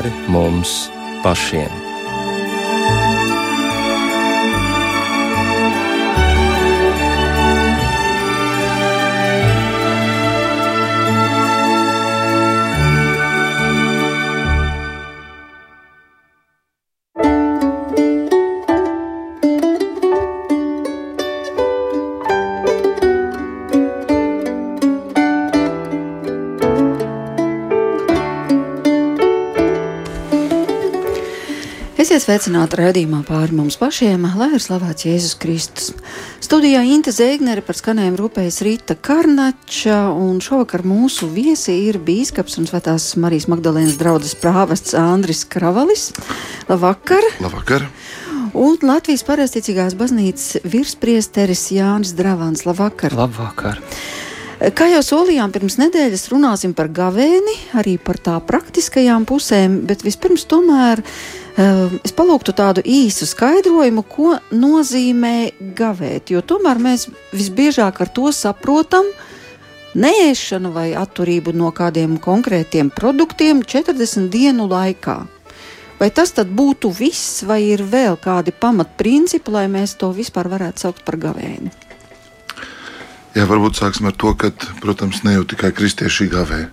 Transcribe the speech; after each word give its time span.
pāri 0.00 0.12
mums 0.32 0.88
pašiem. 1.22 1.89
Esiet 32.20 32.42
sveicināti 32.42 32.76
raidījumā 32.76 33.22
pāri 33.24 33.54
mums 33.56 33.78
pašiem, 33.80 34.26
lai 34.36 34.50
ir 34.52 34.60
slavēts 34.60 35.06
Jēzus 35.06 35.38
Kristus. 35.40 35.86
Studijā 36.44 36.82
Inte 36.84 37.14
Zēgnere 37.16 37.62
par 37.64 37.78
skanējumu 37.78 38.20
rūpējas 38.20 38.58
Rīta 38.66 38.92
Karnača, 38.92 40.10
un 40.12 40.36
šovakar 40.44 40.84
mūsu 40.84 41.30
viesi 41.32 41.78
ir 41.86 41.96
bīskaps 42.04 42.60
un 42.60 42.68
svētās 42.68 43.08
Marijas 43.16 43.48
Magdalēnas 43.48 43.96
draudzes 43.96 44.36
prāvests 44.36 44.92
Andris 45.00 45.46
Kravalis. 45.48 46.10
Labvakar! 46.68 47.24
Labvakar! 47.40 47.88
Un 48.52 48.76
Latvijas 48.84 49.24
pareizticīgās 49.24 49.96
baznīcas 49.96 50.60
virspriesteris 50.68 51.70
Jānis 51.72 52.12
Dravans. 52.20 52.68
Labvakar! 52.68 53.16
Labvakar! 53.16 53.80
Kā 54.60 54.90
jau 54.90 55.00
solījām, 55.00 55.52
pirms 55.54 55.78
nedēļas 55.80 56.26
runāsim 56.28 56.74
par 56.76 56.90
gavēni, 56.92 57.54
arī 57.80 57.94
par 57.96 58.18
tā 58.20 58.34
praktiskajām 58.44 59.24
pusēm, 59.28 59.78
bet 59.88 60.04
vispirms 60.04 60.44
tomēr 60.50 61.00
Ehm, 61.60 61.98
es 62.06 62.12
palūgtu 62.14 62.54
tādu 62.56 62.82
īsu 62.86 63.26
skaidrojumu, 63.28 64.04
ko 64.06 64.36
nozīmē 64.54 65.50
gavēt, 65.76 66.30
jo 66.32 66.40
tomēr 66.46 66.78
mēs 66.80 67.08
visbiežāk 67.34 68.00
ar 68.00 68.12
to 68.14 68.30
saprotam 68.32 69.08
neēšanu 69.98 70.70
vai 70.72 70.92
atturību 70.94 71.52
no 71.56 71.72
kādiem 71.74 72.16
konkrētiem 72.22 72.92
produktiem 72.94 73.64
40 73.66 74.30
dienu 74.30 74.68
laikā. 74.70 75.18
Vai 76.00 76.08
tas 76.16 76.32
tad 76.32 76.48
būtu 76.56 76.94
viss, 76.96 77.42
vai 77.44 77.60
ir 77.74 77.82
vēl 77.84 78.16
kādi 78.22 78.54
pamatprincipi, 78.56 79.52
lai 79.52 79.66
mēs 79.68 79.98
to 80.00 80.14
vispār 80.16 80.48
varētu 80.48 80.86
saukt 80.86 81.04
par 81.04 81.18
gavēni? 81.20 81.89
Jā, 83.36 83.46
varbūt 83.46 83.78
sāksim 83.78 84.10
ar 84.10 84.18
to, 84.18 84.34
ka, 84.34 84.50
protams, 84.82 85.22
ne 85.22 85.38
jau 85.38 85.46
tikai 85.46 85.70
kristieši 85.76 86.26
gavē 86.32 86.64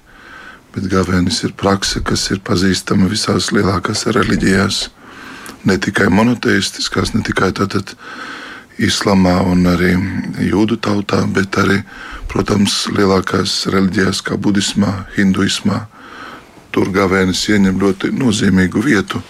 bet 0.77 0.91
gavēnis 0.91 1.41
ir 1.41 1.55
prakse, 1.57 2.03
kas 2.05 2.27
ir 2.29 2.43
pazīstama 2.45 3.07
visās 3.09 3.49
lielākās 3.49 4.05
reliģijās. 4.13 4.83
Ne 5.65 5.79
tikai 5.81 6.05
monoteistiskās, 6.13 7.15
ne 7.15 7.23
tikai 7.25 7.49
tātad 7.57 7.95
islamā 8.77 9.39
un 9.49 9.65
arī 9.71 9.95
jūdu 10.45 10.77
tautā, 10.77 11.23
bet 11.33 11.57
arī, 11.57 11.79
protams, 12.29 12.83
lielākās 12.93 13.63
reliģijās, 13.73 14.21
kā 14.21 14.37
budismā, 14.37 14.93
hinduismā. 15.17 15.79
Tur 16.69 16.93
gavēnis 16.93 17.41
ieņem 17.49 17.81
ļoti 17.81 18.13
nozīmīgu 18.13 18.85
vietu, 18.85 19.23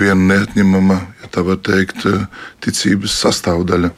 viena 0.00 0.34
neatņemama, 0.34 0.98
ja 1.22 1.30
tā 1.30 1.46
var 1.46 1.62
teikt, 1.62 2.08
ticības 2.64 3.20
sastāvdaļa. 3.22 3.92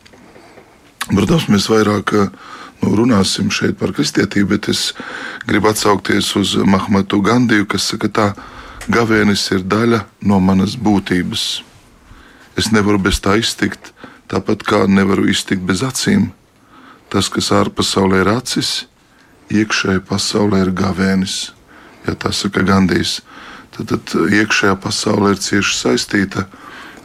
Protams, 1.10 1.50
mēs 1.52 1.68
vairāk 1.68 2.14
nu, 2.16 2.94
runāsim 2.96 3.50
šeit 3.52 3.76
par 3.80 3.92
kristietību, 3.96 4.54
bet 4.54 4.70
es 4.72 4.92
gribu 5.44 5.68
atsaukties 5.68 6.30
uz 6.40 6.54
Mahmatu 6.56 7.20
Gandiju, 7.24 7.66
kas 7.68 7.90
saka, 7.92 8.08
tā 8.08 8.26
gavēnis 8.88 9.44
ir 9.52 9.64
daļa 9.68 10.04
no 10.28 10.40
manas 10.40 10.78
būtības. 10.80 11.44
Es 12.56 12.70
nevaru 12.72 13.00
bez 13.02 13.20
tā 13.20 13.36
iztikt, 13.40 13.92
tāpat 14.30 14.64
kā 14.64 14.84
nevaru 14.88 15.26
iztikt 15.28 15.64
bez 15.66 15.82
acīm. 15.84 16.30
Tas, 17.12 17.28
kas 17.28 17.52
ārpasaulē 17.52 18.22
ir 18.22 18.30
acis, 18.32 18.86
iekšējā 19.52 20.00
pasaulē 20.08 20.64
ir 20.64 20.72
gavēnis. 20.76 21.52
Ja 22.06 22.16
tā 22.20 22.32
saka 22.32 22.64
Gandijs, 22.64 23.20
tad, 23.76 23.92
tad 23.92 24.32
iekšējā 24.32 24.76
pasaule 24.80 25.34
ir 25.34 25.40
cieši 25.40 25.76
saistīta 25.78 26.46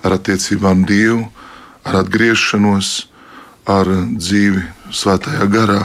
ar 0.04 0.16
attiecībām 0.16 0.86
Dievu, 0.88 1.28
ar 1.84 2.02
atgriešanos, 2.04 3.09
ar 3.70 3.90
dzīvi 4.18 4.64
svētajā 4.96 5.48
garā. 5.54 5.82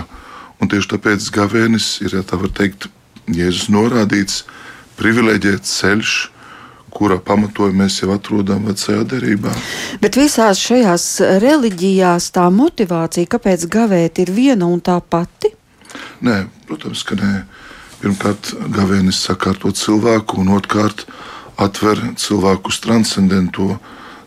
Un 0.62 0.70
tieši 0.72 0.94
tāpēc 0.94 1.26
gavēnis 1.34 1.98
ir, 2.04 2.16
ja 2.16 2.24
tā 2.26 2.38
var 2.40 2.52
teikt, 2.54 2.88
Jēzus 3.24 3.70
norādīts, 3.72 4.42
privileģēts 4.98 5.76
ceļš, 5.80 6.14
kura 6.94 7.16
pamatojumu 7.18 7.82
mēs 7.82 7.98
jau 8.02 8.12
atrodam 8.14 8.68
vecajā 8.68 9.02
derībā. 9.10 9.52
Bet 10.02 10.18
visās 10.20 10.60
šajās 10.62 11.06
reliģijās 11.42 12.30
tā 12.36 12.46
motivācija, 12.54 13.30
kāpēc 13.32 13.66
gavēt, 13.72 14.20
ir 14.22 14.32
viena 14.34 14.68
un 14.70 14.82
tā 14.84 15.00
pati? 15.00 15.50
Nē, 16.24 16.44
protams, 16.68 17.02
ka 17.06 17.18
nē. 17.18 17.32
Pirmkārt, 18.04 18.52
gavēnis 18.74 19.22
sakārto 19.24 19.70
cilvēku, 19.72 20.42
un 20.42 20.52
otrkārt, 20.58 21.06
atver 21.56 22.00
cilvēku 22.20 22.72
transcendento. 22.84 23.78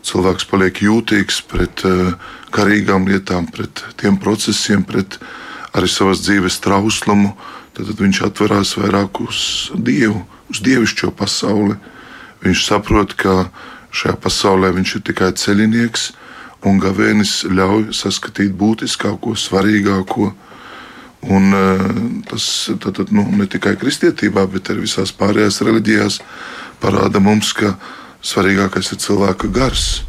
Cilvēks 0.08 0.46
paliek 0.48 0.78
jūtīgs 0.80 1.42
pret 1.50 1.82
karīgām 2.54 3.04
lietām, 3.10 3.48
pret 3.52 3.82
tiem 4.00 4.16
procesiem, 4.16 4.84
pret 4.88 5.18
arī 5.76 5.90
savas 5.90 6.22
dzīves 6.24 6.60
trauslumu, 6.64 7.34
tad 7.76 7.92
viņš 7.98 8.22
atverās 8.30 8.76
vairāk 8.78 9.20
uz 9.26 9.40
Dievu, 9.74 10.22
uz 10.48 10.62
dievišķo 10.64 11.12
pasauli. 11.18 11.76
Viņš 12.42 12.64
saprot, 12.70 13.14
ka 13.18 13.50
šajā 13.92 14.16
pasaulē 14.22 14.72
viņš 14.76 14.96
ir 14.96 15.04
tikai 15.10 15.32
ceļinieks, 15.36 16.10
un 16.66 16.80
gavēnis 16.82 17.44
ļauj 17.54 17.90
saskatīt 17.96 18.54
būtiskāko, 18.58 19.34
svarīgāko. 19.38 20.32
Un, 21.28 21.52
eh, 21.54 21.86
tas 22.30 22.70
tātad, 22.78 23.10
nu, 23.10 23.24
ne 23.34 23.46
tikai 23.46 23.74
kristietībā, 23.76 24.46
bet 24.46 24.70
arī 24.70 24.86
visās 24.86 25.10
pārējās 25.12 25.62
reliģijās 25.66 26.20
parāda 26.80 27.20
mums, 27.20 27.52
ka 27.52 27.74
svarīgākais 28.24 28.92
ir 28.92 29.02
cilvēka 29.02 29.50
gars 29.54 30.02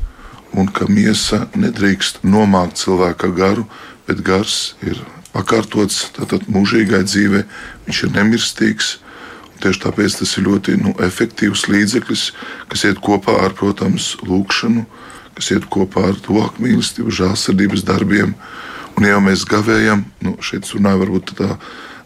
un 0.57 0.69
ka 0.73 0.87
miesa 0.89 1.45
nedrīkst 1.53 2.23
nomākt 2.25 2.79
cilvēka 2.81 3.29
garu, 3.37 3.67
bet 4.07 4.23
gars 4.25 4.75
ir 4.81 4.97
tātad 6.17 6.47
mūžīgai 6.49 7.03
dzīvei, 7.05 7.43
viņš 7.85 8.03
ir 8.03 8.15
nemirstīgs. 8.15 8.97
Tieši 9.59 9.81
tāpēc 9.83 10.15
tas 10.21 10.37
ir 10.39 10.45
ļoti 10.47 10.77
nu, 10.79 10.93
efektīvs 11.03 11.67
līdzeklis, 11.67 12.29
kas 12.71 12.85
iet 12.87 13.01
kopā 13.03 13.35
ar, 13.43 13.53
protams, 13.53 14.15
lūgšanu, 14.23 14.85
kas 15.35 15.51
iet 15.51 15.67
kopā 15.69 16.07
ar 16.13 16.19
tuvāku 16.23 16.63
mīlestību, 16.63 17.11
žēlsirdības 17.11 17.83
darbiem. 17.87 18.33
Un, 18.95 19.05
ja 19.07 19.19
mēs 19.23 19.43
gavējam, 19.47 20.05
nu, 20.23 20.37
šeit 20.43 20.67
runājam 20.71 21.03
varbūt 21.03 21.35
tā 21.37 21.57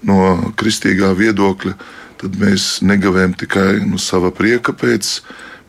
no 0.06 0.18
kristīgā 0.58 1.14
viedokļa, 1.18 1.76
tad 2.22 2.40
mēs 2.42 2.82
negavējam 2.86 3.38
tikai 3.38 3.70
nu, 3.86 4.02
sava 4.02 4.34
prieka 4.34 4.74
pēc, 4.74 5.20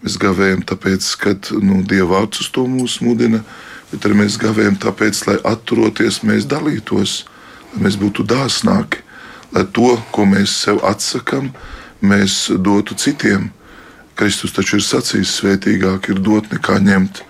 Mēs 0.05 0.19
gavējam 0.21 0.61
tāpēc, 0.69 1.07
ka 1.17 1.33
nu, 1.65 1.79
Dieva 1.89 2.19
vārds 2.19 2.43
uz 2.43 2.51
to 2.53 2.67
mūs 2.69 2.99
mudina, 3.01 3.39
bet 3.89 4.05
arī 4.05 4.19
mēs 4.19 4.35
gavējam 4.37 4.77
tāpēc, 4.83 5.23
lai 5.31 5.39
atturoties 5.49 6.19
mēs 6.29 6.45
dalītos, 6.45 7.23
lai 7.73 7.87
mēs 7.87 7.97
būtu 7.97 8.27
dāsnāki, 8.29 9.01
lai 9.57 9.65
to, 9.73 9.95
ko 10.13 10.27
mēs 10.29 10.59
sev 10.67 10.83
atsakām, 10.85 11.55
mēs 12.05 12.51
dotu 12.61 12.99
citiem. 13.01 13.49
Kristus 14.15 14.53
taču 14.53 14.77
ir 14.77 14.85
sacījis, 14.85 15.39
svētīgāk 15.41 16.11
ir 16.13 16.21
dot 16.21 16.53
nekā 16.53 16.77
ņemt. 16.85 17.23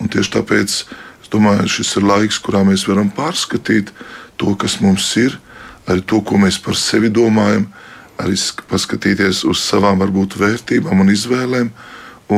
Un 0.00 0.08
tieši 0.08 0.32
tāpēc 0.38 0.80
es 0.80 1.28
domāju, 1.30 1.68
šis 1.76 1.98
ir 2.00 2.08
laiks, 2.08 2.40
kurā 2.40 2.64
mēs 2.64 2.86
varam 2.88 3.12
pārskatīt 3.12 3.92
to, 4.40 4.54
kas 4.56 4.80
mums 4.80 5.10
ir, 5.20 5.36
arī 5.84 6.00
to, 6.08 6.24
ko 6.24 6.40
mēs 6.40 6.56
par 6.64 6.80
sevi 6.80 7.12
domājam, 7.12 7.68
arī 8.16 8.40
paskatīties 8.70 9.44
uz 9.44 9.60
savām 9.60 10.00
varbūt 10.00 10.38
vērtībām 10.40 11.04
un 11.04 11.12
izvēlēm 11.12 11.68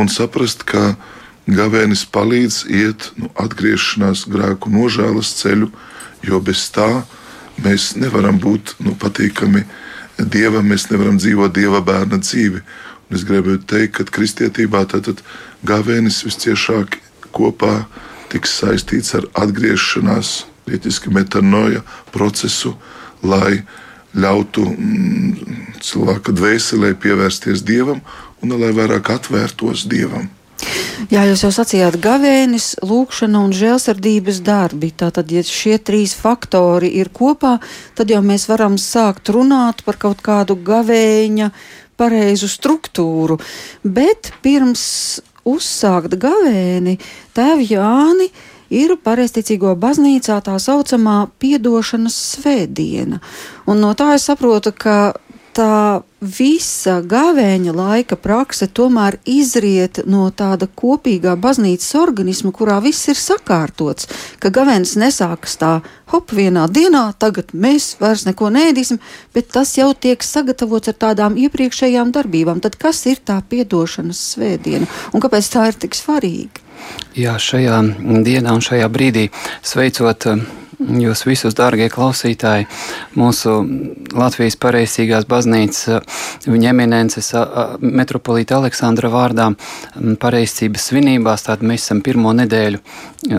un 0.00 0.10
saprast, 0.12 0.64
ka 0.68 0.94
gavēnis 1.46 2.04
palīdz 2.10 2.64
iet 2.70 3.10
nu, 3.20 3.30
atgriešanās 3.38 4.26
grēku 4.30 4.72
nožēlas 4.72 5.34
ceļu, 5.40 5.70
jo 6.26 6.40
bez 6.42 6.66
tā 6.74 6.88
mēs 7.62 7.94
nevaram 7.96 8.38
būt 8.42 8.76
nu, 8.84 8.96
patīkami 8.98 9.64
dievam, 10.18 10.66
mēs 10.66 10.88
nevaram 10.90 11.20
dzīvot 11.20 11.54
dieva 11.54 11.82
bērna 11.84 12.18
dzīvi. 12.22 12.62
Un 13.06 13.16
es 13.16 13.24
gribēju 13.26 13.62
teikt, 13.70 14.00
ka 14.00 14.08
kristietībā 14.18 14.82
tātad 14.90 15.22
gavēnis 15.66 16.24
visciešāk 16.26 16.98
kopā 17.36 17.84
tiks 18.32 18.56
saistīts 18.60 19.14
ar 19.14 19.28
atgriešanās, 19.38 20.46
lietiski 20.66 21.12
metanoja 21.14 21.84
procesu, 22.14 22.74
lai 23.22 23.62
ļautu 24.16 24.64
mm, 24.72 25.56
cilvēka 25.84 26.34
dvēselē 26.34 26.94
pievērsties 26.98 27.62
dievam 27.66 28.00
un 28.42 28.56
lai 28.60 28.72
vairāk 28.76 29.12
atvērtos 29.16 29.86
Dievam. 29.90 30.28
Jā, 31.12 31.26
jūs 31.28 31.42
jau 31.44 31.50
sacījāt, 31.52 31.98
gavēnis, 32.00 32.70
lūkšana 32.86 33.42
un 33.44 33.52
žēlsirdības 33.54 34.40
darbi. 34.46 34.88
Tātad, 34.96 35.28
ja 35.30 35.42
šie 35.44 35.76
trīs 35.84 36.14
faktori 36.16 36.88
ir 36.96 37.10
kopā, 37.14 37.58
tad 37.98 38.10
jau 38.10 38.22
mēs 38.24 38.48
varam 38.48 38.78
sākt 38.80 39.28
runāt 39.34 39.84
par 39.84 40.00
kaut 40.00 40.24
kādu 40.24 40.56
gavēņa 40.56 41.50
pareizu 42.00 42.48
struktūru, 42.48 43.38
bet 43.84 44.32
pirms 44.44 44.86
uzsākt 45.46 46.16
gavēni, 46.20 46.96
tēvi 47.36 47.70
Jāni 47.76 48.30
ir 48.72 48.96
pareizticīgo 48.98 49.76
baznīcā 49.78 50.40
tā 50.44 50.56
saucamā 50.62 51.18
piedošanas 51.38 52.16
svētdiena. 52.34 53.20
Un 53.68 53.84
no 53.84 53.92
tā 53.98 54.14
es 54.16 54.26
saprotu, 54.26 54.72
ka 54.74 55.14
tā 55.56 56.02
visa 56.20 56.98
gavēņa 57.04 57.72
laika 57.76 58.16
prakse 58.20 58.66
tomēr 58.72 59.18
izriet 59.28 60.02
no 60.08 60.26
tāda 60.34 60.68
kopīgā 60.68 61.36
baznīcas 61.40 61.94
organisma, 62.00 62.52
kurā 62.56 62.78
viss 62.84 63.08
ir 63.12 63.18
sakārtots, 63.20 64.08
ka 64.42 64.52
gavēnis 64.52 64.96
nesākas 65.00 65.56
tā, 65.60 65.72
hop, 66.12 66.34
vienā 66.36 66.66
dienā, 66.72 67.06
tagad 67.18 67.54
mēs 67.56 67.94
vairs 68.00 68.26
neko 68.28 68.50
nēdīsim, 68.52 69.00
bet 69.36 69.50
tas 69.54 69.76
jau 69.78 69.92
tiek 69.94 70.24
sagatavots 70.24 70.92
ar 70.92 71.00
tādām 71.06 71.40
iepriekšējām 71.40 72.12
darbībām. 72.16 72.60
Tad 72.64 72.78
kas 72.80 73.04
ir 73.10 73.22
tā 73.24 73.40
piedošanas 73.48 74.20
svētdiena 74.34 74.88
un 75.12 75.24
kāpēc 75.24 75.50
tā 75.52 75.68
ir 75.70 75.80
tik 75.86 75.96
svarīga? 75.98 76.64
Jā, 77.16 77.38
šajā 77.40 77.80
dienā 78.24 78.52
un 78.52 78.62
šajā 78.64 78.88
brīdī 78.92 79.28
sveicot 79.64 80.28
Jūs 80.76 81.22
visus, 81.24 81.54
dārgie 81.56 81.86
klausītāji, 81.88 82.66
mūsu 83.16 83.54
Latvijas 84.12 84.58
pareizīgās 84.60 85.24
baznīcas 85.28 86.02
viņa 86.44 86.68
eminences 86.74 87.30
metropolīta 87.80 88.58
Aleksandra 88.58 89.08
vārdā 89.12 89.48
pareizības 90.20 90.90
svinībās, 90.90 91.46
tad 91.48 91.64
mēs 91.64 91.86
esam 91.86 92.02
pirmo 92.04 92.34
nedēļu 92.36 92.82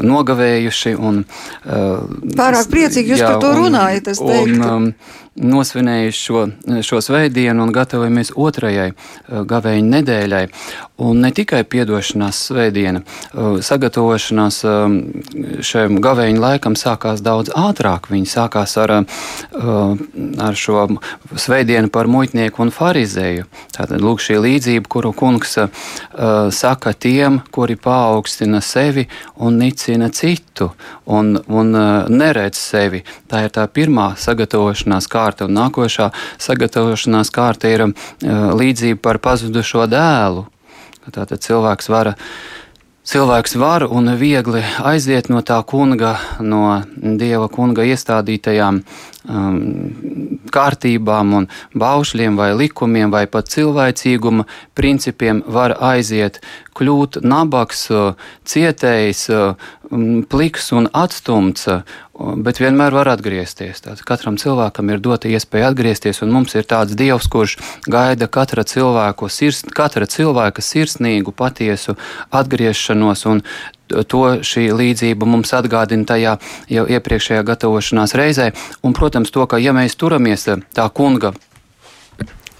nogavējuši. 0.01 0.95
Un, 0.97 1.21
Pārāk 1.67 2.73
priecīgi 2.73 3.13
jūs 3.13 3.21
jā, 3.21 3.29
par 3.29 3.41
to 3.45 3.53
runājat, 3.61 4.11
es 4.15 4.23
teiktu. 4.23 4.57
Un, 4.57 4.67
um, 4.67 4.91
nosvinējuši 5.37 6.19
šo, 6.21 6.43
šo 6.85 7.01
svētdienu 7.03 7.65
un 7.65 7.73
gatavojamies 7.75 8.33
otrajai 8.35 8.91
gavēņa 9.27 9.89
nedēļai. 9.93 10.43
Un 10.97 11.19
ne 11.21 11.29
tikai 11.29 11.59
piedošanās 11.69 12.39
svētdiena, 12.47 13.03
sagatavošanās 13.61 14.55
šiem 15.61 15.99
gavēņa 16.01 16.41
laikam 16.41 16.73
sākās 16.79 17.21
daudz 17.21 17.51
ātrāk. 17.53 18.09
Viņi 18.09 18.31
sākās 18.31 18.73
ar, 18.81 18.95
ar 20.47 20.57
šo 20.57 20.87
svētdienu 21.37 21.91
par 21.93 22.09
muitnieku 22.09 22.65
un 22.65 22.73
farizēju. 22.73 23.45
Tātad 23.77 24.01
lūk 24.01 24.23
šī 24.25 24.39
līdzība, 24.41 24.89
kuru 24.89 25.13
kungs 25.17 25.53
saka 26.57 26.95
tiem, 26.97 27.43
kuri 27.53 27.77
paaugstina 27.77 28.63
sevi 28.65 29.05
un 29.37 29.61
nicina 29.61 30.09
citu 30.09 30.71
un, 31.05 31.35
un 31.45 31.77
neredz 32.09 32.57
sevi. 32.57 33.03
Tā 33.29 33.45
ir 33.45 33.53
tā 33.53 33.67
pirmā 33.69 34.15
sagatavošanās 34.17 35.05
kārta, 35.05 35.26
un 35.45 35.55
nākošā 35.57 36.11
sagatavošanās 36.41 37.33
kārta 37.33 37.71
ir 37.71 37.87
līdzība 38.21 39.01
par 39.01 39.19
pazudušo 39.23 39.87
dēlu. 39.91 40.45
Tātad 41.07 41.39
cilvēks 41.39 41.87
var, 41.87 42.09
cilvēks 43.07 43.55
var 43.59 43.85
un 43.87 44.11
viegli 44.19 44.63
aiziet 44.83 45.29
no 45.31 45.39
tā 45.39 45.61
kunga, 45.63 46.17
no 46.43 46.81
dieva 46.97 47.47
kunga 47.47 47.85
iestādītajām 47.87 48.81
um, 48.83 49.61
kārtībām 50.51 51.33
un 51.39 51.47
baušļiem 51.79 52.35
vai 52.39 52.51
likumiem 52.59 53.13
vai 53.13 53.23
pat 53.31 53.47
cilvēcīguma 53.53 54.47
principiem 54.75 55.43
var 55.47 55.77
aiziet, 55.93 56.41
kļūt 56.77 57.21
nabaks, 57.25 57.87
cietējs, 58.47 59.27
pliks 60.31 60.71
un 60.75 60.89
atstumts, 60.93 61.67
bet 62.43 62.59
vienmēr 62.61 62.95
var 62.95 63.09
atgriezties. 63.11 63.83
Tātad 63.85 64.03
katram 64.07 64.39
cilvēkam 64.41 64.91
ir 64.91 65.01
dota 65.03 65.29
iespēja 65.31 65.71
atgriezties, 65.71 66.21
un 66.25 66.33
mums 66.33 66.55
ir 66.57 66.67
tāds 66.69 66.97
Dievs, 66.97 67.29
kurš 67.31 67.57
gaida 67.87 68.27
katra, 68.27 68.65
sirs, 68.67 69.63
katra 69.73 70.09
cilvēka 70.09 70.63
sirsnīgu, 70.63 71.33
patiesu 71.35 71.97
atgriešanos, 72.35 73.25
to 73.87 74.23
šī 74.43 74.67
līdzība 74.75 75.27
mums 75.29 75.53
atgādina 75.55 76.07
tajā 76.07 76.37
jau 76.73 76.87
iepriekšējā 76.91 77.45
gatavošanās 77.47 78.15
reizē, 78.19 78.51
un, 78.83 78.95
protams, 78.97 79.31
to, 79.31 79.45
ka 79.47 79.61
ja 79.61 79.75
mēs 79.75 79.95
turamies 79.95 80.49
tā 80.75 80.89
kunga 80.91 81.33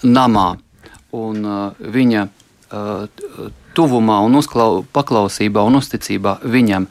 namā 0.03 0.55
un 1.17 1.45
uh, 1.45 1.71
viņa 1.79 2.27
uh, 2.27 3.51
tuvumā 3.77 4.19
un 4.25 4.39
uzklau, 4.39 4.81
paklausībā 4.95 5.63
un 5.67 5.79
uzticībā 5.79 6.37
viņam, 6.47 6.89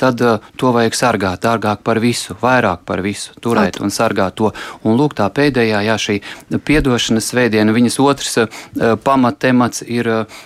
tad 0.00 0.22
uh, 0.24 0.38
to 0.60 0.72
vajag 0.76 0.96
sargāt 0.98 1.44
dārgāk 1.44 1.82
par 1.86 2.00
visu, 2.02 2.36
vairāk 2.42 2.86
par 2.88 3.02
visu, 3.04 3.34
turēt 3.42 3.80
un 3.82 3.94
sargāt 3.94 4.38
to. 4.38 4.52
Un 4.86 4.98
lūk, 5.00 5.18
tā 5.18 5.28
pēdējā, 5.34 5.82
jā, 5.88 5.98
šī 6.06 6.18
piedošanas 6.64 7.32
svētdiena, 7.32 7.74
viņas 7.76 8.00
otrs 8.04 8.42
uh, 8.44 8.64
pamattemats 9.04 9.84
ir, 9.86 10.10
uh, 10.22 10.42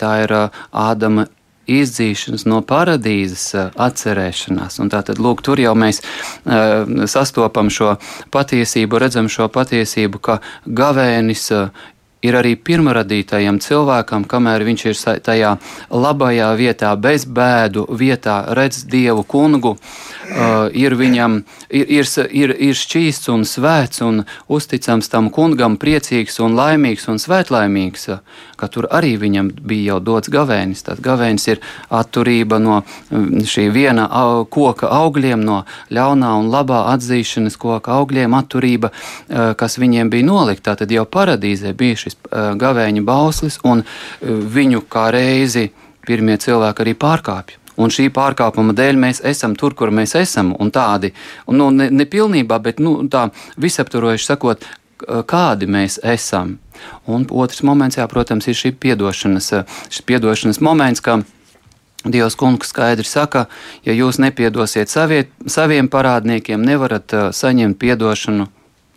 tā 0.00 0.18
ir 0.24 0.38
uh, 0.40 0.62
Ādama 0.74 1.28
izdzīšanas 1.70 2.44
no 2.48 2.60
paradīzes 2.66 3.46
atcerēšanās. 3.80 4.78
Un 4.82 4.90
tātad, 4.92 5.20
lūk, 5.22 5.42
tur 5.44 5.60
jau 5.62 5.72
mēs 5.78 6.02
uh, 6.02 6.84
sastopam 7.10 7.70
šo 7.72 7.94
patiesību, 8.34 9.00
redzam 9.00 9.30
šo 9.32 9.48
patiesību, 9.52 10.20
ka 10.24 10.38
gavēnis 10.66 11.46
uh, 11.54 11.84
ir 12.24 12.38
arī 12.38 12.54
pirmradītajam 12.56 13.60
cilvēkam, 13.62 14.24
kamēr 14.28 14.64
viņš 14.64 14.84
ir 14.88 15.00
tajā 15.24 15.54
labajā 15.92 16.50
vietā, 16.58 16.94
bez 16.96 17.26
bēdu 17.28 17.84
vietā, 17.92 18.40
redz 18.56 18.84
Dievu 18.88 19.24
kungu, 19.28 19.74
uh, 19.76 20.68
ir 20.72 20.96
viņam 20.96 21.42
ir, 21.68 21.90
ir, 22.00 22.08
ir, 22.30 22.54
ir 22.70 22.78
šķīsts 22.78 23.30
un 23.32 23.44
svēts 23.48 24.02
un 24.04 24.22
uzticams 24.48 25.10
tam 25.12 25.28
kungam, 25.34 25.76
priecīgs 25.80 26.40
un 26.44 26.56
laimīgs 26.56 27.08
un 27.12 27.20
svētlaimīgs, 27.20 28.08
ka 28.56 28.70
tur 28.72 28.88
arī 28.94 29.14
viņam 29.20 29.50
bija 29.60 29.94
jau 29.94 30.00
dots 30.08 30.32
gavēnis. 30.32 30.84
Tad 30.86 31.02
gavēnis 31.04 31.48
ir 31.50 31.60
atturība 31.92 32.60
no 32.62 32.80
mm, 32.80 33.44
šī 33.50 33.68
viena 33.74 34.08
koka 34.52 34.88
augļiem, 35.02 35.44
no 35.44 35.62
ļaunā 35.92 36.32
un 36.40 36.50
labā 36.52 36.84
atzīšanas 36.94 37.58
koka 37.60 37.98
augļiem, 37.98 38.36
atturība, 38.38 38.92
uh, 38.94 39.52
kas 39.58 39.78
viņiem 39.82 40.12
bija 40.12 40.30
nolikta. 40.30 40.78
Tad 40.78 40.92
jau 40.94 41.04
paradīzē 41.04 41.74
bija 41.76 42.00
šis 42.04 42.13
uh, 42.14 42.54
gavēņa 42.60 43.04
bauslis 43.04 43.60
un 43.64 43.84
viņu 44.22 44.84
kā 44.90 45.08
reizi 45.14 45.70
pirmie 46.04 46.38
cilvēki 46.40 46.84
arī 46.84 46.94
pārkāpja. 47.00 47.60
Un 47.80 47.90
šī 47.90 48.06
pārkāpuma 48.14 48.74
dēļ 48.76 48.98
mēs 49.02 49.20
esam 49.26 49.56
tur, 49.58 49.74
kur 49.74 49.90
mēs 49.90 50.14
esam. 50.18 50.52
Un 50.62 50.70
tādi, 50.70 51.10
nu, 51.50 51.72
ne, 51.74 51.88
ne 51.90 52.06
pilnībā, 52.06 52.60
bet 52.62 52.78
nu, 52.82 53.00
tā 53.10 53.26
visaptvarojuši 53.58 54.28
sakot, 54.28 54.66
kādi 55.26 55.66
mēs 55.66 55.98
esam. 56.06 56.58
Un 57.10 57.26
otrs 57.30 57.64
moments, 57.66 57.98
jā, 57.98 58.06
protams, 58.10 58.46
ir 58.48 58.58
šī 58.58 58.74
piedošanas, 58.78 59.50
šis 59.88 60.06
piedošanas 60.06 60.62
moments, 60.64 61.02
ka 61.04 61.22
Dievs 62.04 62.34
kungs 62.36 62.68
skaidri 62.68 63.06
saka, 63.08 63.46
ja 63.80 63.94
jūs 63.96 64.18
nepiedosiet 64.20 64.90
savie, 64.92 65.22
saviem 65.48 65.88
parādniekiem, 65.88 66.60
nevarat 66.60 67.14
saņemt 67.32 67.78
piedošanu 67.80 68.44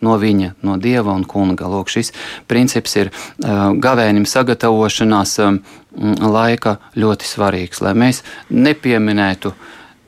no 0.04 0.18
viņa, 0.18 0.52
no 0.66 0.76
dieva 0.80 1.14
un 1.14 1.24
kunga. 1.28 1.68
Lūk, 1.70 1.90
šis 1.92 2.12
princips 2.50 2.96
ir 3.00 3.10
uh, 3.10 3.72
gavēnim 3.78 4.26
sagatavošanās 4.28 5.38
um, 5.46 5.62
laika 6.22 6.78
ļoti 6.98 7.26
svarīgs, 7.28 7.82
lai 7.84 7.96
mēs 7.98 8.22
nepieminētu 8.50 9.54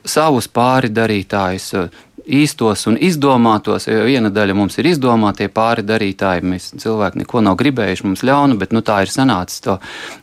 savus 0.07 0.47
pāri 0.51 0.91
darītājus. 0.93 1.73
Uh, 1.77 2.07
īstos 2.31 2.85
un 2.89 2.97
izdomātos, 3.01 3.87
jo 3.89 4.03
viena 4.05 4.29
daļa 4.33 4.55
mums 4.55 4.77
ir 4.79 4.91
izdomātie 4.91 5.47
pāri 5.51 5.83
darītāji. 5.85 6.45
Mēs 6.45 6.71
cilvēki 6.81 7.23
neko 7.23 7.41
nav 7.45 7.57
gribējuši 7.59 8.07
mums 8.07 8.23
ļaunu, 8.27 8.57
bet 8.61 8.75
nu, 8.75 8.83
tā 8.85 9.01
ir 9.05 9.11
sanācis 9.11 9.63
to 9.65 9.77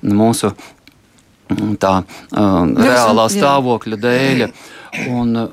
mūsu 0.07 0.53
tā, 1.83 1.95
uh, 2.05 2.63
reālā 2.79 3.29
stāvokļa 3.33 4.01
dēļ. 4.05 4.47
Un 5.19 5.37
uh, 5.37 5.53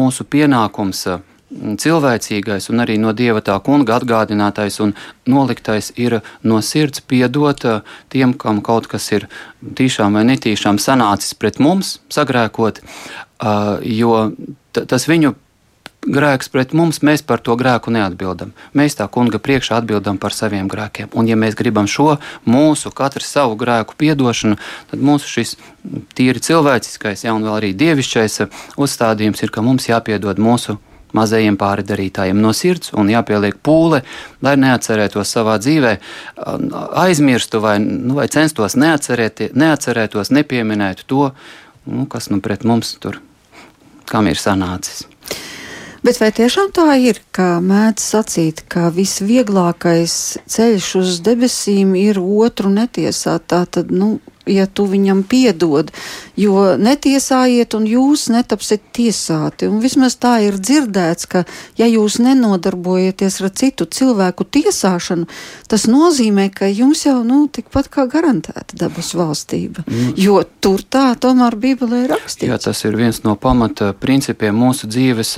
mūsu 0.00 0.26
pienākums 0.26 1.04
uh, 1.12 1.20
cilvēcīgais 1.54 2.68
un 2.72 2.82
arī 2.84 2.96
no 3.00 3.12
dieva 3.16 3.42
tā 3.44 3.56
kunga 3.64 3.98
atgādinātais 3.98 4.80
un 4.82 4.94
noliktais 5.30 5.92
ir 6.00 6.20
no 6.42 6.60
sirds 6.62 7.04
piedot 7.04 7.64
eh, 7.64 7.80
tiem, 8.12 8.34
kam 8.34 8.62
kaut 8.64 8.88
kas 8.90 9.10
ir 9.14 9.28
tīšām 9.62 10.18
vai 10.18 10.26
netīšām 10.32 10.80
sanācis 10.82 11.36
pret 11.38 11.60
mums, 11.62 11.98
sagrēkot, 12.12 12.82
eh, 12.82 13.88
jo 14.00 14.18
tas 14.74 15.08
viņu 15.10 15.34
grēks 16.04 16.50
pret 16.52 16.74
mums, 16.76 17.00
mēs 17.00 17.22
par 17.24 17.40
to 17.40 17.54
grēku 17.56 17.92
neatbildam. 17.94 18.52
Mēs 18.76 18.98
tā 18.98 19.06
kunga 19.08 19.38
priekšā 19.40 19.78
atbildam 19.80 20.18
par 20.20 20.36
saviem 20.36 20.68
grēkiem. 20.68 21.08
Un, 21.16 21.28
ja 21.30 21.36
mēs 21.36 21.56
gribam 21.56 21.88
šo 21.88 22.18
mūsu, 22.44 22.92
katru 22.92 23.24
savu 23.24 23.56
grēku 23.56 23.96
piedošanu, 23.96 24.58
tad 24.90 25.00
mūsu 25.00 25.30
šis 25.38 25.56
tīri 26.18 26.44
cilvēciskais, 26.44 27.24
ja 27.24 27.32
un 27.32 27.46
vēl 27.46 27.56
arī 27.56 27.72
dievišķais 27.72 28.42
uzstādījums 28.76 29.40
ir, 29.46 29.54
ka 29.54 29.64
mums 29.64 29.88
jāpiedod 29.88 30.36
mūsu 30.36 30.76
grēku 30.76 30.93
mazajiem 31.16 31.56
pārdarītājiem 31.60 32.40
no 32.42 32.52
sirds 32.56 32.92
un 32.98 33.10
jāpieliek 33.12 33.58
pūle, 33.64 34.02
lai 34.44 34.54
neatcerētos 34.60 35.34
savā 35.36 35.56
dzīvē, 35.62 35.96
aizmirstu 37.04 37.62
vai, 37.64 37.78
nu, 37.82 38.18
vai 38.18 38.28
censtos 38.32 38.76
neatcerētos, 38.76 40.34
nepieminētu 40.34 41.08
to, 41.10 41.30
nu, 41.90 42.06
kas 42.10 42.30
nu 42.32 42.42
pret 42.44 42.66
mums 42.68 42.96
tur, 43.00 43.20
kam 44.10 44.30
ir 44.30 44.40
sanācis. 44.40 45.06
Bet 46.04 46.18
vai 46.20 46.28
tiešām 46.36 46.68
tā 46.76 46.98
ir, 47.00 47.22
kā 47.32 47.62
mēdz 47.64 48.04
sacīt, 48.12 48.58
ka 48.68 48.90
visvieglākais 48.92 50.16
ceļš 50.52 50.88
uz 51.00 51.20
debesīm 51.24 51.94
ir 51.96 52.20
otru 52.20 52.68
netiesāt? 52.68 53.46
Tā 53.48 53.62
tad, 53.64 53.88
nu, 53.88 54.18
ja 54.44 54.66
tu 54.68 54.84
viņam 54.90 55.22
piedod, 55.24 55.88
jo 56.36 56.74
netiesājiet 56.80 57.74
un 57.78 57.86
jūs 57.88 58.26
netapsiet 58.32 58.82
tiesāti. 58.96 59.68
Un 59.70 59.80
vismaz 59.82 60.16
tā 60.20 60.36
ir 60.46 60.58
dzirdēts, 60.58 61.28
ka 61.30 61.44
ja 61.78 61.88
jūs 61.90 62.18
nenodarbojaties 62.22 63.40
ar 63.42 63.52
citu 63.54 63.86
cilvēku 63.86 64.46
tiesāšanu, 64.56 65.28
tas 65.70 65.86
nozīmē, 65.90 66.48
ka 66.54 66.70
jums 66.70 67.04
jau, 67.06 67.20
nu, 67.26 67.44
tikpat 67.48 67.90
kā 67.92 68.06
garantēta 68.10 68.78
dabas 68.78 69.14
valstība, 69.16 69.86
mm. 69.86 70.14
jo 70.20 70.40
tur 70.64 70.82
tā 70.82 71.12
tomēr 71.20 71.56
Bībelē 71.60 72.04
ir 72.04 72.14
rakstīts. 72.16 72.50
Jā, 72.50 72.60
tas 72.62 72.84
ir 72.86 72.98
viens 72.98 73.22
no 73.26 73.36
pamata 73.40 73.92
principiem 73.98 74.56
mūsu 74.58 74.90
dzīves 74.90 75.36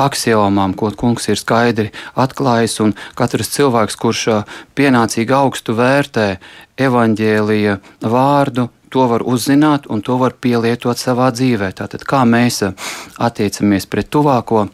axiomām, 0.00 0.74
ko 0.74 0.90
kungs 0.98 1.28
ir 1.30 1.38
skaidri 1.38 1.90
atklājis, 2.18 2.80
un 2.82 2.94
katrs 3.18 3.52
cilvēks, 3.54 3.98
kurš 4.00 4.24
pienācīgi 4.74 5.34
augstu 5.36 5.76
vērtē 5.78 6.28
evaņģēlija 6.82 7.78
vārdu, 8.02 8.68
to 8.94 9.08
var 9.10 9.26
uzzināt 9.26 9.88
un 9.90 10.04
to 10.06 10.16
var 10.20 10.36
pielietot 10.38 11.00
savā 11.00 11.32
dzīvē. 11.34 11.72
Tātad, 11.74 12.06
kā 12.06 12.22
mēs 12.28 12.62
attiecamies 13.18 13.90
pret 13.90 14.10
tuvāko, 14.14 14.68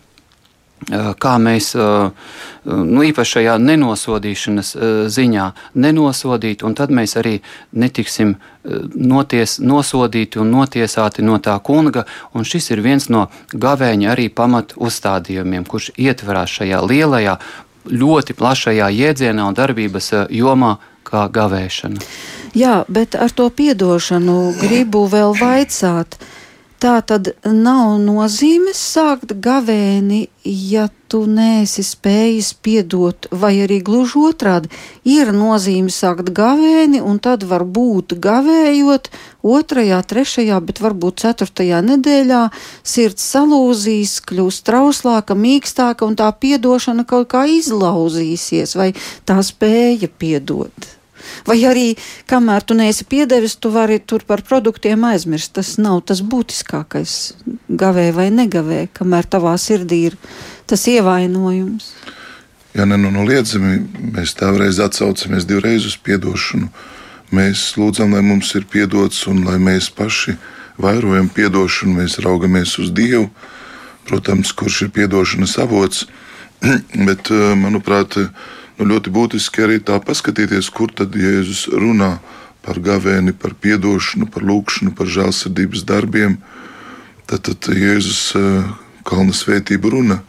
kā 1.20 1.32
mēs 1.40 1.74
nu, 1.76 3.02
īpaši 3.04 3.34
šajā 3.36 3.56
nenosodīšanas 3.60 4.70
ziņā 5.12 5.46
nenosodīt, 5.84 6.64
un 6.64 6.76
tad 6.76 6.92
mēs 6.96 7.16
arī 7.20 7.34
netiksim 7.72 8.34
noties, 8.64 9.58
nosodīti 9.60 10.40
un 10.40 10.52
notiesāti 10.56 11.24
no 11.24 11.38
tā 11.40 11.58
kunga. 11.64 12.06
Un 12.32 12.48
šis 12.48 12.72
ir 12.72 12.84
viens 12.84 13.10
no 13.12 13.26
gavēņa 13.52 14.12
arī 14.14 14.28
pamat 14.32 14.76
uzstādījumiem, 14.76 15.68
kurš 15.68 15.92
ietverās 16.00 16.60
šajā 16.60 16.80
lielajā, 16.88 17.38
ļoti 17.88 18.36
plašajā 18.36 18.90
jēdzienā 18.92 19.48
un 19.48 19.56
darbības 19.56 20.12
jomā 20.32 20.76
kā 21.04 21.26
gavēšana. 21.32 22.00
Jā, 22.56 22.84
bet 22.90 23.14
ar 23.14 23.30
to 23.30 23.46
piedošanu 23.54 24.56
gribu 24.58 25.04
vēl 25.06 25.36
vaicāt. 25.38 26.16
Tā 26.80 26.94
tad 27.04 27.28
nav 27.44 27.98
nozīmes 28.00 28.78
sākt 28.80 29.34
gavēni, 29.44 30.30
ja 30.48 30.86
tu 31.12 31.26
neesi 31.28 31.82
spējis 31.84 32.54
piedot, 32.64 33.26
vai 33.30 33.50
arī 33.66 33.82
gluži 33.84 34.22
otrādi 34.30 34.70
ir 35.04 35.28
nozīme 35.36 35.92
sākt 35.92 36.32
gavēni, 36.32 37.02
un 37.04 37.18
tad 37.20 37.44
var 37.50 37.66
būt 37.68 38.14
gavējot 38.24 39.10
otrajā, 39.44 39.98
trešajā, 40.12 40.60
bet 40.64 40.80
varbūt 40.80 41.20
ceturtajā 41.20 41.82
nedēļā 41.84 42.46
sirds 42.82 43.28
salūzīs, 43.28 44.16
kļūst 44.26 44.64
trauslāka, 44.66 45.36
mīkstāka, 45.36 46.08
un 46.08 46.16
tā 46.16 46.32
piedošana 46.32 47.04
kaut 47.04 47.28
kā 47.36 47.44
izlauzīsies, 47.60 48.74
vai 48.80 48.94
tā 49.28 49.38
spēja 49.44 50.08
piedot. 50.08 50.96
Vai 51.50 51.58
arī, 51.66 51.96
kamēr 52.30 52.62
tu 52.62 52.76
neesi 52.78 53.02
piedevis, 53.10 53.56
tu 53.58 53.72
vari 53.74 53.98
tur 53.98 54.22
par 54.26 54.44
produktiem 54.46 55.02
aizmirst. 55.08 55.56
Tas 55.58 55.74
nav 55.82 56.04
tas 56.06 56.20
būtiskākais 56.22 57.14
gavē 57.66 58.10
vai 58.14 58.28
negavē, 58.30 58.84
kamēr 58.94 59.26
tavā 59.26 59.56
sirdī 59.58 60.04
ir 60.12 60.18
tas 60.70 60.86
ievainojums. 60.86 61.90
Ja 62.78 62.86
nenoliedzami 62.86 63.80
mēs 64.14 64.36
tāreiz 64.38 64.78
atsaucamies 64.78 65.48
divreiz 65.50 65.88
uz 65.88 65.96
atdošanu, 65.98 66.70
mēs 67.34 67.64
lūdzam, 67.74 68.14
lai 68.14 68.22
mums 68.22 68.54
ir 68.54 68.68
piedots 68.70 69.26
un 69.26 69.42
lai 69.42 69.58
mēs 69.58 69.90
paši 69.90 70.36
vairojam 70.78 71.32
atdošanu, 71.34 71.96
mēs 71.98 72.20
raugamies 72.22 72.78
uz 72.78 72.94
Dievu, 72.94 73.26
protams, 74.06 74.54
kurš 74.54 74.84
ir 74.86 75.04
atdošanas 75.08 75.58
avots. 75.58 76.06
Bet, 77.08 77.34
manuprāt, 77.58 78.14
nu, 78.80 78.94
ļoti 78.94 79.12
būtiski 79.12 79.64
arī 79.64 79.78
tā 79.84 79.98
paskatīties, 80.00 80.70
kur 80.72 80.92
tad 80.96 81.16
Jēzus 81.16 81.68
runā 81.72 82.18
par 82.64 82.80
gavēni, 82.80 83.32
par 83.32 83.52
atdošanu, 83.52 84.28
par 84.32 84.44
lūgšanu, 84.44 84.94
par 84.96 85.06
žēlsirdības 85.06 85.84
darbiem. 85.88 86.38
Tad, 87.26 87.46
tad 87.46 87.70
Jēzus 87.76 88.34
eh, 88.36 88.64
kalna 89.04 89.32
svētību 89.36 89.92
runa, 89.92 90.20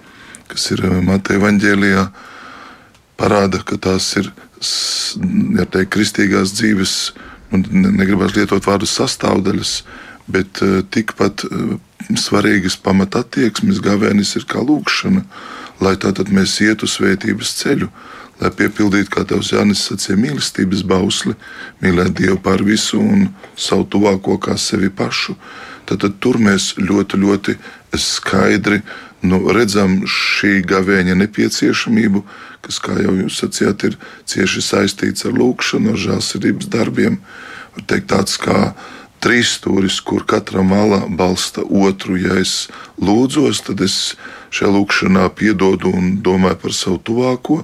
kas 0.51 0.71
ir 0.71 0.83
eh, 0.85 1.01
Mateja 1.03 1.41
Vāģēlijā, 1.43 2.05
parāda, 3.19 3.63
ka 3.63 3.77
tās 3.77 4.13
ir 4.19 4.31
ja 5.57 5.65
teikt, 5.65 5.91
kristīgās 5.95 6.53
dzīves, 6.55 6.95
nu, 7.51 7.63
negribas 7.71 8.35
lietot 8.37 8.67
vārdu 8.67 8.87
sastāvdaļas, 8.89 9.81
bet 10.31 10.61
eh, 10.63 10.81
tikpat 10.91 11.47
svarīgas 12.19 12.77
pamatattieksmes 12.83 13.81
gavēnis 13.83 14.35
ir 14.39 14.47
kā 14.49 14.63
lūkšana, 14.63 15.25
lai 15.81 15.95
tātad 15.97 16.31
mēs 16.33 16.59
ietu 16.63 16.87
svētības 16.87 17.55
ceļu 17.59 17.89
lai 18.41 18.51
piepildītu, 18.57 19.11
kā 19.13 19.25
tevs 19.29 19.51
Jānis 19.53 19.85
sacīja, 19.87 20.17
mīlestības 20.19 20.81
bausli, 20.87 21.35
mīlēt 21.83 22.15
Dievu 22.17 22.39
par 22.41 22.63
visu 22.65 22.99
un 22.99 23.29
savu 23.55 23.85
tuvāko 23.85 24.39
kā 24.41 24.57
sevi 24.57 24.89
pašu. 24.89 25.37
Tad, 25.85 26.01
tad 26.03 26.17
tur 26.23 26.39
mēs 26.41 26.73
ļoti, 26.79 27.19
ļoti 27.21 27.57
skaidri 27.97 28.81
nu, 29.27 29.41
redzam 29.53 30.01
šī 30.09 30.61
gavēņa 30.69 31.17
nepieciešamību, 31.19 32.23
kas, 32.65 32.79
kā 32.81 32.97
jau 33.01 33.13
jūs 33.19 33.41
sacījāt, 33.43 33.85
ir 33.89 33.97
cieši 34.29 34.63
saistīts 34.65 35.27
ar 35.29 35.37
lūkšanu, 35.37 35.93
ar 35.93 36.01
žēlsirdības 36.01 36.69
darbiem. 36.73 37.19
Var 37.75 37.87
teikt, 37.87 38.09
tāds 38.11 38.37
kā 38.41 38.73
trīs 39.21 39.55
stūris, 39.57 39.99
kur 40.03 40.25
katra 40.27 40.63
malā 40.65 41.03
balsta 41.07 41.63
otru. 41.63 42.17
Ja 42.19 42.39
es 42.41 42.67
lūdzos, 43.01 43.63
tad 43.67 43.83
es 43.85 44.15
šajā 44.51 44.73
lūkšanā 44.75 45.27
piedodu 45.37 45.93
un 45.93 46.17
domāju 46.25 46.59
par 46.65 46.75
savu 46.75 46.99
tuvāko, 47.07 47.61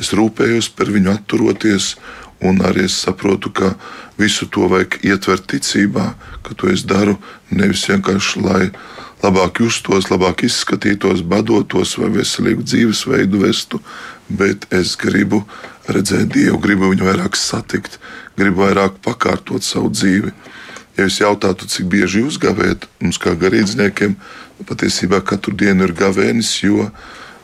es 0.00 0.14
rūpējos 0.16 0.70
par 0.76 0.92
viņu 0.94 1.12
atturoties, 1.16 1.94
un 2.40 2.62
arī 2.64 2.86
es 2.88 2.96
saprotu, 3.04 3.52
ka 3.52 3.74
visu 4.20 4.48
to 4.48 4.68
vajag 4.70 5.00
ietvert 5.04 5.44
ticībā, 5.50 6.14
ka 6.46 6.56
to 6.56 6.70
es 6.72 6.86
daru 6.88 7.18
nevis 7.50 7.84
vienkārši 7.90 8.44
lai 8.46 8.70
labāk 9.20 9.60
justos, 9.60 10.08
labāk 10.08 10.46
izskatītos, 10.48 11.20
badotos 11.26 11.96
vai 12.00 12.08
veselīgu 12.14 12.64
dzīvesveidu 12.64 13.42
vestu, 13.42 13.82
bet 14.28 14.64
es 14.72 14.94
gribu 15.00 15.42
redzēt 15.90 16.30
Dievu, 16.32 16.60
gribu 16.62 16.88
viņu 16.92 17.08
vairāk 17.08 17.36
satikt, 17.36 17.98
gribu 18.38 18.64
vairāk 18.64 19.00
pakārtot 19.04 19.66
savu 19.66 19.92
dzīvi. 19.92 20.32
Ja 21.00 21.06
jūs 21.06 21.22
jautātu, 21.22 21.64
cik 21.64 21.86
bieži 21.88 22.20
jūs 22.20 22.36
gavējat, 22.36 22.82
mums 23.00 23.16
kā 23.16 23.32
garīdzniekiem, 23.32 24.18
patiesībā 24.68 25.22
katru 25.24 25.54
dienu 25.56 25.86
ir 25.86 25.94
gavēnis, 25.96 26.50
jo 26.60 26.90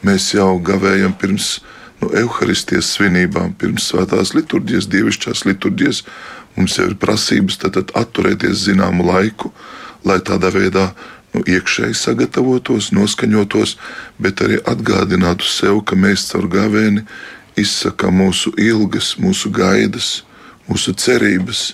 mēs 0.05 0.27
jau 0.35 0.59
gavējam 0.61 1.15
pirms 1.17 1.63
nu, 2.03 2.11
evaharistijas 2.11 2.91
svinībām, 2.99 3.55
pirms 3.57 3.87
svētās 3.89 4.35
liturģijas, 4.37 4.91
dievišķās 4.93 5.47
liturģijas. 5.49 6.03
Mums 6.59 6.77
jau 6.77 6.91
ir 6.91 6.99
prasības 7.01 7.57
tad, 7.63 7.79
tad 7.79 7.97
atturēties 7.97 8.67
zināmu 8.67 9.09
laiku, 9.09 9.55
lai 10.05 10.19
tādā 10.21 10.53
veidā 10.53 10.91
nu, 11.33 11.41
iekšēji 11.41 11.97
sagatavotos, 11.97 12.93
noskaņotos, 12.93 13.79
bet 14.21 14.45
arī 14.45 14.61
atgādinātu 14.69 15.49
sev, 15.49 15.81
ka 15.89 15.97
mēs 15.97 16.29
caur 16.29 16.45
gavēni 16.53 17.09
izsakām 17.57 18.21
mūsu 18.21 18.53
ilgas, 18.61 19.15
mūsu 19.17 19.49
gaidas, 19.49 20.27
mūsu 20.69 20.93
cerības. 20.93 21.71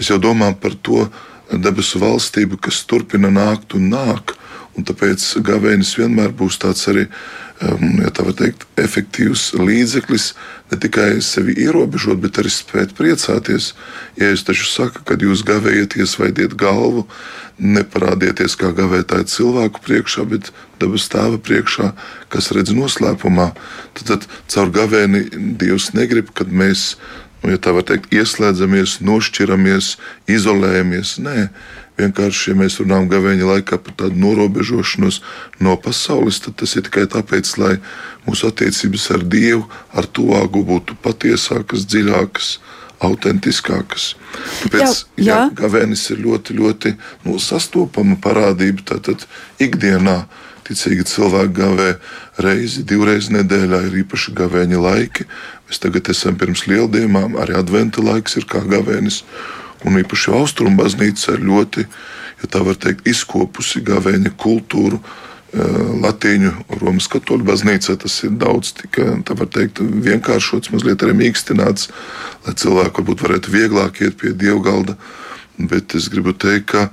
Mēs 0.00 0.08
jau 0.08 0.16
domājam 0.16 0.54
par 0.56 0.72
to 0.80 1.02
debesu 1.52 2.00
valstību, 2.00 2.56
kas 2.64 2.86
turpina 2.88 3.28
nākt 3.28 3.74
un 3.76 3.90
nāk. 3.92 4.32
Un 4.78 4.86
tāpēc 4.86 5.20
gavēnis 5.44 5.90
vienmēr 5.98 6.30
būs 6.32 6.56
tāds 6.62 6.86
arī, 6.88 7.02
um, 7.60 7.98
ja 8.00 8.08
tā 8.14 8.24
var 8.24 8.36
teikt, 8.38 8.64
efektīvs 8.80 9.50
līdzeklis 9.58 10.30
ne 10.70 10.78
tikai 10.80 11.08
sevi 11.26 11.56
ierobežot, 11.66 12.16
bet 12.22 12.38
arī 12.40 12.52
spēt 12.54 12.94
priecāties. 12.96 13.74
Ja 14.16 14.30
es 14.32 14.46
taču 14.46 14.64
saku, 14.70 15.02
kad 15.04 15.20
jūs 15.20 15.42
gavējaties, 15.44 16.16
vaidiet 16.22 16.56
galvu, 16.56 17.04
neparādieties 17.60 18.56
kā 18.56 18.72
gavētāji 18.72 19.28
cilvēku 19.34 19.84
priekšā, 19.84 20.24
bet 20.32 20.48
dabas 20.80 21.10
tēva 21.12 21.42
priekšā, 21.44 21.92
kas 22.32 22.52
redz 22.56 22.72
noslēpumā. 22.72 23.50
Tad, 23.98 24.06
tad 24.14 24.28
caur 24.54 24.72
gavēni 24.80 25.26
Dievs 25.60 25.90
negrib, 25.98 26.32
kad 26.32 26.48
mēs, 26.48 26.94
nu, 27.42 27.52
ja 27.52 27.58
tā 27.60 27.74
var 27.76 27.86
teikt, 27.88 28.12
ieslēdzamies, 28.14 28.98
nošķiramies, 29.04 29.94
izolējamies. 30.30 31.18
Nē, 31.24 31.50
Vienkārši, 32.00 32.52
ja 32.52 32.56
mēs 32.56 32.78
runājam 32.80 33.08
gavēņa 33.10 33.48
laikā 33.48 33.78
par 33.84 33.96
tādu 34.02 34.20
norobežošanos 34.22 35.20
no 35.64 35.74
pasaules, 35.84 36.40
tad 36.44 36.56
tas 36.62 36.76
ir 36.78 36.86
tikai 36.86 37.06
tāpēc, 37.10 37.50
lai 37.60 37.74
mūsu 38.26 38.48
attiecības 38.48 39.08
ar 39.16 39.24
Dievu, 39.34 39.66
ar 39.92 40.08
tuvāku 40.08 40.62
būtu 40.68 40.96
patiesākas, 41.04 41.84
dziļākas, 41.90 42.54
autentiskākas. 43.04 44.14
Tāpēc 44.62 45.02
jā, 45.20 45.26
jā. 45.28 45.40
Gavēnis 45.60 46.06
ir 46.14 46.22
ļoti, 46.24 46.56
ļoti 46.60 46.94
nu, 47.26 47.36
sastopama 47.42 48.16
parādība. 48.22 48.86
Tātad 48.94 49.26
ikdienā 49.60 50.22
ticīgi 50.70 51.06
cilvēki 51.10 51.56
gavē 51.58 51.88
reizi, 52.46 52.84
divreiz 52.86 53.28
nedēļā, 53.34 53.82
ir 53.88 53.98
īpaši 54.04 54.34
gavēņa 54.38 54.82
laiki. 54.86 55.26
Mēs 55.68 55.82
tagad 55.82 56.10
esam 56.12 56.38
pirms 56.38 56.66
lieldienām, 56.70 57.36
arī 57.42 57.58
adventa 57.58 58.02
laiks 58.04 58.38
ir 58.40 58.46
kā 58.50 58.62
gavēnis. 58.66 59.24
Un 59.86 59.96
īpaši 60.00 60.32
austrumu 60.36 60.82
baznīca 60.82 61.34
ir 61.36 61.44
ļoti, 61.48 61.86
ja 62.42 62.48
tā 62.52 62.62
var 62.66 62.76
teikt, 62.80 63.06
izkopusi 63.08 63.82
gavēņa 63.86 64.34
kultūru. 64.40 65.00
Latīņu 65.50 66.50
Romas 66.78 67.08
katoļu 67.10 67.42
baznīcā 67.48 67.96
tas 67.98 68.20
ir 68.22 68.36
daudz, 68.38 68.70
tika, 68.78 69.16
tā 69.26 69.34
var 69.34 69.48
teikt, 69.50 69.80
vienkāršots, 69.82 70.70
mazliet 70.70 71.02
arī 71.02 71.16
mīkstināts, 71.24 71.88
lai 72.46 72.54
cilvēki 72.54 73.00
varbūt 73.00 73.24
varētu 73.26 73.54
vieglāk 73.56 73.98
iet 74.04 74.20
pie 74.20 74.30
dievgalda. 74.30 74.94
Bet 75.58 75.96
es 75.98 76.06
gribu 76.12 76.36
teikt, 76.38 76.70
ka 76.70 76.86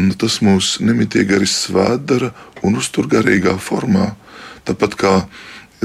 nu, 0.00 0.14
tas 0.18 0.40
mūs 0.44 0.78
nemitīgi 0.84 1.36
arī 1.38 1.48
svētdara 1.50 2.32
un 2.64 2.78
uztur 2.80 3.08
garīgā 3.10 3.56
formā. 3.62 4.12
Tāpat 4.64 4.96
kā 4.98 5.14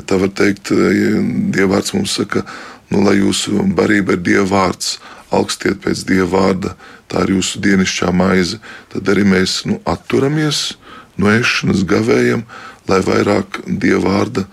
tā 0.08 0.20
var 0.22 0.32
teikt, 0.32 0.72
Dievvvārds 0.72 1.94
mums 1.96 2.16
saka, 2.20 2.46
nu, 2.90 3.04
lai 3.04 3.20
jūsu 3.20 3.66
barība 3.76 4.16
ir 4.16 4.24
Dieva 4.24 4.48
vārds, 4.54 4.98
augstiet 5.36 5.82
pēc 5.84 6.06
Dieva 6.08 6.30
vārda, 6.32 6.76
tā 7.10 7.26
ir 7.26 7.36
jūsu 7.38 7.62
dienasčā 7.64 8.14
maize, 8.16 8.62
tad 8.94 9.10
arī 9.12 9.26
mēs 9.28 9.64
nu, 9.70 9.80
atturamies 9.90 10.78
no 11.20 11.30
ēšanas 11.34 11.84
gavējam, 11.90 12.46
lai 12.90 13.02
vairāk 13.06 13.62
dieva 13.68 14.06
vārda 14.08 14.46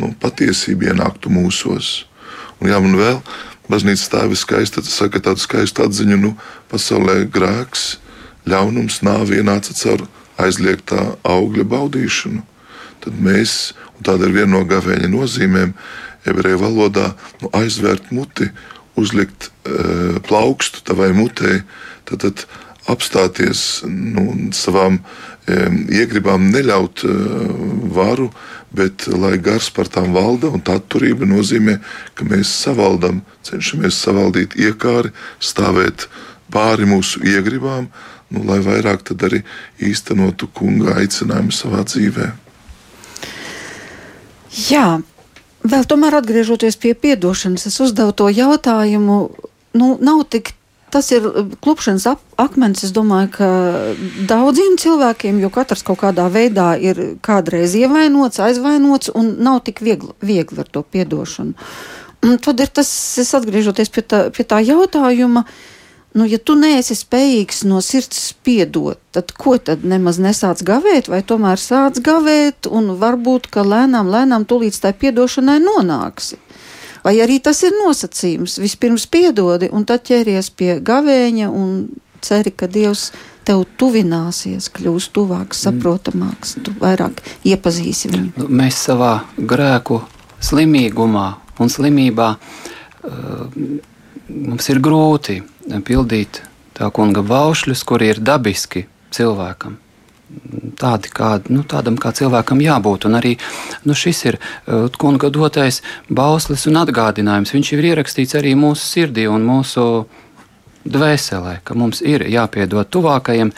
nu, 0.00 0.12
patiesība 0.20 0.90
ienāktu 0.92 1.30
mūsos. 1.32 2.06
Un 2.60 2.70
jā, 2.72 2.80
man 2.82 2.96
vēl 2.98 3.20
baznīcas 3.70 4.10
tēvi 4.12 4.38
skaisti 4.38 4.82
saka 4.88 5.20
tādu 5.22 5.42
skaistu 5.42 5.84
atziņu, 5.84 6.18
nu, 6.22 6.32
pasaulē 6.72 7.24
grēks, 7.32 7.96
ļaunums, 8.48 9.02
nāve 9.06 9.40
ienāca 9.40 9.74
caur 9.76 10.06
aizliegtā 10.42 11.16
augļa 11.26 11.66
baudīšanu. 11.72 12.42
Tad 13.04 13.20
mēs, 13.22 13.74
un 13.96 14.06
tāda 14.08 14.28
ir 14.28 14.36
viena 14.36 14.52
no 14.56 14.64
gavēņa 14.68 15.10
nozīmēm, 15.12 15.74
ebreju 16.26 16.62
valodā, 16.62 17.12
nu, 17.42 17.50
aizvērt 17.54 18.10
muti, 18.14 18.50
uzlikt 18.98 19.48
e, 19.48 20.18
plaukstu 20.26 20.82
tavai 20.88 21.12
mutē, 21.14 21.60
tad, 22.08 22.24
tad 22.24 22.46
apstāties 22.90 23.82
nu, 23.86 24.26
savām 24.54 25.00
iegribām 25.46 26.50
neļaut 26.50 27.04
eh, 27.06 27.10
varu, 27.94 28.30
bet 28.76 29.06
lai 29.06 29.36
gars 29.38 29.70
par 29.70 29.88
tām 29.88 30.12
valda, 30.14 30.50
un 30.50 30.60
tā 30.60 30.78
atturība 30.80 31.26
nozīmē, 31.28 31.78
ka 32.14 32.26
mēs 32.26 32.50
savaldam, 32.64 33.22
cenšamies 33.46 33.98
savaldīt 34.02 34.56
iekāri, 34.58 35.14
stāvēt 35.38 36.08
pāri 36.52 36.86
mūsu 36.86 37.22
iegribām, 37.26 37.88
nu, 38.30 38.42
lai 38.48 38.58
vairāk 38.64 39.12
arī 39.16 39.42
īstenotu 39.78 40.48
kunga 40.54 40.98
aicinājumu 41.02 41.54
savā 41.54 41.84
dzīvē. 41.86 42.30
Jā, 44.70 45.00
vēl 45.66 45.88
tomēr 45.88 46.18
atgriežoties 46.20 46.78
pie 46.80 46.96
atdošanas, 46.96 47.66
es 47.68 47.80
uzdevu 47.82 48.14
to 48.16 48.30
jautājumu. 48.32 49.18
Nu, 49.76 49.96
nav 50.00 50.24
tik 50.32 50.54
tas 50.90 51.10
ir 51.12 51.26
uh, 51.26 51.50
klupšanas 51.60 52.06
akmens. 52.40 52.84
Es 52.86 52.94
domāju, 52.96 53.32
ka 53.36 53.48
daudziem 54.30 54.78
cilvēkiem, 54.80 55.40
jo 55.42 55.50
katrs 55.52 55.84
kaut 55.86 56.00
kādā 56.04 56.28
veidā 56.32 56.72
ir 56.80 57.18
kādreiz 57.24 57.76
ievainots, 57.78 58.40
aizvainots, 58.42 59.12
un 59.18 59.34
nav 59.44 59.62
tik 59.66 59.82
viegli, 59.84 60.14
viegli 60.24 60.62
ar 60.62 60.70
to 60.72 60.82
piedošanu. 60.82 61.56
Un 62.26 62.38
tad 62.42 62.60
ir 62.62 62.70
tas, 62.72 62.88
es 63.20 63.34
atgriežoties 63.36 63.92
pie 63.92 64.02
tā, 64.02 64.26
pie 64.34 64.46
tā 64.48 64.62
jautājuma. 64.64 65.44
Nu, 66.16 66.24
ja 66.24 66.38
tu 66.40 66.54
neesi 66.56 66.94
spējīgs 66.96 67.66
no 67.68 67.82
sirds 67.84 68.30
piedot, 68.46 68.96
tad 69.12 69.34
ko 69.36 69.58
tad 69.60 69.82
nemaz 69.84 70.16
nesāc 70.22 70.62
gavēt, 70.64 71.10
vai 71.12 71.20
tomēr 71.20 71.60
sāc 71.60 71.98
gavēt, 72.00 72.70
un 72.72 72.94
varbūt, 72.96 73.50
ka 73.52 73.60
lēnām, 73.66 74.08
lēnām 74.08 74.46
tu 74.48 74.56
līdz 74.62 74.78
tai 74.80 74.94
piedošanai 74.96 75.58
nonāksi. 75.60 76.38
Vai 77.04 77.18
arī 77.20 77.36
tas 77.44 77.60
ir 77.68 77.76
nosacījums? 77.76 78.56
Vispirms 78.58 79.04
piedodi, 79.12 79.68
un 79.68 79.84
tad 79.84 80.06
ķeries 80.08 80.48
pie 80.56 80.78
gavēņa 80.80 81.50
un 81.52 81.74
ceri, 82.24 82.50
ka 82.50 82.66
Dievs 82.66 83.10
tev 83.46 83.66
tuvināsies, 83.78 84.70
kļūs 84.74 85.10
tuvāks, 85.14 85.60
saprotamāks, 85.66 86.56
tu 86.64 86.72
vairāk 86.80 87.20
iepazīsi 87.46 88.10
viņu. 88.14 88.30
Nu, 88.40 88.48
mēs 88.62 88.80
savā 88.88 89.18
grēku 89.36 90.00
slimīgumā 90.42 91.26
un 91.60 91.70
slimībā 91.72 92.30
uh, 92.32 93.84
mums 94.28 94.68
ir 94.72 94.82
grūti 94.82 95.40
pildīt 95.86 96.42
tā 96.76 96.90
kunga 96.94 97.24
baušļus, 97.26 97.82
kuri 97.88 98.12
ir 98.12 98.22
dabiski 98.22 98.86
cilvēkam 99.14 99.80
tādi, 100.76 101.10
kā, 101.14 101.36
nu, 101.52 101.62
tādam 101.68 101.96
kā 102.00 102.10
cilvēkam 102.16 102.60
jābūt. 102.64 103.06
Un 103.08 103.18
arī 103.18 103.36
nu, 103.86 103.94
šis 103.96 104.22
ir 104.26 104.38
uh, 104.38 104.86
kunga 104.98 105.30
dotais 105.32 105.82
bauslis 106.10 106.66
un 106.70 106.80
atgādinājums. 106.82 107.54
Viņš 107.54 107.72
ir 107.76 107.90
ierakstīts 107.92 108.36
arī 108.38 108.56
mūsu 108.58 108.84
sirdī 108.84 109.26
un 109.30 109.46
mūsu 109.46 109.86
dvēselē, 110.86 111.60
ka 111.66 111.78
mums 111.78 112.02
ir 112.02 112.26
jāpiedod 112.30 112.90
tuvākajiem, 112.94 113.52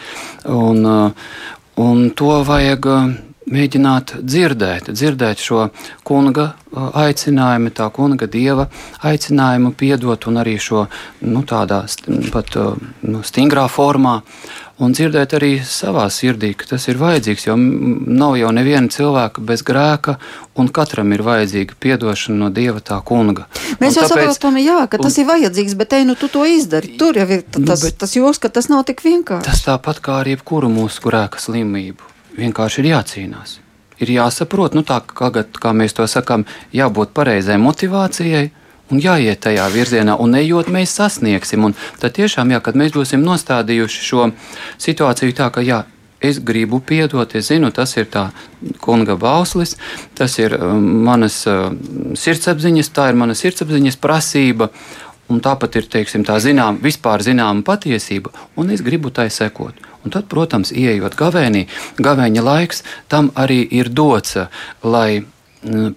un, 0.52 0.84
uh, 0.84 1.32
un 1.80 2.10
to 2.16 2.36
vajag. 2.48 2.92
Uh, 2.92 3.16
mēģināt 3.52 4.18
dzirdēt, 4.22 4.92
dzirdēt 4.92 5.42
šo 5.42 5.68
kunga 6.06 6.52
aicinājumu, 6.74 7.72
tā 7.74 7.88
kunga 7.94 8.28
dieva 8.30 8.68
aicinājumu, 9.06 9.72
piedot 9.78 10.28
un 10.28 10.40
arī 10.42 10.58
šo 10.60 10.86
nu, 11.24 11.42
tādā 11.48 11.84
pat 12.32 12.56
nu, 13.02 13.22
stingrā 13.24 13.66
formā 13.72 14.18
un 14.78 14.94
dzirdēt 14.94 15.34
arī 15.38 15.50
savā 15.66 16.06
sirdī, 16.12 16.52
ka 16.58 16.68
tas 16.74 16.86
ir 16.90 16.98
vajadzīgs, 17.00 17.48
jo 17.48 17.56
nav 17.58 18.36
jau 18.38 18.50
neviena 18.54 18.90
cilvēka 18.92 19.42
bez 19.44 19.64
grēka, 19.66 20.18
un 20.58 20.70
katram 20.74 21.14
ir 21.14 21.24
vajadzīga 21.26 21.78
atdošana 21.96 22.38
no 22.38 22.50
Dieva 22.54 22.82
tā 22.84 23.00
kunga. 23.06 23.48
Mēs 23.80 23.96
un 23.96 24.02
jau 24.02 24.10
tāpēc, 24.12 24.36
saprotam, 24.36 24.60
jā, 24.62 24.78
ka 24.90 25.00
tas 25.00 25.16
un, 25.16 25.22
ir 25.22 25.30
vajadzīgs, 25.32 25.74
bet 25.78 25.92
te 25.94 26.02
nu 26.06 26.14
tu 26.18 26.30
to 26.30 26.44
izdari. 26.46 26.94
Tur 27.00 27.18
jau 27.18 27.26
ir 27.26 27.42
nu, 27.56 27.64
tas, 27.64 27.82
nu, 27.82 27.94
tas 28.04 28.14
joks, 28.14 28.42
ka 28.42 28.52
tas 28.52 28.70
nav 28.70 28.84
tik 28.88 29.02
vienkārši. 29.06 29.48
Tas 29.48 29.64
tāpat 29.66 30.02
kā 30.04 30.20
ar 30.22 30.30
jebkuru 30.30 30.70
mūsu 30.70 31.02
grēka 31.08 31.42
slimību. 31.42 32.17
Vienkārši 32.38 32.84
ir 32.84 32.92
jācīnās. 32.92 33.58
Ir 33.98 34.12
jāsaprot, 34.14 34.76
nu 34.78 34.84
tā 34.86 35.00
kā, 35.02 35.30
kā 35.34 35.74
mēs 35.74 35.96
to 35.98 36.06
sakām, 36.06 36.46
jābūt 36.74 37.10
pareizai 37.16 37.58
motivācijai, 37.58 38.46
un 38.92 39.02
jāiet 39.02 39.42
tajā 39.44 39.66
virzienā, 39.72 40.16
un 40.22 40.36
ejot, 40.38 40.70
mēs 40.72 40.94
sasniegsim. 41.00 41.66
Un 41.68 41.76
tad 42.00 42.14
tiešām, 42.18 42.54
jā, 42.54 42.62
kad 42.64 42.78
mēs 42.78 42.94
būsim 42.94 43.24
nostādījuši 43.26 44.04
šo 44.06 44.30
situāciju 44.80 45.36
tā, 45.36 45.50
ka 45.52 45.64
jā, 45.66 45.82
es 46.20 46.40
gribu 46.42 46.80
piedot, 46.80 47.34
es 47.38 47.50
zinu, 47.50 47.70
tas 47.74 47.94
ir 47.96 48.08
tā 48.10 48.28
kunga 48.82 49.18
bauslis, 49.18 49.76
tas 50.18 50.34
ir 50.40 50.56
um, 50.56 50.86
manas 51.06 51.40
uh, 51.46 51.68
sirdsapziņas, 52.18 52.90
tā 52.94 53.10
ir 53.12 53.18
mana 53.18 53.36
sirdsapziņas 53.38 54.00
prasība. 54.02 54.72
Un 55.28 55.42
tāpat 55.44 55.76
ir 55.76 55.88
teiksim, 55.92 56.24
tā 56.24 56.38
zinām, 56.40 56.78
vispār 56.80 57.20
zināma 57.24 57.64
patiesība, 57.66 58.32
un 58.56 58.70
es 58.72 58.80
gribu 58.84 59.12
tai 59.12 59.28
sekot. 59.32 59.76
Un 60.04 60.14
tad, 60.14 60.28
protams, 60.30 60.72
ieejot 60.72 61.18
gavēnī, 61.18 61.66
gavēņa 62.00 62.44
laiks 62.44 62.84
tam 63.12 63.28
arī 63.36 63.60
ir 63.80 63.90
dots, 63.92 64.38
lai 64.82 65.24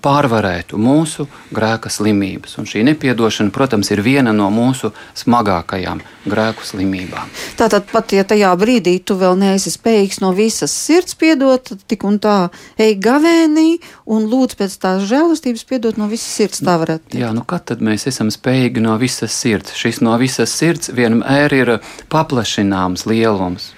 pārvarētu 0.01 0.77
mūsu 0.81 1.27
grēka 1.53 1.89
slimības. 1.93 2.57
Un 2.57 2.67
šī 2.69 2.83
nepietdošana, 2.87 3.53
protams, 3.53 3.91
ir 3.93 4.01
viena 4.05 4.33
no 4.33 4.49
mūsu 4.53 4.91
smagākajām 5.17 6.01
grēku 6.25 6.65
slimībām. 6.65 7.29
Tātad, 7.59 7.85
pat 7.91 8.13
ja 8.15 8.25
tajā 8.27 8.51
brīdī 8.59 8.97
tu 9.05 9.17
vēl 9.19 9.37
neesi 9.39 9.73
spējīgs 9.73 10.21
no 10.23 10.31
visas 10.37 10.73
sirds 10.73 11.17
piedot, 11.19 11.73
tik 11.87 12.05
un 12.07 12.17
tā 12.21 12.37
ej 12.81 12.95
gavēnī 13.01 13.79
un 14.09 14.25
lūdz 14.31 14.57
pēc 14.59 14.77
tās 14.81 15.05
žēlastības 15.09 15.67
piedot 15.69 15.99
no 16.01 16.09
visas 16.11 16.31
sirds. 16.39 16.63
Tā 16.65 16.77
varētu 16.81 17.05
teikt. 17.11 17.19
Jā, 17.21 17.33
nu 17.35 17.45
kad 17.47 17.67
tad 17.69 17.83
mēs 17.85 18.07
esam 18.09 18.31
spējīgi 18.33 18.83
no 18.83 18.97
visas 19.01 19.35
sirds? 19.35 19.75
Šis 19.77 20.01
no 20.05 20.17
visas 20.21 20.53
sirds 20.57 20.93
vienmēr 20.95 21.53
ir 21.57 21.75
paplašināms 22.11 23.05
lielums. 23.09 23.71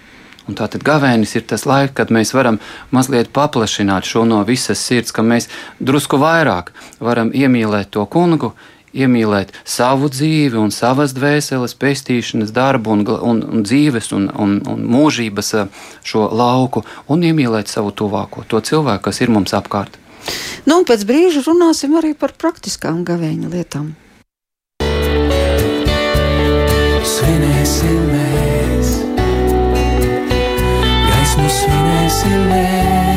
Un 0.47 0.57
tātad 0.59 0.83
gavēnis 0.83 1.37
ir 1.37 1.45
tas 1.47 1.63
laiks, 1.69 1.93
kad 1.95 2.11
mēs 2.11 2.33
varam 2.35 2.59
mazliet 2.91 3.31
paplašināt 3.35 4.07
šo 4.07 4.25
no 4.27 4.41
visas 4.47 4.81
sirds, 4.83 5.13
ka 5.15 5.23
mēs 5.23 5.47
drusku 5.79 6.19
vairāk 6.19 6.73
varam 6.99 7.31
iemīlēt 7.31 7.93
to 7.95 8.03
kungu, 8.11 8.51
iemīlēt 8.93 9.53
savu 9.65 10.09
dzīvi 10.11 10.59
un 10.59 10.71
savas 10.71 11.15
dvēseles, 11.17 11.75
pestīšanas 11.79 12.53
darbu 12.53 12.93
un, 12.93 13.05
un, 13.31 13.41
un 13.43 13.65
dzīves 13.65 14.11
un, 14.13 14.29
un, 14.35 14.59
un 14.69 14.85
mūžības 14.93 15.53
eh, 15.57 15.81
šo 16.05 16.27
lauku 16.29 16.83
un 17.07 17.25
iemīlēt 17.25 17.71
savu 17.71 17.93
tuvāko, 17.95 18.45
to 18.47 18.61
cilvēku, 18.61 19.07
kas 19.09 19.23
ir 19.23 19.33
mums 19.33 19.55
apkārt. 19.57 19.97
Nu, 20.69 20.83
pēc 20.87 21.03
brīža 21.07 21.43
runāsim 21.47 21.97
arī 21.99 22.13
par 22.15 22.35
praktiskām 22.39 23.03
gavēņa 23.07 23.51
lietām. 23.51 23.91
Svinēsim 32.23 33.12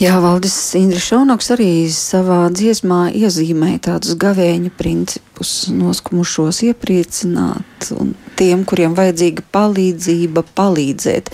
Jā, 0.00 0.14
Valdis 0.16 0.54
Indrišs 0.78 1.10
Šaunoks 1.10 1.50
arī 1.52 1.72
savā 1.92 2.46
dziesmā 2.56 3.10
iezīmēja 3.18 3.82
tādus 3.84 4.14
gavēņa 4.16 4.70
principus, 4.78 5.50
noskumušos 5.76 6.62
iepriecināt 6.70 7.90
un 7.92 8.14
tiem, 8.38 8.62
kuriem 8.64 8.94
vajadzīga 8.96 9.44
palīdzība, 9.52 10.46
palīdzēt. 10.56 11.28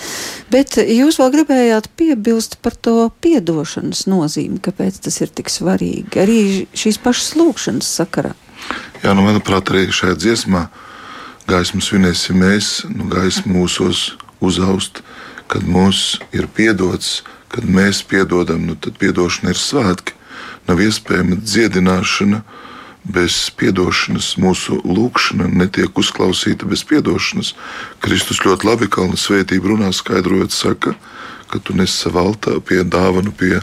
Bet 0.50 0.81
jūs 0.83 1.20
vēl 1.22 1.31
gribējāt 1.37 1.87
piebilst 1.94 2.59
par 2.59 2.74
to 2.74 2.96
piedošanas 3.22 4.02
nozīmi, 4.11 4.59
kāpēc 4.66 4.98
tas 5.07 5.20
ir 5.22 5.31
tik 5.31 5.55
svarīgi 5.55 6.24
arī 6.24 6.40
šīs 6.74 6.98
pašas 7.07 7.37
lūkšanas 7.38 7.92
sakarā. 8.00 8.35
Jā, 9.05 9.14
nu, 9.14 9.22
manuprāt, 9.29 9.70
arī 9.70 9.87
šajā 9.94 10.18
dziesmā 10.24 10.64
gaismu 11.46 11.87
svinēsim 11.87 12.42
mēs, 12.42 12.74
nu, 12.90 13.07
gaismu 13.14 13.61
mūsos 13.61 14.09
uzaust, 14.42 15.05
kad 15.46 15.62
mums 15.62 16.16
ir 16.35 16.50
piedots, 16.50 17.20
kad 17.56 17.64
mēs 17.64 18.02
piedodam, 18.04 18.66
nu, 18.68 18.76
tad 18.76 18.98
piedošana 19.00 19.54
ir 19.54 19.60
svētki. 19.60 20.12
Nav 20.68 20.80
iespējama 20.84 21.38
dziedināšana 21.40 22.42
bez 23.08 23.36
piedošanas. 23.56 24.34
Mūsu 24.42 24.80
lūkšana 24.84 25.46
netiek 25.48 25.96
uzklausīta 25.96 26.68
bez 26.68 26.82
piedošanas. 26.84 27.54
Kristus 28.04 28.42
ļoti 28.44 28.68
labi 28.68 28.90
kalna 28.92 29.16
svētību 29.16 29.72
runā, 29.72 29.92
skaidrojot, 29.94 30.52
saka, 30.52 30.92
ka 31.48 31.60
tu 31.62 31.76
nes 31.78 31.94
savu 31.94 32.26
altāru 32.26 32.60
pie 32.60 32.82
dāvanu 32.84 33.32
pie 33.32 33.60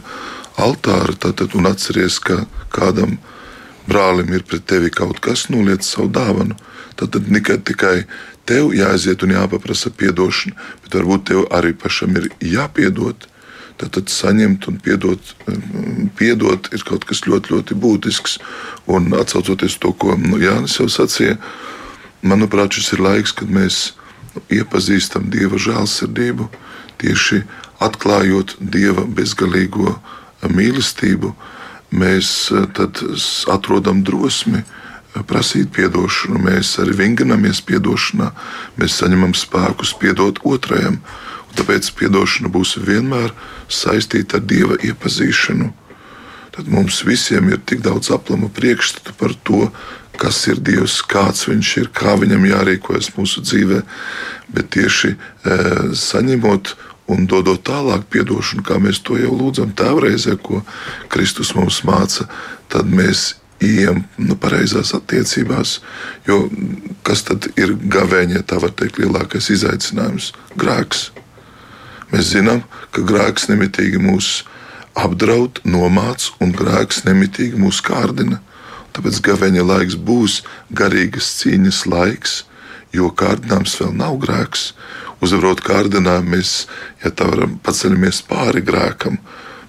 altāra, 0.57 1.13
tad 1.19 1.43
un 1.53 1.69
atceries, 1.69 2.17
ka 2.23 2.45
kādam 2.73 3.19
brālim 3.85 4.31
ir 4.33 4.45
pret 4.47 4.65
tevi 4.65 4.89
kaut 4.89 5.19
kas, 5.21 5.49
noliec 5.53 5.85
savu 5.85 6.09
dāvanu. 6.09 6.57
Tad 6.97 7.13
tikai, 7.19 7.59
tikai 7.67 7.97
tev 8.49 8.71
jāaiziet 8.73 9.21
un 9.25 9.35
jāpaprasa 9.35 9.91
atdošana, 9.93 10.57
bet 10.81 10.97
varbūt 10.97 11.29
tev 11.29 11.45
arī 11.51 11.75
pašam 11.77 12.17
ir 12.17 12.31
jāpiedod. 12.41 13.27
Tad, 13.81 13.89
tad 13.97 14.11
saņemt 14.13 14.67
un 14.69 14.77
piedot, 14.83 15.33
piedot 16.19 16.69
ir 16.75 16.85
kaut 16.87 17.07
kas 17.09 17.23
ļoti, 17.25 17.55
ļoti 17.55 17.77
būtisks. 17.79 18.37
Un 18.93 19.09
atcaucoties 19.17 19.79
to, 19.81 19.93
ko 19.97 20.17
nu, 20.19 20.37
Jānis 20.41 20.77
jau 20.79 20.89
sacīja, 20.91 21.39
manuprāt, 22.21 22.77
šis 22.77 22.93
ir 22.95 23.03
laiks, 23.03 23.33
kad 23.35 23.49
mēs 23.51 23.81
nu, 24.35 24.43
iepazīstam 24.59 25.31
Dieva 25.33 25.59
žēlsirdību, 25.61 26.49
tieši 27.01 27.43
atklājot 27.83 28.57
Dieva 28.61 29.07
bezgalīgo 29.07 29.97
mīlestību 30.49 31.33
mēs 31.93 32.51
eh, 32.51 32.65
tad 32.73 33.01
atrodam 33.51 34.03
drosmi 34.03 34.61
eh, 34.61 35.23
prasīt 35.27 35.77
atdošanu. 35.77 36.41
Mēs 36.47 36.77
arī 36.81 36.97
vingrinamies 37.03 37.63
atdošanā, 37.63 38.31
mēs 38.77 38.99
saņemam 39.01 39.35
spēkus 39.37 39.93
piedot 39.99 40.41
otrajam. 40.43 41.01
Tāpēc 41.57 41.91
atdošana 42.07 42.49
būs 42.53 42.77
vienmēr 42.81 43.33
saistīta 43.69 44.39
ar 44.39 44.45
Dieva 44.49 44.77
iepazīšanu. 44.81 45.71
Tad 46.53 46.69
mums 46.69 47.01
visiem 47.05 47.49
ir 47.49 47.61
tik 47.65 47.81
daudz 47.81 48.11
aplama 48.13 48.49
priekšstatu 48.53 49.15
par 49.17 49.33
to, 49.45 49.67
kas 50.21 50.43
ir 50.47 50.61
Dievs, 50.61 51.01
kāds 51.01 51.47
viņš 51.49 51.69
ir, 51.81 51.91
kā 51.93 52.13
viņam 52.21 52.45
jārīkojas 52.45 53.13
mūsu 53.17 53.41
dzīvē. 53.45 53.81
Bet 54.53 54.69
tieši 54.75 55.13
e, 55.13 55.17
saņemot 55.97 56.75
un 57.13 57.25
dodot 57.27 57.63
tālāk 57.65 58.05
atdošanu, 58.21 58.63
kā 58.65 58.77
mēs 58.81 59.01
to 59.03 59.17
jau 59.17 59.33
lūdzam 59.33 59.73
tēvreizē, 59.75 60.37
ko 60.41 60.61
Kristus 61.11 61.55
mums 61.57 61.81
māca, 61.87 62.29
tad 62.69 62.89
mēs 62.89 63.33
ejam 63.63 64.03
nu, 64.17 64.37
pareizās 64.39 64.93
attiecībās. 64.93 65.79
Jo 66.27 66.45
kas 67.07 67.25
tad 67.27 67.49
ir 67.57 67.73
gavēņa, 67.73 68.45
tā 68.47 68.61
var 68.61 68.75
teikt, 68.77 69.01
lielākais 69.01 69.49
izaicinājums? 69.57 70.31
Grēks. 70.59 71.09
Mēs 72.11 72.33
zinām, 72.33 72.63
ka 72.91 73.03
grēks 73.07 73.47
nemitīgi 73.51 74.01
mūs 74.01 74.43
apdraud, 74.99 75.61
nomāc, 75.65 76.31
un 76.43 76.51
grēks 76.53 77.03
nemitīgi 77.07 77.59
mūs 77.59 77.81
kārdina. 77.85 78.41
Tāpēc 78.93 79.21
gavēņa 79.25 79.63
laiks 79.65 79.95
būs 79.97 80.41
garīgas 80.69 81.31
cīņas 81.39 81.85
laiks, 81.89 82.43
jo 82.93 83.09
kārdināms 83.09 83.79
vēl 83.79 83.95
nav 83.97 84.19
grēks 84.21 84.73
uzvarot 85.23 85.63
kārdinājumu, 85.63 86.35
mēs, 86.35 86.51
ja 87.03 87.11
tā 87.15 87.29
varam, 87.31 87.57
paceļamies 87.63 88.23
pāri 88.27 88.63
grēkam. 88.65 89.17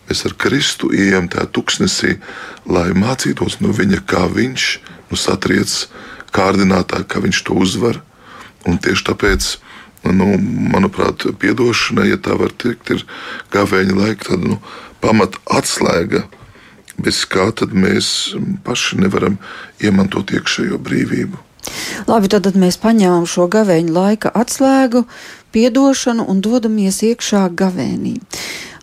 Mēs 0.09 0.25
ar 0.29 0.35
Kristu 0.37 0.91
ejam 0.93 1.31
tajā 1.33 1.47
tuksnesī, 1.55 2.17
lai 2.69 2.91
mācītos 2.97 3.61
no 3.63 3.73
viņa, 3.73 4.03
kā 4.09 4.27
viņš 4.29 4.67
nu, 5.11 5.17
satriec 5.17 5.77
kārdinātāju, 6.35 7.09
kā 7.09 7.23
viņš 7.25 7.43
to 7.47 7.57
uzvar. 7.65 8.01
Un 8.69 8.81
tieši 8.83 9.07
tāpēc, 9.09 9.49
nu, 10.13 10.35
manuprāt, 10.75 11.25
atdošana, 11.31 12.05
ja 12.09 12.19
tā 12.21 12.37
var 12.39 12.53
teikt, 12.53 12.91
ir 12.91 13.05
gavēņa 13.55 13.97
laika 13.97 14.31
tāda 14.33 14.55
nu, 14.55 14.59
pamata 15.01 15.41
atslēga, 15.49 16.25
bez 17.01 17.25
kā 17.29 17.51
mēs 17.73 18.35
paši 18.65 19.01
nevaram 19.03 19.39
iemantot 19.81 20.31
iekšējo 20.31 20.79
brīvību. 20.79 21.41
Labi, 22.07 22.29
tad 22.29 22.57
mēs 22.61 22.77
paņēmām 22.83 23.25
šo 23.29 23.49
gavēņa 23.49 23.93
laika 23.93 24.33
atslēgu, 24.37 25.07
piedošanu 25.55 26.27
un 26.29 26.43
dodamies 26.45 27.01
iekšā 27.07 27.49
gavēnī. 27.57 28.19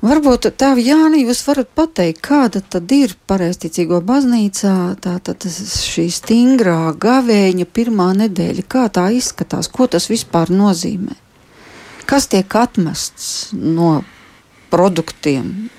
Varbūt 0.02 0.48
tā, 0.58 0.72
Jāni, 0.82 1.20
jūs 1.28 1.44
varat 1.46 1.70
pateikt, 1.78 2.24
kāda 2.26 2.64
tad 2.74 2.90
ir 2.96 3.14
pareizticīgo 3.30 4.00
baznīcā 4.02 4.74
tātad 5.04 5.46
šī 5.46 6.08
stingrā 6.10 6.96
gavēņa 6.98 7.68
pirmā 7.70 8.08
nedēļa, 8.24 8.66
kā 8.66 8.88
tā 8.90 9.12
izskatās, 9.14 9.70
ko 9.70 9.86
tas 9.86 10.10
vispār 10.10 10.50
nozīmē? 10.50 11.14
Kas 12.10 12.26
tiek 12.32 12.50
atmests 12.58 13.52
no 13.54 14.00
produktiem? 14.74 15.70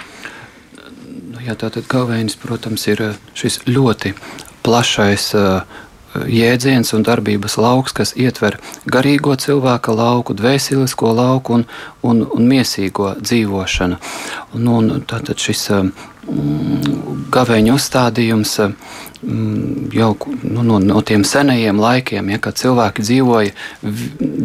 Nu, 1.33 1.43
jā, 1.43 1.59
tātad 1.59 1.91
gavēnis, 1.91 2.39
protams, 2.39 2.87
ir 2.95 3.03
šis 3.35 3.65
ļoti 3.67 4.15
plašais 4.63 5.33
uh, 5.35 5.82
jēdziens 6.14 6.92
un 6.96 7.05
darbības 7.07 7.57
lauks, 7.61 7.94
kas 7.96 8.14
ietver 8.18 8.59
garīgo 8.90 9.35
cilvēka 9.38 9.94
lauku, 9.96 10.37
dvēselisko 10.37 11.12
lauku 11.16 11.59
un, 11.59 11.66
un, 12.03 12.25
un 12.29 12.48
miesīgo 12.48 13.14
dzīvošanu. 13.20 14.01
Un, 14.57 14.68
un 14.68 14.90
tātad 15.09 15.40
šis 15.40 15.68
mm, 15.72 17.29
gaveņu 17.33 17.77
uzstādījums 17.79 18.55
mm, 18.61 19.88
jau 19.96 20.12
nu, 20.42 20.62
no, 20.66 20.79
no 20.83 21.03
tiem 21.07 21.25
senajiem 21.25 21.81
laikiem, 21.81 22.31
ja, 22.35 22.40
kad 22.42 22.61
cilvēki 22.61 23.05
dzīvoja 23.09 23.57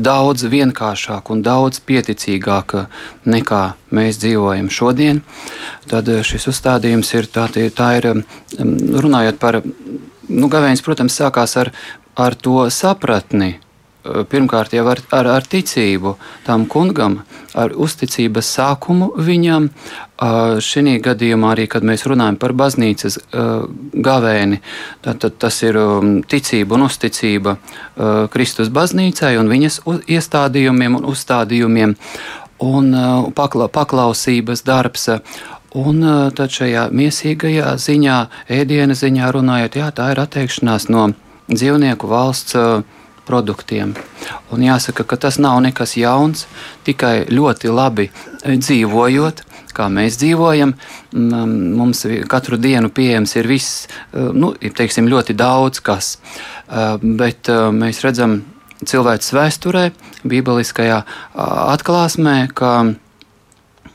daudz 0.08 0.48
vienkāršāk 0.48 1.34
un 1.34 1.44
daudz 1.46 1.82
pieticīgāk 1.84 2.78
nekā 3.28 3.64
mēs 3.92 4.22
dzīvojam 4.24 4.72
šodien, 4.72 5.24
tad 5.92 6.10
šis 6.28 6.48
uzstādījums 6.52 7.14
ir, 7.20 7.32
tā, 7.32 7.50
tā 7.52 7.96
ir 8.00 8.14
mm, 8.16 9.02
runājot 9.04 9.42
par 9.44 9.62
nu, 10.30 10.50
gavēnis, 10.52 10.84
protams, 10.86 11.18
sākās 11.20 11.58
ar, 11.60 11.72
ar 12.18 12.36
to 12.36 12.68
sapratni. 12.74 13.58
Pirmkārt, 14.32 14.72
jau 14.72 14.86
ar, 14.88 15.02
ar, 15.12 15.28
ar 15.36 15.48
ticību 15.52 16.14
tam 16.46 16.64
kungam, 16.72 17.18
ar 17.60 17.74
uzticības 17.76 18.48
sākumu 18.56 19.10
viņam. 19.20 19.68
Šī 20.64 20.94
gadījumā 21.04 21.52
arī, 21.52 21.66
kad 21.68 21.84
mēs 21.84 22.06
runājam 22.08 22.38
par 22.40 22.54
baznīcas 22.56 23.20
gavēni, 24.08 24.62
tad, 25.04 25.20
tad 25.26 25.36
tas 25.44 25.60
ir 25.68 25.82
ticība 26.30 26.78
un 26.78 26.88
uzticība 26.88 27.58
Kristus 28.32 28.72
baznīcai 28.72 29.36
un 29.42 29.52
viņas 29.52 29.82
iestādījumiem 30.08 31.02
un 31.02 31.12
uzstādījumiem 31.12 31.98
un 32.64 32.94
pakla, 33.36 33.68
paklausības 33.68 34.64
darbs. 34.66 35.10
Un 35.78 36.02
tad 36.34 36.54
šajā 36.54 36.88
mīsīgajā 36.96 37.76
ziņā, 37.82 38.18
ēdienu 38.50 38.96
ziņā 38.98 39.32
runājot, 39.36 39.78
jā, 39.78 39.90
tā 39.94 40.12
ir 40.14 40.22
atteikšanās 40.24 40.88
no 40.90 41.12
dzīvnieku 41.52 42.10
valsts 42.10 42.56
produktiem. 43.28 43.94
Un 44.56 44.64
jāsaka, 44.64 45.04
ka 45.04 45.20
tas 45.28 45.38
nav 45.44 45.60
nekas 45.66 45.98
jauns, 46.00 46.46
tikai 46.88 47.28
ļoti 47.30 47.72
labi 47.74 48.08
dzīvojot, 48.48 49.44
kā 49.78 49.90
mēs 49.94 50.18
dzīvojam. 50.22 50.74
Mums 51.14 52.06
katru 52.32 52.58
dienu 52.62 52.90
pieejams 52.90 53.36
ir 53.38 53.50
viss, 53.52 53.88
nu, 54.14 54.54
teiksim, 54.56 55.10
ļoti 55.12 55.36
daudz 55.38 55.84
kas, 55.84 56.16
bet 57.04 57.52
mēs 57.52 58.02
redzam 58.06 58.40
cilvēks 58.88 59.34
vēsturē, 59.36 59.90
bībeliskajā 60.26 61.02
atklāsmē, 61.76 62.40
ka 62.56 62.72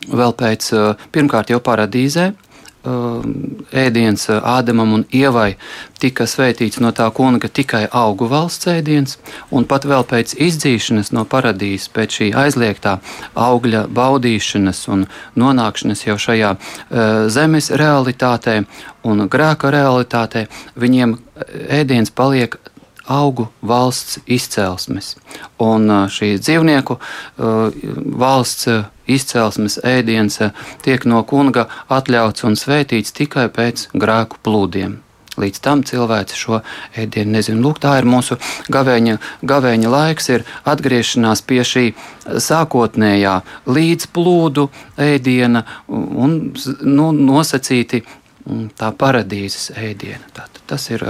vēl 0.08 0.34
pēc 0.38 0.72
pirmkārt 1.12 1.52
jau 1.52 1.60
paradīzē. 1.62 2.32
Ēdiens 2.82 4.24
Ādamam 4.26 4.96
un 4.96 5.02
Ievai 5.14 5.52
tika 6.02 6.24
svētīts 6.26 6.80
no 6.82 6.90
tā 6.90 7.06
kunga 7.14 7.46
tikai 7.46 7.84
augu 7.94 8.26
valsts 8.26 8.66
ēdiens, 8.72 9.20
un 9.54 9.68
pat 9.70 9.86
vēl 9.86 10.02
pēc 10.10 10.34
izdzīšanas 10.34 11.12
no 11.14 11.22
paradīzes, 11.22 11.92
pēc 11.94 12.18
šī 12.18 12.28
aizliegtā 12.42 12.96
augļa 13.38 13.84
baudīšanas 13.86 14.82
un 14.90 15.06
nonākšanas 15.38 16.02
jau 16.08 16.18
šajā 16.26 16.50
zemes 17.30 17.70
realitātē 17.70 18.64
un 19.06 19.28
grēka 19.30 19.70
realitātē, 19.70 20.48
viņiem 20.74 21.14
ēdiens 21.78 22.10
paliek 22.10 22.58
augu 23.06 23.48
valsts 23.62 24.18
izcelsmes. 24.26 25.14
Un 25.62 25.88
šī 26.12 26.34
dzīvnieku 26.40 26.98
valsts 28.24 28.68
izcelsmes 29.10 29.78
ēdiens 29.84 30.40
tiek 30.84 31.06
no 31.06 31.22
kunga 31.28 31.68
atļauts 31.92 32.46
un 32.48 32.58
svētīts 32.58 33.14
tikai 33.16 33.48
pēc 33.52 33.88
grēku 33.94 34.42
plūdiem. 34.44 35.00
Līdz 35.40 35.60
tam 35.64 35.80
cilvēks 35.80 36.36
šo 36.36 36.58
ēdienu 36.98 37.38
nezina. 37.38 37.62
Lūk, 37.64 37.78
tā 37.80 37.94
ir 38.02 38.04
mūsu 38.08 38.36
gavēņa, 38.72 39.16
gavēņa 39.48 39.92
laiks, 39.94 40.28
ir 40.28 40.44
atgriešanās 40.68 41.40
pie 41.48 41.62
šī 41.64 41.84
sākotnējā 42.28 43.38
līdzplūdu 43.64 44.66
ēdiena 45.00 45.64
un 45.88 46.36
nu, 46.84 47.06
nosacīti 47.16 48.02
tā 48.78 48.90
paradīzes 48.98 49.70
ēdiena. 49.78 50.24
Tātad 50.34 50.62
tas 50.66 50.88
ir 50.90 51.04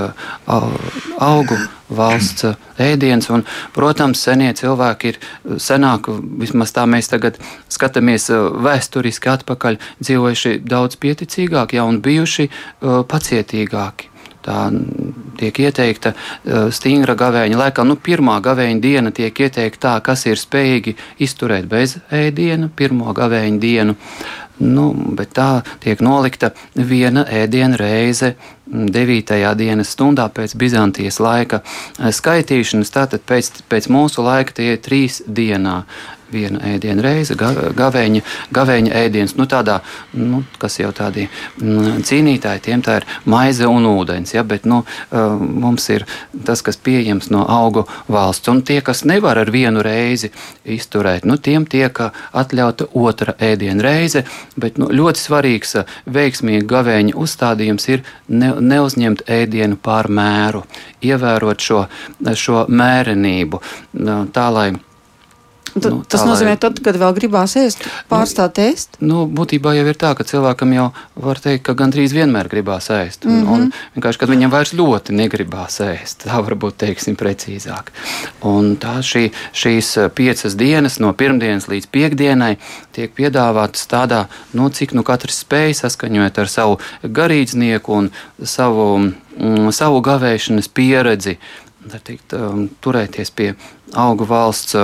augu 0.47 1.59
valsts 1.93 2.47
ēdiens, 2.81 3.29
un, 3.33 3.45
protams, 3.77 4.23
senie 4.25 4.53
cilvēki 4.59 5.13
ir 5.13 5.21
senāk, 5.61 6.09
vismaz 6.41 6.73
tā 6.77 6.87
mēs 6.89 7.11
tagad 7.13 7.39
skatāmies 7.73 8.31
vēsturiski 8.33 9.33
atpakaļ, 9.33 9.81
dzīvojuši 10.03 10.57
daudz 10.65 10.99
pieticīgāk, 11.03 11.77
ja 11.77 11.89
un 11.89 12.01
bijuši 12.05 12.49
pacietīgāki. 12.83 14.13
Tā 14.43 14.57
tiek 15.39 15.59
ieteikta 15.63 16.17
stingra 16.75 17.15
gavēņa 17.19 17.59
laikā. 17.61 17.85
Nu, 17.87 17.95
pirmā 17.95 18.41
gavēņa 18.43 18.83
diena 18.83 19.13
tiek 19.15 19.39
ieteikta 19.39 19.83
tā, 19.85 19.93
kas 20.03 20.27
ir 20.27 20.41
spējīgi 20.41 20.97
izturēt 21.23 21.69
bez 21.71 22.01
ēdiena, 22.11 22.67
pirmo 22.75 23.15
gavēņa 23.15 23.63
dienu. 23.63 23.95
Nu, 24.63 24.93
bet 25.19 25.33
tā 25.35 25.63
tiek 25.83 26.01
nolikta 26.05 26.53
viena 26.77 27.25
ēdiena 27.27 27.79
reize 27.81 28.35
9. 28.73 29.35
dienas 29.59 29.91
stundā 29.97 30.29
pēc 30.33 30.55
Bizantijas 30.59 31.19
laika 31.23 31.63
skaitīšanas. 31.99 32.93
Tātad 32.95 33.25
pēc, 33.27 33.65
pēc 33.69 33.91
mūsu 33.93 34.23
laika 34.23 34.55
tie 34.57 34.73
ir 34.77 34.83
trīs 34.85 35.21
dienā 35.27 35.83
viena 36.33 36.61
ēdiena 36.73 37.03
reize, 37.05 37.37
gavēņa, 37.37 38.23
gavēņa 38.55 38.95
ēdiens. 39.03 39.37
Nu, 39.39 39.47
tādā, 39.51 39.81
nu, 40.17 40.43
kas 40.63 40.79
jau 40.81 40.93
tādi 40.97 41.29
mm, 41.29 42.03
cīnītāji, 42.09 42.65
tiem 42.69 42.85
tā 42.85 43.01
ir 43.01 43.09
maize 43.29 43.69
un 43.69 43.87
ūdens. 43.91 44.35
Ja, 44.35 44.45
bet 44.47 44.67
nu, 44.69 44.83
mums 45.13 45.89
ir 45.93 46.07
tas, 46.47 46.63
kas 46.65 46.79
pieejams 46.81 47.31
no 47.35 47.45
augu 47.49 47.87
valsts. 48.13 48.51
Un 48.53 48.63
tie, 48.67 48.81
kas 48.85 49.05
nevar 49.09 49.41
ar 49.43 49.53
vienu 49.53 49.83
reizi 49.85 50.33
izturēt, 50.65 51.27
nu, 51.29 51.39
tiem 51.39 51.67
tiek 51.67 51.99
atļauta 52.33 52.91
otra 52.99 53.37
ēdiena 53.43 53.85
reize. 53.85 54.25
Bet 54.57 54.81
nu, 54.81 54.91
ļoti 54.93 55.23
svarīgs 55.23 55.77
veiksmīga 56.13 56.69
gavēņa 56.77 57.17
uzstādījums 57.19 57.89
ir 57.93 58.07
ne, 58.29 58.53
neuzņemt 58.61 59.27
ēdienu 59.31 59.79
pār 59.83 60.09
mēru, 60.13 60.65
ievērot 61.05 61.63
šo, 61.63 61.85
šo 62.39 62.65
mērenību. 62.71 63.63
Tā, 64.33 64.49
lai 64.53 64.71
Tad, 65.73 65.89
nu, 65.89 66.03
tas 66.05 66.25
nozīmē, 66.29 66.53
tad, 66.61 66.77
kad 66.85 66.97
vēl 67.01 67.15
gribās 67.17 67.55
ēst, 67.57 67.87
pārstāt 68.11 68.59
nu, 68.61 68.65
ēst? 68.69 68.99
Nu, 69.01 69.23
būtībā 69.25 69.73
jau 69.79 69.87
ir 69.89 69.97
tā, 69.97 70.11
ka 70.19 70.27
cilvēkam 70.29 70.75
jau 70.77 70.89
var 71.25 71.41
teikt, 71.41 71.65
ka 71.65 71.75
gandrīz 71.79 72.13
vienmēr 72.13 72.51
gribās 72.53 72.91
ēst. 72.93 73.25
Un, 73.25 73.33
mm 73.33 73.47
-hmm. 73.47 73.53
un 73.53 73.95
vienkārši, 73.97 74.21
kad 74.21 74.29
viņam 74.29 74.53
vairs 74.53 74.75
ļoti 74.77 75.17
negribās 75.17 75.81
ēst, 75.81 76.27
tā 76.27 76.41
varbūt 76.45 76.77
teiksim 76.85 77.17
precīzāk. 77.17 77.89
Un 78.45 78.77
tā 78.77 78.99
šī, 79.01 79.31
šīs 79.53 80.11
piecas 80.15 80.57
dienas, 80.61 80.99
no 81.01 81.13
pirmdienas 81.13 81.69
līdz 81.69 81.89
piekdienai, 81.89 82.57
tiek 82.93 83.15
piedāvātas 83.15 83.89
tādā, 83.89 84.27
nu, 84.53 84.69
cik 84.69 84.93
nu 84.93 85.03
katrs 85.03 85.41
spēj 85.45 85.73
saskaņot 85.81 86.39
ar 86.39 86.49
savu 86.49 86.79
garīdznieku 87.03 87.93
un 87.93 88.11
savu, 88.45 88.99
mm, 88.99 89.71
savu 89.73 90.01
gavēšanas 90.01 90.69
pieredzi. 90.69 91.39
Teikt, 92.05 92.33
um, 92.33 92.69
turēties 92.81 93.33
pie 93.35 93.55
augu 93.95 94.25
valsts 94.29 94.77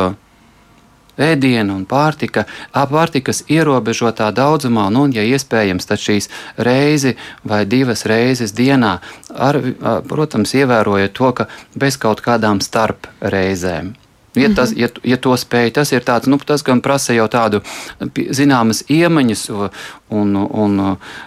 ēdiena 1.18 1.74
un 1.74 1.84
pārtika, 1.88 2.46
pārtikas 2.72 3.44
ierobežotā 3.50 4.30
daudzumā, 4.34 4.88
nu, 4.94 5.06
un, 5.08 5.14
ja 5.16 5.26
iespējams, 5.26 5.88
tad 5.90 6.02
šīs 6.02 6.30
reizi 6.56 7.16
vai 7.44 7.64
divas 7.66 8.06
reizes 8.08 8.54
dienā, 8.56 8.98
ar, 9.34 9.60
protams, 10.08 10.54
ievērojot 10.58 11.16
to, 11.18 11.32
ka 11.32 11.48
bez 11.78 11.98
kaut 12.00 12.22
kādām 12.24 12.62
starp 12.64 13.10
reizēm. 13.20 13.96
Ja, 14.38 14.48
tas, 14.54 14.72
ja, 14.76 14.88
ja 15.02 15.16
to 15.18 15.32
spēj, 15.40 15.72
tas 15.78 15.90
ir 15.90 16.04
tāds, 16.06 16.28
nu, 16.30 16.38
tas 16.38 16.62
gan 16.62 16.82
prasa 16.84 17.14
jau 17.16 17.26
tādu 17.32 17.62
zināmas 18.14 18.84
iemaņas 18.92 19.44
un, 19.50 20.36
un, 20.36 20.76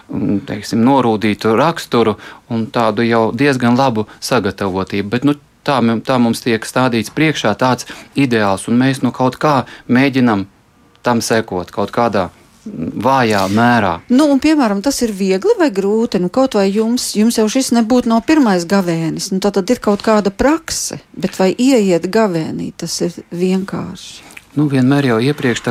un 0.08 0.38
teiksim, 0.48 0.80
norūdītu 0.86 1.52
raksturu 1.58 2.16
un 2.52 2.68
tādu 2.72 3.04
jau 3.04 3.24
diezgan 3.36 3.76
labu 3.76 4.06
sagatavotību. 4.22 5.10
Bet, 5.12 5.26
nu, 5.28 5.36
tā, 5.66 5.78
tā 6.06 6.18
mums 6.22 6.44
tiek 6.44 6.64
stādīts 6.66 7.14
priekšā 7.14 7.54
tāds 7.58 7.88
ideāls, 8.18 8.68
un 8.68 8.78
mēs 8.80 9.02
nu 9.02 9.12
kaut 9.14 9.38
kā 9.42 9.62
mēģinam 9.88 10.46
tam 11.02 11.20
sekot 11.24 11.72
kaut 11.74 11.92
kādā 11.94 12.30
vājā 12.62 13.42
mērā. 13.50 13.92
Nu, 14.12 14.28
un, 14.30 14.40
piemēram, 14.42 14.82
tas 14.86 15.00
ir 15.02 15.10
viegli 15.10 15.56
vai 15.58 15.70
grūti. 15.74 16.20
Nu, 16.22 16.30
kaut 16.30 16.54
vai 16.54 16.68
jums, 16.70 17.08
jums 17.18 17.40
jau 17.40 17.48
šis 17.50 17.72
nebūtu 17.74 18.12
no 18.12 18.20
pirmais 18.22 18.66
gavēnis, 18.70 19.32
nu, 19.34 19.42
tad 19.42 19.58
ir 19.66 19.82
kaut 19.82 20.04
kāda 20.06 20.30
prakse, 20.30 21.00
bet 21.18 21.38
vai 21.40 21.50
ieiet 21.52 22.06
gavēnī, 22.06 22.70
tas 22.78 23.00
ir 23.02 23.18
vienkārši 23.34 24.31
nu, 24.58 24.66
vienmēr 24.68 25.08
jau 25.12 25.18
iepriekš 25.22 25.62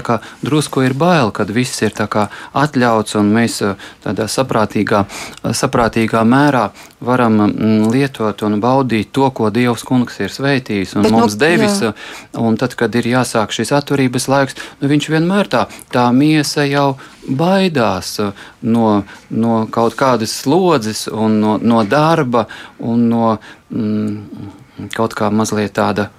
drusku 0.41 0.83
ir 0.85 0.93
bail, 0.97 1.31
kad 1.31 1.49
viss 1.53 1.81
ir 1.85 1.93
atļauts 1.93 3.17
un 3.19 3.31
mēs 3.33 3.61
eh, 3.65 3.75
tādā 4.03 4.27
saprātīgā, 4.31 5.03
eh, 5.05 5.53
saprātīgā 5.53 6.23
mērā 6.25 6.69
varam 7.01 7.37
mm, 7.45 7.89
lietot 7.93 8.41
un 8.47 8.59
baudīt 8.61 9.11
to, 9.11 9.29
ko 9.31 9.49
Dievs 9.53 9.83
kungs 9.85 10.19
ir 10.19 10.33
sveitījis 10.33 10.95
un 10.95 11.05
Bet 11.05 11.15
mums 11.15 11.35
no, 11.35 11.41
devis. 11.41 11.81
Jā. 11.81 11.93
Un 12.41 12.57
tad, 12.57 12.75
kad 12.77 12.95
ir 12.95 13.09
jāsāk 13.09 13.53
šis 13.53 13.73
atturības 13.77 14.27
laiks, 14.31 14.57
nu, 14.81 14.89
viņš 14.91 15.09
vienmēr 15.13 15.49
tā, 15.51 15.65
tā 15.93 16.07
miesa 16.15 16.65
jau 16.69 16.95
baidās 17.27 18.15
eh, 18.21 18.47
no, 18.61 19.03
no 19.29 19.65
kaut 19.71 19.97
kādas 19.99 20.33
slodzes 20.41 21.07
un 21.11 21.37
no, 21.43 21.57
no 21.61 21.85
darba 21.85 22.47
un 22.79 23.05
no 23.11 23.35
mm, 23.69 24.89
kaut 24.97 25.13
kā 25.17 25.29
mazliet 25.29 25.75
tāda 25.77 26.09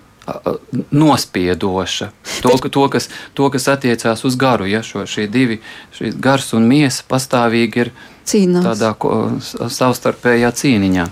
nospiedoša. 0.90 2.10
To, 2.42 2.56
to, 2.68 2.88
kas, 2.88 3.08
to, 3.34 3.48
kas 3.50 3.68
attiecās 3.68 4.24
uz 4.24 4.36
garu, 4.38 4.66
ja 4.70 4.82
šo, 4.86 5.06
šie 5.06 5.26
divi, 5.30 5.60
šīs 5.96 6.18
gars 6.22 6.52
un 6.56 6.68
miesa 6.70 7.06
pastāvīgi 7.08 7.86
ir 7.86 7.92
Cīnās. 8.28 8.66
tādā 8.66 8.92
ko, 8.98 9.16
savstarpējā 9.42 10.52
cīniņā. 10.62 11.08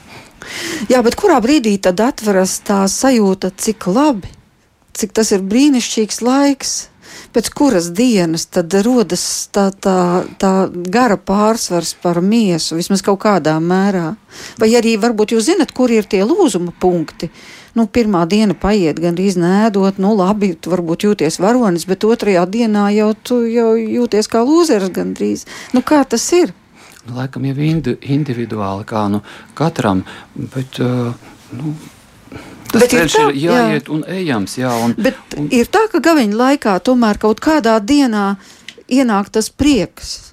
Jā, 0.90 1.02
bet 1.04 1.18
kurā 1.20 1.40
brīdī 1.42 1.76
tad 1.82 2.00
atveras 2.00 2.60
tā 2.64 2.84
sajūta, 2.88 3.50
cik 3.50 3.90
labi, 3.90 4.30
cik 4.96 5.12
tas 5.18 5.34
ir 5.34 5.44
brīnišķīgs 5.44 6.22
laiks? 6.24 6.78
Pēc 7.34 7.48
kuras 7.54 7.88
dienas 7.94 8.44
tad 8.46 8.72
rodas 8.86 9.22
tā, 9.54 9.68
tā, 9.74 10.22
tā 10.38 10.50
gara 10.70 11.18
pārsvars 11.18 11.92
par 12.02 12.20
miesu, 12.22 12.78
vismaz 12.78 13.02
kaut 13.06 13.20
kādā 13.22 13.56
mērā? 13.62 14.12
Vai 14.58 14.70
arī 14.78 14.96
varbūt 14.98 15.34
jūs 15.34 15.48
zinat, 15.50 15.74
kur 15.74 15.90
ir 15.90 16.06
tie 16.10 16.22
lūzuma 16.26 16.74
punkti? 16.80 17.26
Uh, 17.26 17.59
nu, 17.78 17.86
pirmā 17.86 18.24
diena 18.30 18.56
paiet 18.58 19.00
gan 19.02 19.18
iznēdot, 19.20 20.00
nu, 20.02 20.14
labi, 20.18 20.52
tu 20.54 20.72
varbūt 20.72 21.06
jūties 21.08 21.40
varonis, 21.42 21.86
bet 21.90 22.06
otrajā 22.08 22.46
dienā 22.50 22.88
jau 22.96 23.12
tu 23.14 23.42
jau 23.46 23.74
jūties 23.78 24.30
kā 24.30 24.42
lūzeris 24.46 24.92
gandrīz. 24.94 25.46
Nu, 25.76 25.84
kā 25.86 26.02
tas 26.08 26.26
ir? 26.36 26.54
Nu, 27.06 27.16
laikam 27.16 27.46
jau 27.48 27.56
indi 27.64 27.96
individuāli, 28.12 28.84
kā 28.88 29.06
nu, 29.12 29.22
katram, 29.58 30.04
bet, 30.36 30.82
uh, 30.84 31.14
nu, 31.56 31.74
Tas 32.70 32.84
bet 32.84 32.92
ceļš 32.92 33.14
ir, 33.14 33.18
tā, 33.18 33.30
ir 33.34 33.38
jāiet 33.48 33.88
jā. 33.88 33.94
un 33.94 34.02
ejams. 34.06 34.52
Jā, 34.60 34.72
un, 34.84 34.92
bet 34.94 35.34
un... 35.34 35.48
ir 35.50 35.70
tā, 35.74 35.88
ka 35.90 35.98
gaviņa 36.04 36.36
laikā 36.38 36.76
tomēr 36.86 37.18
kaut 37.18 37.42
kādā 37.42 37.74
dienā 37.82 38.36
ienāk 38.86 39.32
tas 39.34 39.50
prieks. 39.50 40.29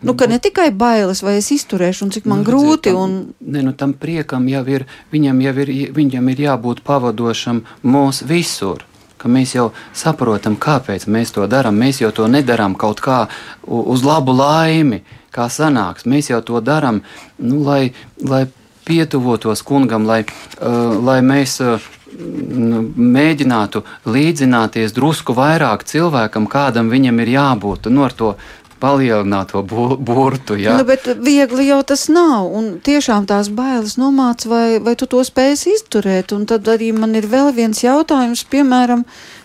Nu, 0.00 0.14
ka 0.16 0.26
ne 0.26 0.38
tikai 0.40 0.70
bailes, 0.72 1.20
vai 1.20 1.36
es 1.38 1.50
izturēšu, 1.52 2.06
un 2.06 2.12
cik 2.14 2.28
man 2.30 2.40
nu, 2.40 2.46
grūti. 2.48 2.92
Tam, 2.92 3.00
un... 3.00 3.16
ne, 3.40 3.64
nu, 3.66 3.72
tam 3.76 3.92
priekam 3.92 4.46
jau 4.48 4.62
ir, 4.72 4.86
viņam 5.12 5.42
jau 5.44 5.56
ir, 5.64 5.72
viņam 5.96 6.30
ir 6.32 6.46
jābūt 6.46 6.80
pavadošam 6.86 7.64
mūs 7.84 8.22
visur. 8.28 8.86
Mēs 9.20 9.52
jau 9.52 9.66
saprotam, 9.92 10.54
kāpēc 10.56 11.04
mēs 11.04 11.34
to 11.36 11.44
darām. 11.44 11.76
Mēs 11.76 12.00
jau 12.00 12.08
to 12.16 12.24
nedarām 12.24 12.72
kaut 12.72 13.02
kā 13.04 13.26
uz 13.68 14.00
labu 14.00 14.32
laimi, 14.32 15.02
kā 15.28 15.50
sanāks. 15.52 16.06
Mēs 16.08 16.30
jau 16.32 16.40
to 16.40 16.62
darām, 16.64 17.02
nu, 17.36 17.60
lai, 17.66 17.92
lai 18.24 18.46
pietuvotos 18.88 19.60
kungam, 19.60 20.08
lai, 20.08 20.22
uh, 20.24 20.96
lai 21.04 21.20
mēs 21.20 21.58
uh, 21.60 21.90
mēģinātu 22.16 23.84
līdzināties 24.08 24.96
drusku 24.96 25.36
vairāk 25.36 25.84
cilvēkam, 25.84 26.48
kādam 26.50 26.90
viņam 26.92 27.20
ir 27.20 27.34
jābūt. 27.36 27.90
Nu, 27.92 28.04
ar 28.08 28.16
to 28.16 28.34
palielināt 28.80 29.52
to 29.52 29.62
burtu. 29.62 30.56
Jā. 30.60 30.74
Nu, 30.78 30.86
bet 30.88 31.06
viegli 31.20 31.68
jau 31.68 31.80
tas 31.86 32.06
nav. 32.12 32.48
Un 32.56 32.72
tiešām 32.84 33.28
tās 33.30 33.52
bailes 33.52 33.96
nomāca, 34.00 34.50
vai, 34.50 34.66
vai 34.82 34.96
tu 34.98 35.08
to 35.10 35.22
spēsi 35.26 35.76
izturēt. 35.76 36.34
Un 36.36 36.46
tad 36.50 36.68
arī 36.72 36.90
man 36.96 37.14
ir 37.18 37.28
vēl 37.30 37.52
viens 37.56 37.84
jautājums, 37.84 38.46
piemēram, 38.50 39.04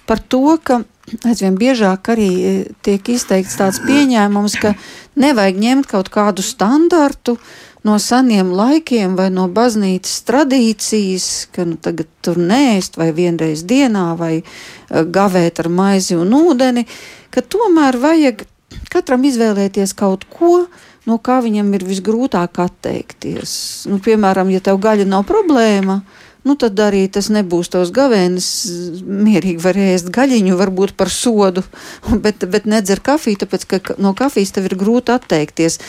par 0.09 0.23
to, 0.23 0.57
ka 0.63 0.81
aizvien 1.27 1.57
biežāk 1.59 2.09
arī 2.15 2.29
e, 2.33 2.53
tiek 2.85 3.13
izteikts 3.13 3.59
tāds 3.59 3.81
pieņēmums, 3.85 4.57
ka 4.61 4.73
nevajag 5.21 5.61
ņemt 5.61 5.89
kaut 5.91 6.09
kādu 6.13 6.45
standartu 6.45 7.37
no 7.85 7.99
seniem 8.01 8.49
laikiem 8.55 9.13
vai 9.17 9.27
no 9.33 9.45
baznīcas 9.51 10.23
tradīcijas, 10.25 11.27
ka 11.53 11.67
nu, 11.69 11.77
tagad 11.77 12.09
tur 12.25 12.39
nēst 12.41 12.97
vai 12.97 13.11
vienreiz 13.13 13.61
dienā 13.67 14.07
vai 14.17 14.39
uh, 14.41 15.03
gavēt 15.05 15.61
ar 15.61 15.69
maizi 15.69 16.17
un 16.17 16.33
ūdeni, 16.33 16.87
ka 17.29 17.45
tomēr 17.45 17.99
vajag 18.01 18.41
katram 18.93 19.25
izvēlēties 19.27 19.93
kaut 19.97 20.25
ko, 20.31 20.65
no 21.09 21.17
kā 21.21 21.39
viņam 21.45 21.73
ir 21.77 21.85
visgrūtāk 21.87 22.59
atteikties. 22.63 23.55
Nu, 23.91 23.99
piemēram, 24.03 24.51
ja 24.53 24.61
tev 24.63 24.79
gaļa 24.83 25.07
nav 25.09 25.25
problēma, 25.29 26.01
nu, 26.45 26.57
tad 26.59 26.79
arī 26.81 27.05
tas 27.11 27.29
nebūs 27.33 27.71
tavs 27.73 27.93
gavēnis. 27.95 28.49
Mierīgi 29.05 29.61
var 29.63 29.79
ēst 29.87 30.11
gaļiņu, 30.13 30.57
varbūt 30.59 30.95
par 30.99 31.13
sodu, 31.13 31.65
bet, 32.25 32.45
bet 32.51 32.69
nedzer 32.69 33.03
kafiju, 33.05 33.43
tāpēc 33.45 33.67
ka 33.71 33.97
no 34.01 34.15
kafijas 34.17 34.55
tev 34.55 34.69
ir 34.69 34.77
grūti 34.79 35.15
atteikties. 35.15 35.81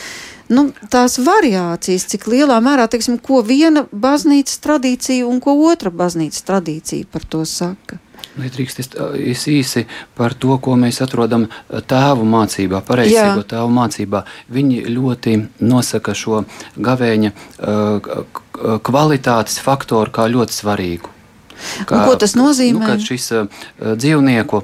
Nu, 0.53 0.69
tās 0.93 1.17
variācijas, 1.21 2.07
cik 2.11 2.27
lielā 2.31 2.57
mērā, 2.63 2.87
teiksim, 2.91 3.19
ko 3.23 3.41
viena 3.45 3.85
baznīcas 3.91 4.59
tradīcija 4.63 5.27
un 5.27 5.39
ko 5.43 5.55
otra 5.69 5.91
baznīcas 5.91 6.45
tradīcija 6.47 7.09
par 7.11 7.25
to 7.27 7.43
saka? 7.45 7.99
Vai 8.37 8.51
drīkst 8.53 8.79
es, 8.83 8.89
es 9.17 9.43
īsi 9.49 9.85
par 10.17 10.35
to, 10.37 10.59
ko 10.61 10.75
mēs 10.77 11.01
atrodam 11.01 11.47
tēvu 11.69 12.25
mācībā, 12.29 12.83
pareizīgo 12.85 13.41
tēvu 13.49 13.71
mācībā. 13.73 14.23
Viņi 14.53 14.83
ļoti 14.93 15.35
nosaka 15.65 16.13
šo 16.17 16.43
gavēņa 16.77 17.31
kvalitātes 18.85 19.57
faktoru 19.65 20.13
kā 20.13 20.27
ļoti 20.29 20.53
svarīgu. 20.53 21.13
Kā, 21.89 22.03
ko 22.05 22.13
tas 22.21 22.35
nozīmē? 22.37 22.93
Nu, 22.93 23.01
šis 23.01 23.31
dzīvnieku 23.81 24.61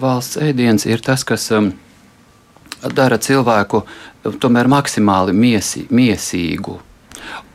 valsts 0.00 0.40
ēdiens 0.40 0.88
ir 0.88 1.04
tas, 1.04 1.24
kas 1.28 1.50
dara 2.96 3.18
cilvēku 3.20 3.84
tomēr 4.22 4.70
maksimāli 4.70 5.34
miesi, 5.36 5.86
miesīgu 5.90 6.78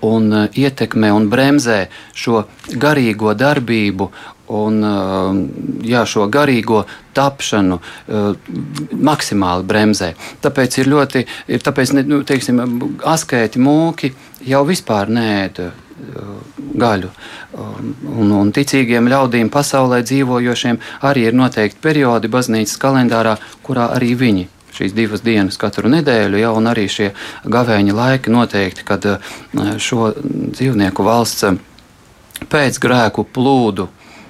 un 0.08 0.34
ietekmē 0.53 1.12
un 1.15 1.27
bremzē 1.30 1.88
šo 2.15 2.43
garīgo 2.77 3.34
darbību 3.38 4.10
un 4.58 4.80
jā, 5.84 6.03
šo 6.08 6.27
garīgo 6.32 6.84
tapšanu 7.17 7.80
maksimāli 9.10 9.67
bremzē. 9.67 10.13
Tāpēc 10.43 10.80
ir 10.80 10.91
ļoti, 10.93 11.25
tāpēc, 11.65 11.93
nu, 12.08 12.21
teiksim, 12.27 12.62
askēti 13.03 13.60
mūki 13.60 14.13
jau 14.47 14.63
vispār 14.67 15.12
neēda 15.12 15.71
gaļu. 16.77 17.10
Un, 17.58 18.32
un 18.39 18.51
ticīgiem 18.53 19.10
ļaudīm 19.10 19.49
pasaulē 19.51 20.03
dzīvojošiem 20.06 20.77
arī 21.10 21.25
ir 21.27 21.36
noteikti 21.36 21.82
periodi 21.82 22.30
baznīcas 22.32 22.77
kalendārā, 22.80 23.36
kurā 23.65 23.89
arī 23.97 24.13
viņi 24.15 24.45
šīs 24.77 24.95
divas 24.97 25.23
dienas 25.25 25.59
katru 25.59 25.89
nedēļu, 25.91 26.41
ja, 26.41 26.53
un 26.55 26.69
arī 26.69 26.87
šie 26.91 27.11
gavēņa 27.45 27.97
laiki 27.97 28.33
noteikti, 28.33 28.85
kad 28.87 29.05
šo 29.81 30.11
dzīvnieku 30.21 31.05
valsts 31.05 31.45
pēc 32.51 32.77
grēku 32.81 33.25
plūdu 33.33 33.87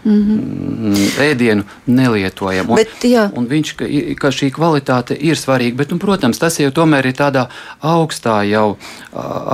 Mm 0.07 0.23
-hmm. 0.23 1.19
ēdienu 1.19 1.63
nelietojam. 1.85 2.69
Un, 2.69 2.75
bet, 2.75 3.03
jā. 3.03 3.29
un 3.35 3.47
viņš, 3.47 3.73
ka, 3.75 3.85
ka 4.21 4.29
šī 4.31 4.51
kvalitāte 4.55 5.17
ir 5.19 5.35
svarīga, 5.35 5.75
bet, 5.77 5.91
un, 5.91 5.99
protams, 5.99 6.39
tas 6.39 6.59
jau 6.59 6.71
tomēr 6.71 7.05
ir 7.07 7.13
tādā 7.13 7.47
augstā 7.81 8.37
jau 8.47 8.77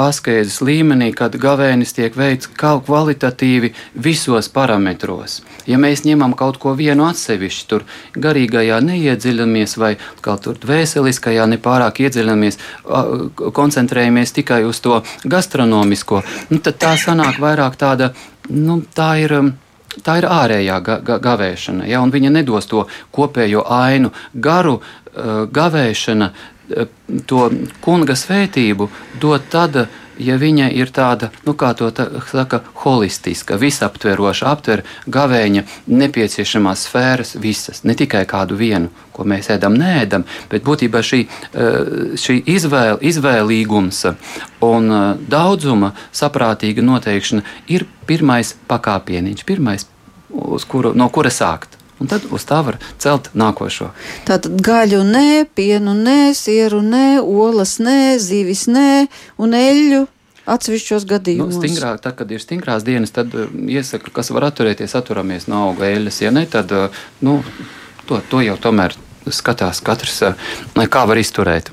askēzes 0.07 0.61
līmenī, 0.61 1.13
kad 1.13 1.35
gavēnis 1.35 1.93
tiek 1.93 2.15
veikts 2.15 2.47
kaut 2.47 2.85
kvalitatīvi 2.85 3.73
visos 3.95 4.49
parametros. 4.49 5.41
Ja 5.65 5.77
mēs 5.77 6.05
ņemam 6.05 6.35
kaut 6.35 6.57
ko 6.57 6.75
vienu 6.77 7.05
atsevišķi, 7.07 7.67
tur 7.67 7.83
garīgajā 8.13 8.81
neiedziļinamies 8.81 9.77
vai 9.77 9.97
kaut 10.21 10.41
tur 10.41 10.59
dvēseliskajā 10.61 11.47
nepārāk 11.55 11.99
iedziļinamies, 12.05 12.59
koncentrējamies 13.53 14.31
tikai 14.31 14.63
uz 14.69 14.79
to 14.79 15.01
gastronomisko, 15.23 16.21
nu, 16.49 16.59
tad 16.59 16.77
tā 16.77 16.93
sanāk 16.97 17.39
vairāk 17.39 17.75
tāda, 17.75 18.13
nu, 18.49 18.83
tā 18.95 19.17
ir 19.23 19.53
tā 20.03 20.17
ir 20.21 20.27
ārējā 20.29 20.79
ga 20.83 20.97
ga 21.05 21.19
gavēšana, 21.23 21.87
ja, 21.89 22.01
un 22.01 22.11
viņa 22.13 22.33
nedos 22.33 22.69
to 22.71 22.87
kopējo 23.11 23.65
ainu. 23.69 24.13
Garu 24.33 24.79
uh, 24.79 25.45
gavēšana 25.51 26.31
uh, 26.31 26.87
to 27.29 27.49
kunga 27.83 28.15
svētību 28.17 28.89
dod 29.21 29.49
tad, 29.51 29.85
ja 30.21 30.37
viņa 30.39 30.69
ir 30.75 30.91
tāda, 30.93 31.29
nu, 31.47 31.55
kā 31.57 31.73
to 31.77 31.89
tā, 31.95 32.07
saka, 32.29 32.61
holistiska, 32.83 33.57
visaptveroša, 33.61 34.49
aptver 34.51 34.83
gavēņa 35.11 35.63
nepieciešamās 35.87 36.87
sfēras 36.87 37.35
visas, 37.41 37.83
ne 37.83 37.95
tikai 37.97 38.23
kādu 38.29 38.57
vienu, 38.59 38.91
ko 39.13 39.25
mēs 39.29 39.51
ēdam, 39.53 39.77
nēdam, 39.79 40.25
bet 40.51 40.65
būtībā 40.65 41.03
šī, 41.05 41.21
šī 42.19 42.39
izvēle, 42.55 42.97
izvēlīgums 43.11 44.03
un 44.65 44.89
daudzuma 45.29 45.93
saprātīga 46.15 46.85
noteikšana 46.85 47.45
ir 47.73 47.87
pirmais 48.09 48.55
pakāpieniņš, 48.69 49.45
pirmais, 49.47 49.87
kuru, 50.67 50.93
no 50.97 51.09
kura 51.13 51.31
sākt. 51.33 51.82
Un 52.03 52.09
tad 52.11 52.25
uz 52.35 52.43
tā 52.43 52.57
var 52.67 52.75
celt 52.99 53.29
nākošo. 53.31 53.93
Tātad 54.27 54.57
gaļu 54.59 55.05
nē, 55.07 55.45
pienu 55.55 55.93
nē, 55.95 56.33
sieru 56.35 56.81
nē, 56.83 57.21
olas 57.23 57.77
nē, 57.79 58.17
zivis 58.19 58.65
nē 58.67 59.05
un 59.39 59.55
eļļu. 59.55 60.01
Atsevišķos 60.43 61.05
gadījumos. 61.07 61.55
Nu, 61.55 61.61
stingrāk, 61.61 62.01
tad, 62.03 62.17
kad 62.19 62.31
ir 62.35 62.43
stingrās 62.43 62.83
dienas, 62.83 63.13
tad 63.15 63.31
uh, 63.31 63.47
iesaka, 63.71 64.11
kas 64.11 64.33
var 64.35 64.49
atturēties, 64.49 64.97
atturamies 64.99 65.47
no 65.47 65.69
auga 65.69 65.87
eļļas. 65.87 66.17
Ja 66.25 66.33
ne, 66.35 66.43
tad 66.51 66.73
uh, 66.75 67.05
nu, 67.23 67.37
to, 68.09 68.19
to 68.27 68.43
jau 68.43 68.57
tomēr 68.59 68.97
skatās 69.31 69.79
katrs, 69.87 70.19
uh, 70.27 70.83
kā 70.91 71.05
var 71.07 71.23
izturēt. 71.23 71.71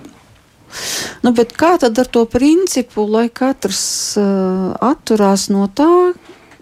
Nu, 1.26 1.34
kā 1.34 1.72
tad 1.82 1.98
ar 1.98 2.14
to 2.14 2.22
principu, 2.30 3.08
lai 3.10 3.26
katrs 3.34 3.82
uh, 4.22 4.70
atturās 4.78 5.48
no 5.50 5.66
tā, 5.74 5.90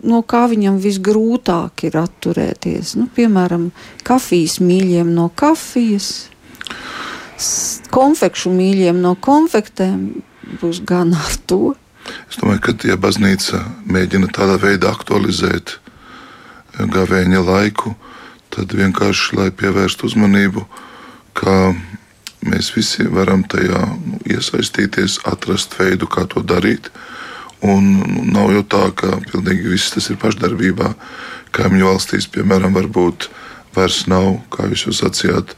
no 0.06 0.22
kā 0.22 0.46
viņam 0.50 0.78
visgrūtāk 0.82 1.86
ir 1.88 1.98
atturēties. 2.00 2.94
Nu, 3.00 3.08
piemēram, 3.14 3.70
kafijas 4.06 4.58
mīļiem 4.62 5.10
no 5.16 5.28
kafijas, 5.34 6.28
konfekšu 7.94 8.52
mīļiem 8.54 9.02
no 9.02 9.14
konfektēm 9.14 10.08
būs 10.60 10.82
gan 10.86 11.14
ar 11.16 11.36
to. 11.46 11.74
Es 12.30 12.38
domāju, 12.40 12.62
ka 12.64 12.88
ja 12.88 12.96
baznīca 13.00 13.60
mēģina 13.88 14.30
tādā 14.32 14.56
veidā 14.60 14.90
aktualizēt 14.94 15.76
gavēņa 16.78 17.42
laiku, 17.44 17.94
tad 18.54 18.72
vienkārši, 18.76 19.36
lai 19.36 19.48
pievērstu 19.52 20.08
uzmanību, 20.08 20.64
ka 21.36 21.74
mēs 22.48 22.70
visi 22.76 23.06
varam 23.12 23.44
tajā 23.44 23.82
nu, 24.06 24.20
iesaistīties, 24.30 25.20
atrast 25.28 25.74
veidu, 25.78 26.08
kā 26.10 26.26
to 26.30 26.42
darīt. 26.46 26.90
Un 27.66 27.90
nu, 27.98 28.22
nav 28.30 28.52
jau 28.54 28.62
tā, 28.62 28.84
ka 28.94 29.18
pilnīgi 29.32 29.72
viss 29.72 29.94
tas 29.94 30.06
ir 30.12 30.18
pašdarbībā. 30.22 30.92
Kaimiņu 31.56 31.88
valstīs, 31.88 32.28
piemēram, 32.30 32.76
varbūt 32.76 33.28
vairs 33.74 34.04
nav, 34.10 34.36
kā 34.54 34.68
jūs 34.70 34.88
jau 34.88 34.96
sacījāt, 35.00 35.54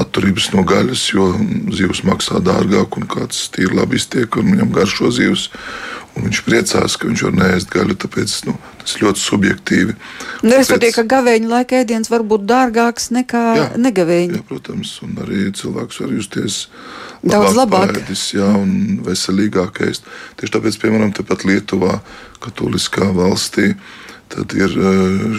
atturības 0.00 0.50
no 0.54 0.64
gaļas, 0.66 1.02
jo 1.12 1.28
zivs 1.76 2.02
maksā 2.08 2.40
dārgāk 2.44 2.96
un 2.98 3.08
kāds 3.10 3.44
tīri 3.52 3.76
labi 3.76 4.00
iztiek 4.00 4.38
un 4.40 4.54
viņam 4.54 4.72
garšo 4.74 5.12
zivs. 5.12 5.50
Un 6.12 6.26
viņš 6.26 6.42
priecās, 6.44 6.94
ka 7.00 7.08
viņš 7.08 7.22
var 7.24 7.36
neēst 7.38 7.70
gaļu, 7.72 7.94
tāpēc 8.02 8.32
nu, 8.44 8.52
tas 8.82 8.98
ļoti 9.00 9.20
subjektīvi. 9.22 9.94
Nu, 10.44 10.50
Respektīvi, 10.58 10.92
ka 10.98 11.06
gavēņa 11.08 11.48
laika 11.48 11.78
ēdiens 11.80 12.12
var 12.12 12.24
būt 12.28 12.44
dārgāks 12.50 13.08
nekā 13.16 13.44
negavēņa. 13.80 14.36
Jā, 14.36 14.44
protams, 14.48 14.92
un 15.06 15.16
arī 15.24 15.46
cilvēks 15.56 16.02
var 16.04 16.12
justies 16.12 16.58
daudz 17.22 17.56
labāk, 17.56 17.92
paēdis, 17.94 18.24
jā, 18.36 18.48
un 18.58 19.02
veselīgāk 19.06 19.82
ēst. 19.86 20.08
Tieši 20.40 20.54
tāpēc, 20.56 20.78
piemēram, 20.82 21.12
tepat 21.16 21.46
Lietuvā, 21.48 22.00
katoliskā 22.42 23.10
valstī, 23.14 23.72
tad 24.32 24.54
ir 24.56 24.74
e, 24.74 24.94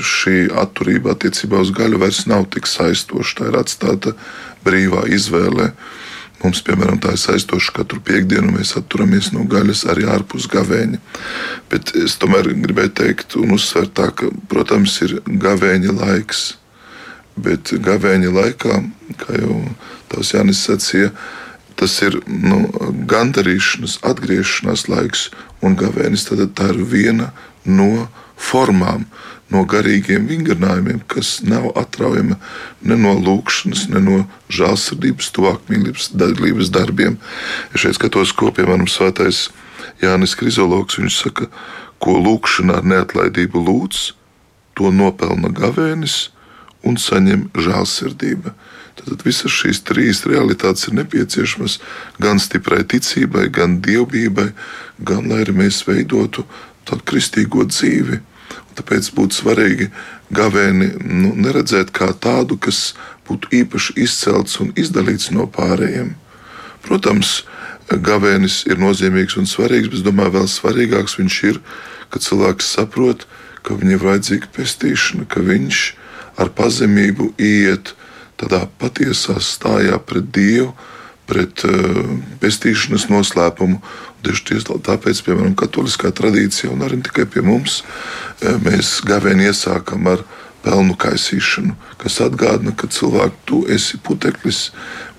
šī 0.06 0.38
atturība 0.64 1.16
attiecībā 1.16 1.60
uz 1.64 1.74
gaļu 1.76 2.00
vairs 2.04 2.24
nav 2.30 2.48
tik 2.54 2.70
saistoša. 2.70 3.38
Tā 3.40 3.52
ir 3.52 3.60
atstāta 3.60 4.16
brīvā 4.66 5.08
izvēlē. 5.12 5.72
Mums, 6.44 6.60
piemēram, 6.68 6.98
tā 7.00 7.14
ir 7.16 7.22
saistoša 7.22 7.72
katru 7.78 8.02
piekdienu, 8.04 8.52
mēs 8.58 8.74
atturamies 8.76 9.32
no 9.32 9.46
gaļas 9.48 9.86
arī 9.92 10.10
ārpus 10.12 10.50
gavēņa. 10.52 11.00
Bet 11.72 11.94
es 12.00 12.18
tomēr 12.20 12.52
gribēju 12.66 12.92
teikt 13.00 13.38
un 13.40 13.56
uzsvērt, 13.56 13.94
tā, 13.96 14.10
ka, 14.12 14.28
protams, 14.52 14.98
ir 15.06 15.22
gavēņa 15.28 15.96
laiks. 16.02 16.44
Bet 17.40 17.72
gavēņa 17.82 18.34
laikā, 18.36 18.82
kā 19.24 19.40
jau 19.40 19.62
tās 20.12 20.36
Jānis 20.36 20.66
sacīja, 20.68 21.14
tas 21.80 21.96
ir 22.06 22.20
nu, 22.28 22.66
gandarīšanas, 23.10 24.00
atgriešanās 24.08 24.88
laiks, 24.92 25.30
un 25.64 25.78
gavēnis 25.80 26.28
tad 26.30 26.44
tā 26.58 26.72
ir 26.74 26.84
viena 26.90 27.32
no 27.66 28.08
formām, 28.38 29.06
no 29.54 29.64
garīgiem 29.70 30.26
vingrinājumiem, 30.30 31.04
kas 31.08 31.38
nav 31.46 31.70
atraujama 31.78 32.40
ne 32.82 32.98
no 32.98 33.14
lūkšanas, 33.20 33.86
ne 33.94 34.02
no 34.02 34.18
žēlsirdības, 34.54 35.30
tuvāk 35.36 35.70
mīlestības 35.70 36.72
darbiem. 36.74 37.20
Es 37.74 37.84
šeit 37.86 38.00
skatos, 38.00 38.34
ko 38.34 38.52
piemēram 38.56 38.90
svētais 38.90 39.48
Jānis 40.02 40.36
Krizologs. 40.40 40.98
Viņš 41.00 41.20
saka, 41.28 41.50
ko 42.02 42.18
lūkšanā 42.20 42.82
ar 42.82 42.88
neatlaidību 42.90 43.62
lūdz, 43.68 44.12
to 44.78 44.90
nopelna 44.92 45.54
gavēnis 45.54 46.32
un 46.84 46.98
saņem 47.00 47.50
žēlsirdība. 47.54 48.56
Tad 49.00 49.24
visas 49.26 49.52
šīs 49.52 49.82
trīs 49.88 50.22
realitātes 50.30 50.88
ir 50.88 50.98
nepieciešamas 51.00 51.80
gan 52.22 52.40
stiprai 52.40 52.84
ticībai, 52.86 53.48
gan 53.54 53.80
dievbijai, 53.82 54.52
gan 55.00 55.30
lai 55.32 55.42
arī 55.44 55.56
mēs 55.64 55.82
veidotu 55.88 56.46
tādu 56.88 57.04
kristīgo 57.10 57.66
dzīvi. 57.70 58.22
Tāpēc 58.78 59.10
būtu 59.14 59.38
svarīgi 59.38 59.90
gavēni 60.34 60.92
nu, 61.02 61.34
neredzēt 61.38 61.94
kā 61.94 62.10
tādu, 62.14 62.58
kas 62.58 62.94
būtu 63.28 63.52
īpaši 63.64 63.98
izcelts 64.06 64.60
un 64.62 64.74
izdalīts 64.80 65.32
no 65.34 65.46
pārējiem. 65.50 66.14
Protams, 66.84 67.44
gavēnis 67.90 68.64
ir 68.70 68.82
nozīmīgs 68.82 69.38
un 69.40 69.50
svarīgs, 69.50 69.90
bet 69.92 70.02
es 70.02 70.06
domāju, 70.06 70.38
vēl 70.38 70.48
svarīgāks 70.50 71.18
viņš 71.20 71.40
ir, 71.50 71.60
kad 72.14 72.26
cilvēks 72.26 72.72
saprot, 72.78 73.28
ka 73.64 73.78
viņam 73.78 73.98
ir 73.98 74.08
vajadzīga 74.08 74.50
pestīšana, 74.56 75.28
ka 75.30 75.44
viņš 75.46 75.84
ar 76.42 76.50
pazemību 76.58 77.34
iet 77.38 77.94
tādā 78.42 78.64
patiesā 78.82 79.38
stājā 79.44 80.00
pret 80.02 80.30
Dievu, 80.36 80.72
pret 81.30 81.64
uh, 81.68 82.04
pestīšanas 82.44 83.10
noslēpumu. 83.12 83.82
Tieši 84.24 84.62
tāpēc, 84.64 85.20
piemēram, 85.26 85.56
katoliskā 85.60 86.14
tradīcija, 86.16 86.72
un 86.72 86.86
arī 86.86 87.02
tikai 87.04 87.26
pie 87.28 87.42
mums, 87.44 87.82
mēs 88.64 89.02
gavēni 89.04 89.50
iesākam 89.50 90.08
ar 90.08 90.24
pelnu 90.64 90.96
kaisīšanu, 91.00 91.76
kas 92.00 92.22
atgādina, 92.24 92.72
ka 92.72 92.88
cilvēks, 92.88 93.44
tu 93.48 93.64
esi 93.68 94.00
puteklis, 94.00 94.70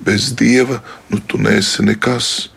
bez 0.05 0.33
dieva, 0.33 0.81
nu 1.13 1.21
tu 1.21 1.41
neesi 1.41 1.85
nekas. 1.85 2.49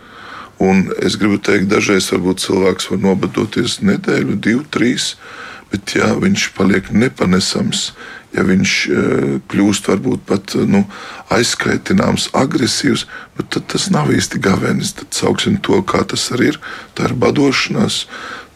Un 0.64 0.88
es 1.04 1.20
gribu 1.20 1.38
teikt, 1.38 1.68
dažreiz 1.70 2.10
cilvēks 2.10 2.90
var 2.90 3.04
nobadoties 3.04 3.82
nedēļu, 3.84 4.40
divu, 4.42 4.64
trīs, 4.72 5.16
bet 5.70 5.94
ja 6.00 6.14
viņš 6.18 6.48
paliek 6.56 6.90
nepanesams, 6.96 7.92
ja 8.38 8.46
viņš 8.48 8.74
uh, 8.88 9.36
kļūst 9.52 9.92
varbūt 9.92 10.26
pat 10.30 10.56
nu, 10.70 10.86
aizskaitināms, 11.34 12.30
agresīvs, 12.38 13.08
tad 13.50 13.68
tas 13.74 13.90
nav 13.94 14.14
īsti 14.14 14.42
gavenis. 14.42 14.96
Tad 14.98 15.18
sauksim 15.18 15.58
to, 15.66 15.82
kā 15.84 16.06
tas 16.08 16.30
arī 16.36 16.54
ir. 16.54 16.60
Tā 16.98 17.10
ir 17.10 17.18
badošanās, 17.18 18.06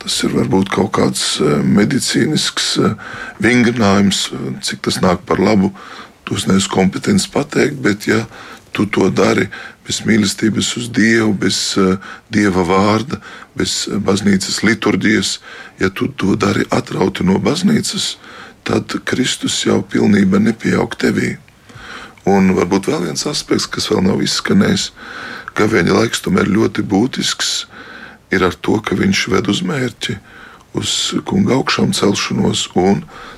Tas 0.02 0.16
ir 0.26 0.34
varbūt 0.34 0.72
kaut 0.74 0.96
kāds 0.98 1.36
eh, 1.38 1.60
medicīnisks 1.62 2.72
vingrinājums, 3.44 4.32
cik 4.66 4.82
tas 4.88 4.98
nāk 5.04 5.22
par 5.30 5.42
labu. 5.42 5.70
To 6.26 6.38
es 6.38 6.48
neesmu 6.50 6.74
kompetents 6.74 7.28
pateikt, 7.30 7.78
bet 7.86 8.08
ja 8.10 8.24
tu 8.74 8.88
to 8.90 9.12
dari 9.14 9.46
bez 9.86 10.00
mīlestības 10.08 10.72
uz 10.80 10.88
Dievu, 10.96 11.34
bez 11.38 11.76
Dieva 12.34 12.64
vārda, 12.66 13.20
bez 13.58 13.84
baznīcas 13.92 14.62
liturģijas, 14.64 15.36
ja 15.82 15.90
tu 15.90 16.08
to 16.08 16.38
dari 16.40 16.66
atrauti 16.72 17.26
no 17.28 17.38
baznīcas, 17.42 18.16
tad 18.16 18.31
Kristus 19.06 19.58
jau 19.66 19.82
pilnībā 19.82 20.40
nepieaug 20.40 20.94
tevī. 21.00 21.36
Un 22.30 22.54
varbūt 22.54 22.92
vēl 22.92 23.08
viens 23.08 23.26
aspekts, 23.26 23.66
kas 23.66 23.90
vēl 23.90 24.04
nav 24.06 24.22
izskanējis, 24.22 24.92
ka 25.58 25.66
viņa 25.70 25.96
laiks 25.98 26.22
tomēr 26.22 26.50
ļoti 26.52 26.86
būtisks 26.86 27.66
ir 28.32 28.46
ar 28.46 28.54
to, 28.54 28.78
ka 28.80 28.96
viņš 28.96 29.24
ved 29.34 29.50
uz 29.52 29.64
mērķi, 29.66 30.16
uz 30.78 30.92
kunga 31.28 31.58
augšām 31.58 31.92
celšanos. 31.98 32.68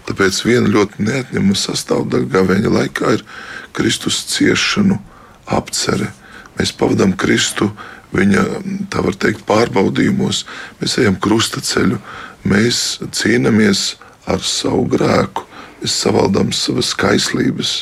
Tāpēc 0.07 0.41
viena 0.45 0.69
ļoti 0.69 1.07
neatņemama 1.07 1.57
sastāvdaļa 1.57 2.30
gaveņa 2.36 2.74
laikā 2.76 3.15
ir 3.17 3.26
Kristus 3.74 4.19
ciešanu 4.36 4.99
apcere. 5.47 6.11
Mēs 6.59 6.76
pavadām 6.78 7.15
Kristu 7.17 7.71
viņa, 8.13 8.43
tā 8.93 9.01
var 9.01 9.17
teikt, 9.17 9.41
pārbaudījumos, 9.49 10.43
mēs 10.82 10.99
ejam 11.01 11.17
krustaceļu, 11.17 11.97
mēs 12.45 12.99
cīnāmies 13.15 13.95
ar 14.30 14.43
savu 14.45 14.86
grēku, 14.91 15.45
mēs 15.82 15.97
savaldām 16.03 16.53
savas 16.55 16.93
kaislības. 16.99 17.76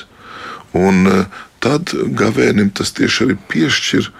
Un 0.77 1.05
eh, 1.11 1.25
tad 1.61 1.93
gavēnim 1.93 2.71
tas 2.75 2.93
tieši 2.97 3.27
arī 3.27 3.39
piešķir 3.51 4.11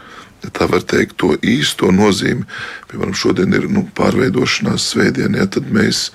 ja 0.44 0.52
tā 0.54 0.68
var 0.70 0.84
teikt, 0.86 1.18
to 1.22 1.36
īsto 1.46 1.92
nozīmi. 1.94 2.46
Piemēram, 2.90 3.16
šodien 3.18 3.54
ir 3.58 3.68
nu, 3.72 3.86
pārveidošanās 3.98 4.90
svētdiena, 4.94 5.44
ja 5.44 5.50
tad 5.52 5.70
mēs, 5.74 6.10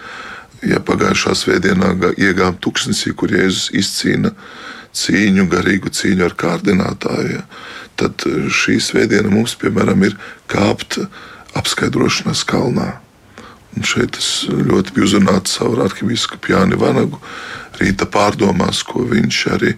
ja 0.66 0.80
pagājušā 0.82 1.34
svētdienā 1.38 1.92
iegājām 2.14 2.58
tuksnesī, 2.62 3.14
kur 3.14 3.34
Jēzus 3.34 3.70
izcīna 3.76 4.34
cīņu, 4.96 5.46
garīgu 5.52 5.92
cīņu 5.92 6.26
ar 6.26 6.36
kārdinātāju, 6.38 7.38
ja, 7.38 7.44
tad 8.00 8.26
šī 8.52 8.78
svētdiena 8.82 9.32
mums, 9.32 9.56
piemēram, 9.60 10.06
ir 10.08 10.16
kāpt 10.50 10.98
apskaidrošanās 11.56 12.44
kalnā. 12.48 12.96
Un 13.76 13.84
šeit 13.84 14.16
es 14.16 14.30
ļoti 14.48 14.94
biju 14.96 15.06
uzrunāts 15.10 15.58
caur 15.58 15.82
arhibīskapu 15.84 16.54
Jāni 16.54 16.78
Vanagu, 16.80 17.20
rīta 17.76 18.08
pārdomās, 18.08 18.80
ko 18.88 19.04
viņš 19.04 19.40
arī 19.52 19.74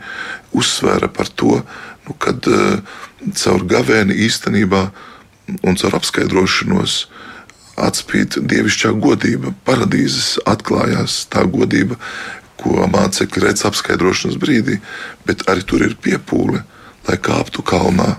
uzsvēra 0.55 1.11
par 1.11 1.31
to, 1.35 1.59
nu, 2.07 2.15
kad 2.23 2.47
uh, 2.47 2.79
caur 3.35 3.65
gavēni 3.69 4.17
īstenībā 4.29 4.85
un 5.67 5.79
caur 5.81 5.99
apskaidrošanos 5.99 7.01
atspīd 7.79 8.39
dievišķā 8.51 8.93
godība. 9.03 9.53
Paradīzes 9.67 10.37
atklājās 10.49 11.25
tā 11.33 11.45
godība, 11.51 11.99
ko 12.59 12.87
mācekļi 12.91 13.45
redz 13.45 13.65
apskaidrošanas 13.69 14.39
brīdī, 14.41 14.79
bet 15.27 15.47
arī 15.51 15.67
tur 15.67 15.85
ir 15.87 15.99
piepūle, 16.03 16.65
lai 17.09 17.19
kāptu 17.23 17.63
kalnā. 17.67 18.17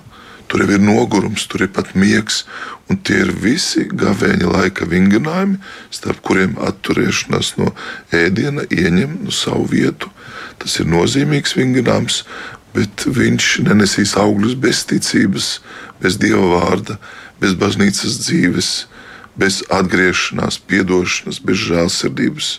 Tur 0.50 0.64
jau 0.64 0.72
ir 0.74 0.82
nogurums, 0.82 1.46
tur 1.46 1.62
ir 1.66 1.72
pat 1.74 1.92
miegs, 1.94 2.44
un 2.90 2.98
tie 3.06 3.22
ir 3.22 3.34
visi 3.38 3.86
gavēņa 3.86 4.50
laika 4.50 4.88
vingrinājumi, 4.90 5.60
starp 5.94 6.24
kuriem 6.26 6.56
atturēšanās 6.66 7.54
no 7.62 7.70
ēdiena 8.16 8.66
ieņem 8.74 9.20
no 9.28 9.34
savu 9.34 9.68
vietu. 9.70 10.10
Tas 10.60 10.80
ir 10.82 10.90
nozīmīgs 10.90 11.54
vingrinājums, 11.58 12.24
bet 12.74 13.06
viņš 13.06 13.52
nenesīs 13.68 14.16
augļus 14.18 14.58
bez 14.62 14.84
ticības, 14.90 15.60
bez 16.02 16.18
dieva 16.22 16.48
vārda, 16.56 16.98
bez 17.42 17.54
baznīcas 17.60 18.18
dzīves, 18.26 18.72
bez 19.40 19.62
atgriešanās, 19.70 20.60
atdošanās, 20.66 21.40
bez 21.46 21.62
žēlsirdības, 21.70 22.50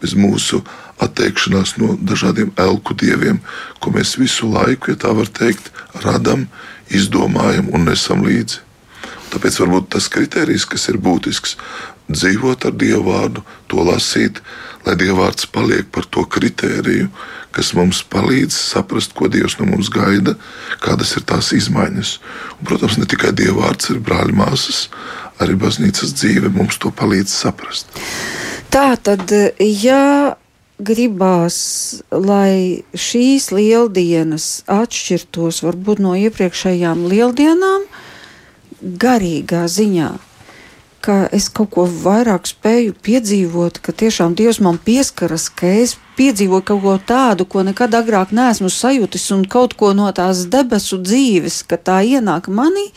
bez 0.00 0.14
mūsu 0.18 0.62
atteikšanās 1.02 1.76
no 1.80 1.94
dažādiem 2.00 2.52
elku 2.60 2.94
dieviem, 2.94 3.40
ko 3.80 3.92
mēs 3.94 4.16
visu 4.20 4.48
laiku, 4.50 4.92
ja 4.92 5.00
tā 5.00 5.12
var 5.16 5.28
teikt, 5.28 5.70
radām, 6.04 6.46
izdomājam 6.90 7.70
un 7.74 7.88
nesam 7.88 8.24
līdzi. 8.26 8.60
Tāpēc 9.34 9.56
varbūt 9.60 9.90
tas 9.96 10.06
kriterijs, 10.12 10.66
kas 10.70 10.88
ir 10.92 11.00
būtisks, 11.02 11.56
dzīvot 12.10 12.66
ar 12.68 12.74
dievu 12.78 13.08
vārdu, 13.08 13.42
to 13.66 13.82
lasīt, 13.82 14.40
lai 14.86 14.94
dieva 15.00 15.24
vārds 15.24 15.48
paliek 15.50 15.88
par 15.90 16.06
to 16.06 16.22
kritēriju, 16.28 17.08
kas 17.54 17.72
mums 17.78 18.02
palīdz 18.10 18.54
saprast, 18.54 19.14
ko 19.14 19.28
Dievs 19.30 19.56
no 19.60 19.68
mums 19.68 19.88
gaida, 19.92 20.34
kādas 20.82 21.14
ir 21.16 21.24
tās 21.28 21.52
izmaiņas. 21.54 22.16
Un, 22.58 22.64
protams, 22.68 22.98
ne 22.98 23.08
tikai 23.10 23.32
Dieva 23.36 23.68
vārds 23.68 23.92
ir 23.94 24.02
brāļa 24.04 24.34
māsas, 24.36 24.88
arī 25.42 25.56
baznīcas 25.58 26.16
dzīve 26.18 26.50
mums 26.54 26.80
to 26.82 26.90
palīdz 26.94 27.30
saprast. 27.30 27.94
Tā 28.74 28.88
tad, 28.98 29.30
ja 29.62 30.34
gribās, 30.78 31.56
lai 32.10 32.82
šīs 32.94 33.50
lieldienas 33.54 34.64
atšķirtos 34.70 35.62
varbūt 35.64 36.02
no 36.02 36.14
iepriekšējām 36.18 37.06
lieldienām, 37.10 37.84
garīgā 38.82 39.64
ziņā, 39.70 40.10
ka 41.04 41.18
es 41.36 41.50
kaut 41.52 41.70
ko 41.76 41.84
vairāk 41.86 42.48
spēju 42.48 42.96
piedzīvot, 43.04 43.78
ka 43.84 43.92
tiešām 43.92 44.34
Dievs 44.38 44.60
man 44.64 44.80
pieskaras, 44.80 45.46
ka 45.52 45.68
es 45.84 45.94
piedzīvoju 46.18 46.66
kaut 46.66 46.82
ko 46.82 46.96
tādu, 47.06 47.46
ko 47.46 47.62
nekad 47.66 47.94
agrāk 47.94 48.32
neesmu 48.34 48.70
sajūtis, 48.72 49.28
un 49.36 49.44
kaut 49.44 49.76
ko 49.78 49.92
no 49.96 50.10
tās 50.16 50.46
debesu 50.50 50.98
dzīves, 51.02 51.62
ka 51.68 51.78
tā 51.78 52.00
ienāk 52.08 52.48
manī. 52.48 52.88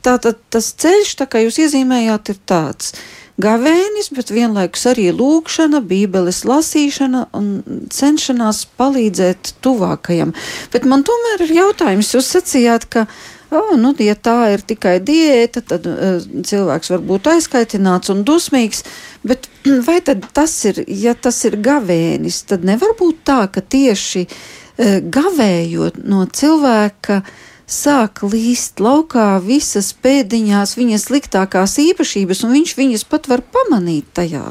Tātad 0.00 0.40
tas 0.48 0.72
ceļš, 0.80 1.14
tā 1.20 1.28
kā 1.28 1.44
jūs 1.44 1.60
iezīmējāt, 1.66 2.32
ir 2.32 2.40
tāds 2.48 2.94
gavēnis, 3.42 4.10
bet 4.14 4.32
vienlaikus 4.34 4.86
arī 4.92 5.08
lūkšana, 5.16 5.82
bībeles 5.86 6.44
lasīšana 6.48 7.26
un 7.36 7.50
cenšanās 7.92 8.64
palīdzēt 8.80 9.54
tuvākajam. 9.64 10.34
Bet 10.72 10.88
man 10.88 11.04
tomēr 11.06 11.46
ir 11.46 11.56
jautājums, 11.62 12.14
jūs 12.14 12.30
sacījāt, 12.36 12.88
ka 12.92 13.06
oh, 13.50 13.74
nu, 13.78 13.92
ja 13.98 14.14
tā 14.14 14.36
ir 14.54 14.64
tikai 14.66 14.98
diēta, 15.04 15.62
tad 15.72 15.86
uh, 15.90 16.20
cilvēks 16.22 16.92
var 16.94 17.04
būt 17.06 17.30
aizkaitināts 17.34 18.12
un 18.12 18.24
dusmīgs. 18.26 18.84
Bet 19.26 19.48
vai 19.88 20.00
tas 20.04 20.56
ir, 20.70 20.82
ja 20.86 21.14
tas 21.14 21.42
ir 21.48 21.58
gavēnis, 21.60 22.44
tad 22.50 22.66
nevar 22.66 22.96
būt 22.98 23.22
tā, 23.28 23.42
ka 23.52 23.62
tieši 23.62 24.26
uh, 24.26 24.98
gavējot 25.02 26.02
no 26.04 26.26
cilvēka 26.26 27.22
sāk 27.70 28.24
līst 28.26 28.82
laukā 28.82 29.38
visas 29.44 29.92
pēdiņās, 30.02 30.74
viņas 30.78 31.06
sliktākās 31.08 31.78
īpašības, 31.82 32.44
un 32.44 32.58
viņš 32.58 32.76
viņas 32.78 33.06
pat 33.10 33.30
var 33.30 33.44
pamanīt 33.54 34.10
tajā 34.18 34.50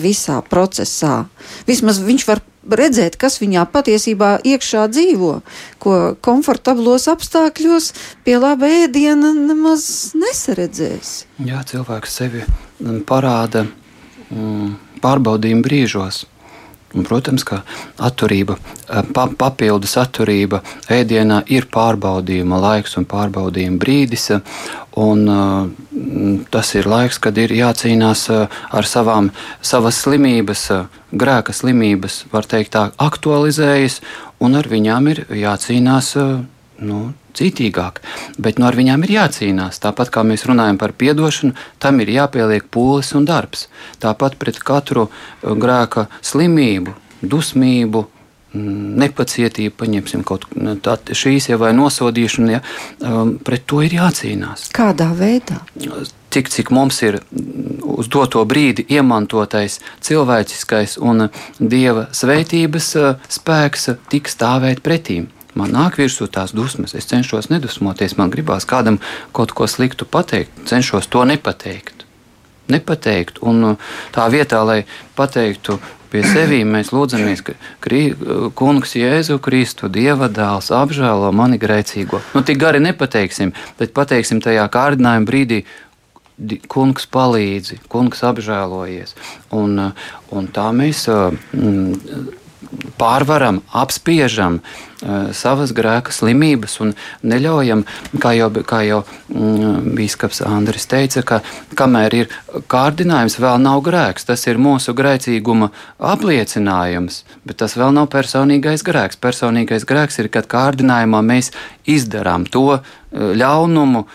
visā 0.00 0.40
procesā. 0.44 1.26
Vismaz 1.68 2.00
viņš 2.04 2.26
var 2.28 2.42
redzēt, 2.66 3.16
kas 3.20 3.38
viņā 3.40 3.64
patiesībā 3.70 4.36
iekšā 4.44 4.86
dzīvo, 4.90 5.32
ko 5.82 5.96
komfortablos 6.24 7.06
apstākļos 7.12 7.92
pie 8.26 8.36
laba 8.40 8.68
ēdiena 8.82 9.32
nemaz 9.36 10.14
nesaredzēs. 10.18 11.12
Jā, 11.46 11.62
cilvēks 11.68 12.16
sevi 12.20 12.42
parāda 13.08 13.66
mm, 13.66 14.72
pārbaudījumu 15.04 15.64
brīžos. 15.66 16.24
Un, 16.96 17.04
protams, 17.04 17.44
ka 17.44 17.60
atturība, 18.00 18.56
pa, 19.12 19.26
papildus 19.28 19.98
atturība 20.00 20.62
ēdienā 20.92 21.42
ir 21.52 21.68
pārbaudījuma 21.72 22.60
laiks 22.62 22.96
un 22.96 23.04
pārbaudījuma 23.08 23.80
brīdis. 23.82 24.30
Un, 24.96 25.26
uh, 25.28 26.40
tas 26.50 26.72
ir 26.78 26.88
laiks, 26.88 27.20
kad 27.20 27.36
ir 27.36 27.52
jācīnās 27.52 28.24
ar 28.32 28.88
savām 28.88 29.28
savas 29.60 30.00
slimības, 30.06 30.64
grēka 31.12 31.52
slimības, 31.52 32.22
var 32.32 32.48
teikt, 32.48 32.72
tā 32.78 32.88
aktualizējas, 32.96 34.00
un 34.40 34.56
ar 34.56 34.68
viņām 34.72 35.12
ir 35.12 35.24
jācīnās. 35.44 36.14
Nu, 36.76 37.00
citīgāk, 37.36 38.00
bet 38.38 38.60
no 38.60 38.70
nu, 38.70 38.76
viņām 38.80 39.06
ir 39.06 39.14
jācīnās. 39.16 39.80
Tāpat 39.82 40.12
kā 40.14 40.24
mēs 40.26 40.46
runājam 40.48 40.80
par 40.80 40.94
atdošanu, 40.96 41.56
tam 41.82 42.00
ir 42.02 42.12
jāpieliek 42.14 42.68
pūles 42.72 43.12
un 43.18 43.28
darbs. 43.28 43.68
Tāpat 44.02 44.38
pret 44.40 44.58
katru 44.58 45.08
grēka 45.42 46.08
slimību, 46.24 46.94
dusmību, 47.22 48.04
mm, 48.56 48.96
nepacietība, 49.02 49.76
paņemsim 49.84 50.24
kaut 50.26 50.48
tā, 50.82 50.98
šīs 51.12 51.50
jau 51.52 51.60
vai 51.62 51.72
nosodīšana, 51.76 52.52
ja, 52.56 52.62
um, 53.00 53.36
pret 53.38 53.66
to 53.68 53.82
ir 53.86 53.96
jācīnās. 53.98 54.70
Kādā 54.76 55.12
veidā? 55.16 55.60
Tik 56.36 56.50
cik 56.52 56.72
mums 56.74 56.98
ir 57.06 57.20
mm, 57.20 57.78
uz 57.96 58.10
doto 58.12 58.42
brīdi 58.48 58.84
iemantotais 58.92 59.78
cilvēciskais 60.04 60.98
un 61.00 61.28
dieva 61.60 62.08
svētības 62.12 62.92
uh, 63.00 63.30
spēks, 63.38 63.90
tik 64.12 64.28
stāvēt 64.32 64.84
pretīm 64.84 65.30
man 65.56 65.72
nāk 65.74 65.98
virsū 66.00 66.28
tās 66.30 66.54
dusmas. 66.56 66.94
Es 66.94 67.08
cenšos 67.10 67.50
nedusmoties, 67.50 68.16
man 68.20 68.32
gribās 68.32 68.68
kādam 68.68 69.00
kaut 69.36 69.54
ko 69.56 69.68
sliktu 69.70 70.08
pateikt, 70.08 70.66
cenšos 70.68 71.08
to 71.10 71.24
nepateikt. 71.28 72.04
Nepateikt, 72.72 73.38
un 73.46 73.62
uh, 73.62 73.92
tā 74.14 74.26
vietā, 74.32 74.64
lai 74.66 74.80
pateiktu 75.18 75.78
pie 76.10 76.24
sevis, 76.26 76.66
mēs 76.74 76.90
lūdzamies, 76.94 77.44
ka 77.46 77.54
krī, 77.84 78.08
Kungs 78.58 78.96
Jēzu 78.98 79.38
Kristu, 79.42 79.90
Dieva 79.92 80.28
dēls, 80.32 80.72
apžēlo 80.74 81.30
mani 81.34 81.60
grēcīgo. 81.62 82.20
Nu, 82.34 82.42
tik 82.46 82.58
gari 82.62 82.82
nepateiksim, 82.82 83.54
bet 83.78 83.94
pateiksim 83.96 84.42
tajā 84.44 84.66
kārdinājuma 84.72 85.28
brīdī. 85.28 85.64
Kungs 86.68 87.06
palīdzi, 87.08 87.78
kungs 87.88 88.18
apžēlojies. 88.28 89.14
Un, 89.56 89.78
uh, 89.86 90.10
un 90.36 90.50
tā 90.52 90.66
mēs 90.76 91.06
uh, 91.08 91.30
mm, 91.56 92.26
pārvaram, 93.00 93.62
apspiežam 93.72 94.58
uh, 94.58 94.85
savas 95.36 95.72
grēka 95.76 96.12
slimības 96.14 96.78
un 96.80 96.92
neļaujam, 97.26 97.84
kā 98.22 98.32
jau, 98.36 98.48
kā 98.64 98.80
jau 98.86 99.02
mm, 99.28 99.92
Bīskaps 99.96 100.42
Andris 100.46 100.88
teica, 100.88 101.22
ka 101.26 101.40
kamēr 101.76 102.16
ir 102.16 102.36
kārdinājums, 102.72 103.38
vēl 103.42 103.60
nav 103.62 103.82
grēks. 103.86 104.28
Tas 104.28 104.46
ir 104.48 104.60
mūsu 104.62 104.96
grēcīguma 104.96 105.70
apliecinājums, 106.14 107.24
bet 107.44 107.60
tas 107.62 107.76
vēl 107.76 107.92
nav 107.96 108.08
personīgais 108.12 108.84
grēks. 108.86 109.20
Personīgais 109.20 109.88
grēks 109.88 110.22
ir, 110.22 110.30
kad 110.32 110.48
kārdinājumā 110.50 111.22
mēs 111.26 111.52
izdarām 111.84 112.48
to 112.48 112.80
ļaunumu, 113.12 114.06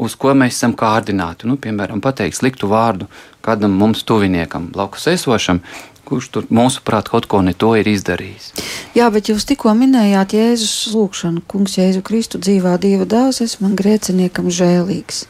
uz 0.00 0.16
ko 0.18 0.32
mēs 0.34 0.56
esam 0.56 0.74
kārdināti. 0.78 1.46
Nu, 1.48 1.56
piemēram, 1.60 2.02
pateikt 2.02 2.40
sliktu 2.40 2.68
vārdu 2.70 3.06
kādam 3.44 3.76
mums 3.78 4.02
tuviniekam, 4.04 4.68
blakus 4.74 5.06
esošam, 5.14 5.62
kurš 6.10 6.30
tur 6.34 6.48
mūsuprāt 6.50 7.10
kaut 7.12 7.28
ko 7.30 7.40
ne 7.46 7.54
to 7.54 7.72
ir 7.78 7.88
izdarījis. 7.88 8.52
Jā, 8.98 9.06
bet 9.14 9.30
jūs 9.30 9.46
tikko 9.46 9.72
minējāt 9.78 10.34
Jēzus 10.34 10.90
lūgšanu, 10.94 11.44
Kungs, 11.50 11.76
Jēzu 11.78 12.02
Kristu 12.06 12.40
dzīvā 12.42 12.74
Dieva 12.82 13.06
dāvs, 13.08 13.42
es 13.44 13.60
man 13.62 13.76
grēciniekam 13.78 14.50
žēlīgs. 14.50 15.24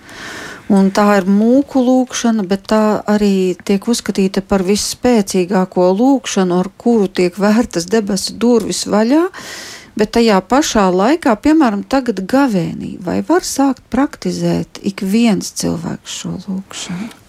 Un 0.71 0.93
tā 0.95 1.05
ir 1.19 1.27
mūku 1.27 1.83
lūkšana, 1.83 2.45
bet 2.47 2.69
tā 2.71 3.03
arī 3.11 3.59
tiek 3.67 3.89
uzskatīta 3.91 4.45
par 4.47 4.63
visspēcīgāko 4.63 5.89
lūkšanu, 5.99 6.61
ar 6.63 6.71
kuru 6.79 7.11
tiek 7.11 7.35
vērtas 7.35 7.89
debesu 7.91 8.39
durvis 8.39 8.85
vaļā. 8.87 9.27
Bet 9.99 10.15
tajā 10.15 10.39
pašā 10.47 10.87
laikā, 10.95 11.35
piemēram, 11.45 11.83
tagad 11.91 12.23
gavēnī, 12.31 12.95
vai 13.03 13.19
var 13.27 13.45
sākt 13.45 13.83
praktizēt 13.91 14.79
ik 14.87 15.03
viens 15.03 15.51
cilvēks 15.59 16.21
šo 16.23 16.37
lūkšanu? 16.47 17.20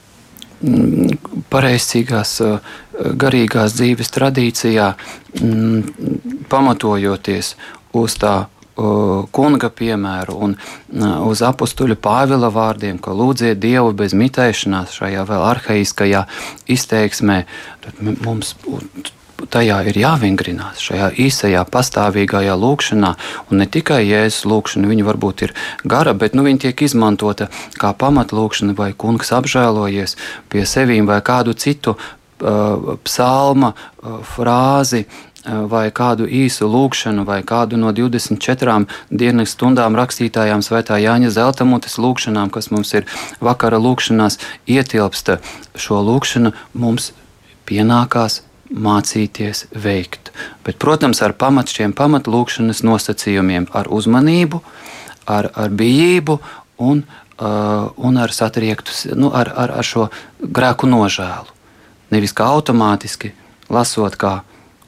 Pareizcīgās 1.51 2.37
garīgās 3.17 3.75
dzīves 3.77 4.11
tradīcijā, 4.13 4.87
pamatojoties 6.51 7.55
uz 7.97 8.17
tā 8.21 8.35
kunga 9.35 9.69
piemēru 9.69 10.35
un 10.45 10.55
uz 11.27 11.41
apstuļa 11.45 11.97
Pāvila 12.01 12.49
vārdiem, 12.53 12.99
ka 13.03 13.13
lūdziet 13.15 13.59
Dievu 13.61 13.91
bez 13.97 14.15
mitēšanās 14.17 14.95
šajā 14.97 15.25
vēl 15.29 15.47
arhaiskajā 15.49 16.25
izteiksmē, 16.71 17.41
tad 17.83 17.99
mums 18.23 18.55
tajā 19.51 19.79
ir 19.89 19.97
jāvingrinās, 20.01 20.81
šajā 20.83 21.11
īsajā, 21.25 21.63
pastāvīgajā 21.71 22.55
lūkšanā. 22.59 23.11
Un 23.49 23.61
ne 23.63 23.67
tikai 23.71 24.03
jēzus 24.05 24.45
lūkšana, 24.49 24.89
viņa 24.91 25.07
varbūt 25.07 25.45
ir 25.47 25.55
gara, 25.87 26.13
bet 26.13 26.37
nu, 26.37 26.45
viņa 26.47 26.67
tiek 26.67 26.85
izmantota 26.87 27.49
kā 27.81 27.93
pamatlūkšana, 27.97 28.77
vai 28.77 28.91
kungs 28.93 29.33
apžēlojies 29.35 30.17
pie 30.51 30.65
sevīm, 30.67 31.09
vai 31.09 31.21
kādu 31.25 31.55
citu 31.57 31.97
uh, 31.97 32.95
psalma 33.05 33.73
uh, 33.73 34.21
frāzi. 34.35 35.05
Uh, 35.07 35.27
vai 35.45 35.89
kādu 35.91 36.27
īsu 36.29 36.67
lūkšanu, 36.69 37.25
vai 37.25 37.41
kādu 37.41 37.77
no 37.77 37.91
24 37.91 38.85
dienas 39.09 39.55
stundām 39.55 39.97
rakstītājām, 39.97 40.61
Svētā 40.61 40.99
Jāņa 41.01 41.31
Zeltamutes 41.33 41.97
lūkšanām, 41.97 42.51
kas 42.53 42.69
mums 42.71 42.93
ir 42.93 43.07
vakara 43.41 43.81
lūkšanās, 43.81 44.37
ietilpsta 44.69 45.39
šo 45.75 46.01
lūkšanu, 46.05 46.53
mums 46.73 47.11
pienākās 47.65 48.41
mācīties 48.71 49.65
veikt. 49.75 50.31
Bet, 50.65 50.77
protams, 50.81 51.21
ar 51.25 51.35
pamat 51.37 51.71
šiem 51.71 51.95
pamatlūkšanas 51.97 52.83
nosacījumiem, 52.87 53.67
ar 53.75 53.89
uzmanību, 53.91 54.61
ar, 55.29 55.51
ar 55.55 55.73
bijību 55.75 56.37
un, 56.81 57.03
uh, 57.03 57.91
un 57.97 58.21
ar 58.21 58.33
satriektu, 58.35 58.95
nu, 59.15 59.31
ar, 59.35 59.51
ar, 59.55 59.75
ar 59.81 59.87
šo 59.87 60.07
grēku 60.41 60.89
nožēlu. 60.89 61.59
Nevis 62.11 62.35
kā 62.35 62.47
automātiski 62.51 63.33
lasot 63.71 64.17
kā 64.19 64.41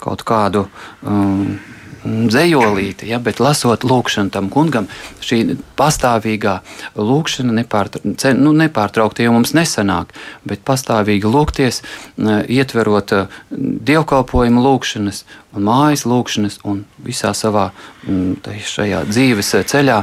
kaut 0.03 0.25
kādu 0.27 0.65
um, 1.07 1.55
dzējolīti, 2.03 3.07
ja, 3.11 3.19
bet 3.23 3.39
lasot 3.43 3.85
lūkšanu 3.87 4.33
tam 4.33 4.49
kungam, 4.53 4.89
šī 5.23 5.57
pastāvīgā 5.79 6.57
lūkšana 6.99 7.55
nepārtra, 7.61 8.03
nu, 8.37 8.53
nepārtraukti 8.59 9.27
jau 9.27 9.33
mums 9.35 9.53
nesanāk, 9.55 10.13
bet 10.47 10.63
pastāvīgi 10.67 11.29
lūgties, 11.29 11.81
ietverot 12.19 13.15
dievkalpojumu 13.51 14.63
lūkšanas 14.67 15.23
un 15.53 15.67
mājas 15.67 16.05
lūkšanas 16.09 16.59
un 16.67 16.83
visā 17.05 17.33
savā 17.37 17.69
šajā 18.05 19.03
dzīves 19.09 19.53
ceļā 19.71 19.99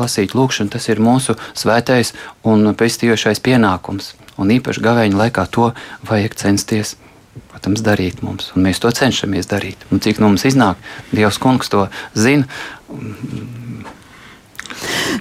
lasīt 0.00 0.36
lūkšanu, 0.36 0.74
tas 0.74 0.90
ir 0.92 1.02
mūsu 1.02 1.38
svētais 1.56 2.14
un 2.46 2.74
pestījošais 2.78 3.42
pienākums. 3.44 4.14
Un 4.38 4.50
īpaši 4.50 4.82
gavēņa 4.82 5.18
laikā 5.18 5.46
to 5.54 5.70
vajag 6.08 6.34
censties 6.38 6.96
protams, 7.52 7.82
darīt 7.84 8.22
mums, 8.24 8.50
un 8.54 8.66
mēs 8.66 8.80
to 8.82 8.90
cenšamies 8.94 9.48
darīt. 9.50 9.84
Un 9.90 10.02
cik 10.04 10.20
no 10.22 10.30
mums 10.30 10.46
iznāk, 10.48 10.80
Dievs 11.14 11.40
kungs 11.42 11.70
to 11.72 11.86
zina. 12.18 12.48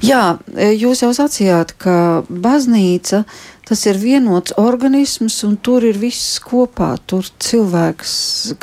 Jā, 0.03 0.38
jūs 0.74 1.03
jau 1.03 1.11
sacījāt, 1.16 1.76
ka 1.80 2.24
baznīca 2.28 3.24
tas 3.68 3.86
ir 3.88 3.97
vienots 3.99 4.53
organisms, 4.59 5.39
un 5.47 5.55
tur 5.55 5.86
ir 5.88 5.97
viss 5.99 6.39
kopā. 6.43 6.93
Tur 7.07 7.28
cilvēks 7.43 8.14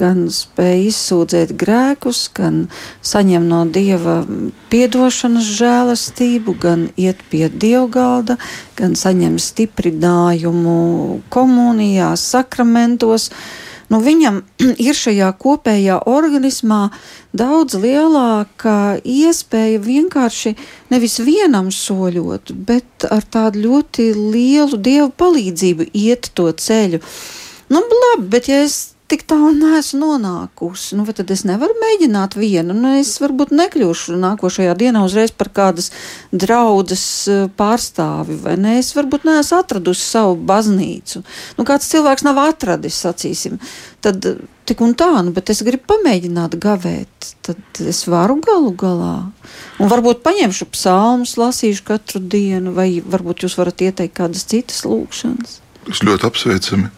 gan 0.01 0.27
spēj 0.35 0.85
izsūdzēt 0.91 1.55
grēkus, 1.61 2.27
gan 2.37 2.67
saņem 3.01 3.49
no 3.49 3.63
dieva 3.65 4.21
piedošanas 4.73 5.49
žēlastību, 5.61 6.57
gan 6.61 6.87
iet 7.01 7.25
pie 7.33 7.49
dievgalda, 7.49 8.37
gan 8.77 8.95
saņem 8.99 9.41
stiprinājumu 9.41 10.79
komunijā, 11.33 12.13
sakramentos. 12.21 13.31
Uh, 13.31 13.70
nu, 13.91 14.01
viņam 14.05 14.41
ir 14.88 14.97
šajā 14.97 15.30
kopējā 15.41 16.01
organismā 16.11 16.82
daudz 17.36 17.78
lielāka 17.80 19.01
iespēja 19.05 19.82
vienkārši 19.84 20.55
nevis 20.93 21.18
vienam 21.24 21.70
soļot, 21.74 22.55
bet 22.55 23.09
ar 23.11 23.26
tādu 23.26 23.66
ļoti 23.66 24.12
lielu 24.14 24.80
dievu 24.80 25.11
palīdzību 25.20 25.91
iet 25.93 26.32
to 26.34 26.51
ceļu. 26.51 27.03
Nu, 27.70 27.84
labi, 27.86 28.26
bet 28.32 28.49
ja 28.51 28.64
es 28.66 28.89
tik 29.11 29.25
tālu 29.29 29.51
neesmu 29.59 29.99
nonākusi. 30.05 30.95
Nu, 30.99 31.05
tad 31.17 31.31
es 31.35 31.43
nevaru 31.49 31.75
mēģināt 31.81 32.37
vienu. 32.39 32.77
Nu, 32.77 32.95
es 33.01 33.17
varbūt 33.23 33.53
nekļūšu 33.57 34.19
nākošajā 34.21 34.77
dienā 34.79 35.03
uzreiz 35.07 35.33
par 35.35 35.51
kādas 35.55 35.91
draudzes 36.31 37.05
eh, 37.31 37.43
pārstāvi, 37.59 38.39
vai 38.45 38.57
ne? 38.61 38.77
Es 38.81 38.93
varbūt 38.97 39.27
neesmu 39.29 39.59
atradusi 39.59 40.07
savu 40.07 40.37
baznīcu. 40.51 41.25
Nu, 41.59 41.67
kāds 41.69 41.91
cilvēks 41.91 42.27
nav 42.27 42.39
atradis, 42.45 43.01
sacīsim. 43.03 43.59
Tad 44.05 44.25
tik 44.69 44.85
un 44.87 44.95
tā, 44.99 45.11
nu, 45.27 45.35
bet 45.35 45.51
es 45.51 45.65
gribu 45.67 45.91
pamēģināt 45.91 46.55
gavēt. 46.63 47.33
Tad 47.47 47.83
es 47.83 48.05
varu 48.11 48.39
galu 48.45 48.71
galā. 48.79 49.17
Un 49.83 49.91
varbūt 49.91 50.23
paņemšu 50.23 50.71
psalmus, 50.77 51.35
lasīšu 51.41 51.85
katru 51.91 52.23
dienu, 52.23 52.77
vai 52.77 52.93
varbūt 53.03 53.45
jūs 53.45 53.59
varat 53.59 53.83
ieteikt 53.89 54.17
kādas 54.23 54.47
citas 54.49 54.85
lūkšanas. 54.87 55.59
Tas 55.91 56.03
ļoti 56.07 56.29
apsveicami 56.29 56.91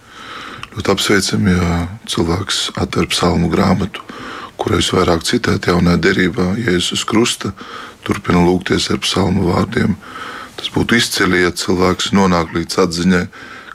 Ļoti 0.73 0.89
apsveicami, 0.89 1.53
ja 1.53 1.81
cilvēks 2.09 2.59
atver 2.81 3.05
psalmu 3.13 3.51
grāmatu, 3.53 4.01
kurais 4.57 4.87
vairāk 4.95 5.21
citēt 5.29 5.67
jaunā 5.69 5.99
derībā, 6.01 6.55
Jēzus 6.65 7.03
Krusta, 7.05 7.51
turpina 8.07 8.41
lūgties 8.47 8.89
ar 8.95 9.03
psalmu 9.05 9.51
vārdiem. 9.51 9.99
Tas 10.57 10.73
būtu 10.73 10.97
izcili, 10.97 11.43
ja 11.43 11.53
cilvēks 11.53 12.15
nonāk 12.17 12.55
līdz 12.57 12.79
atziņai, 12.87 13.25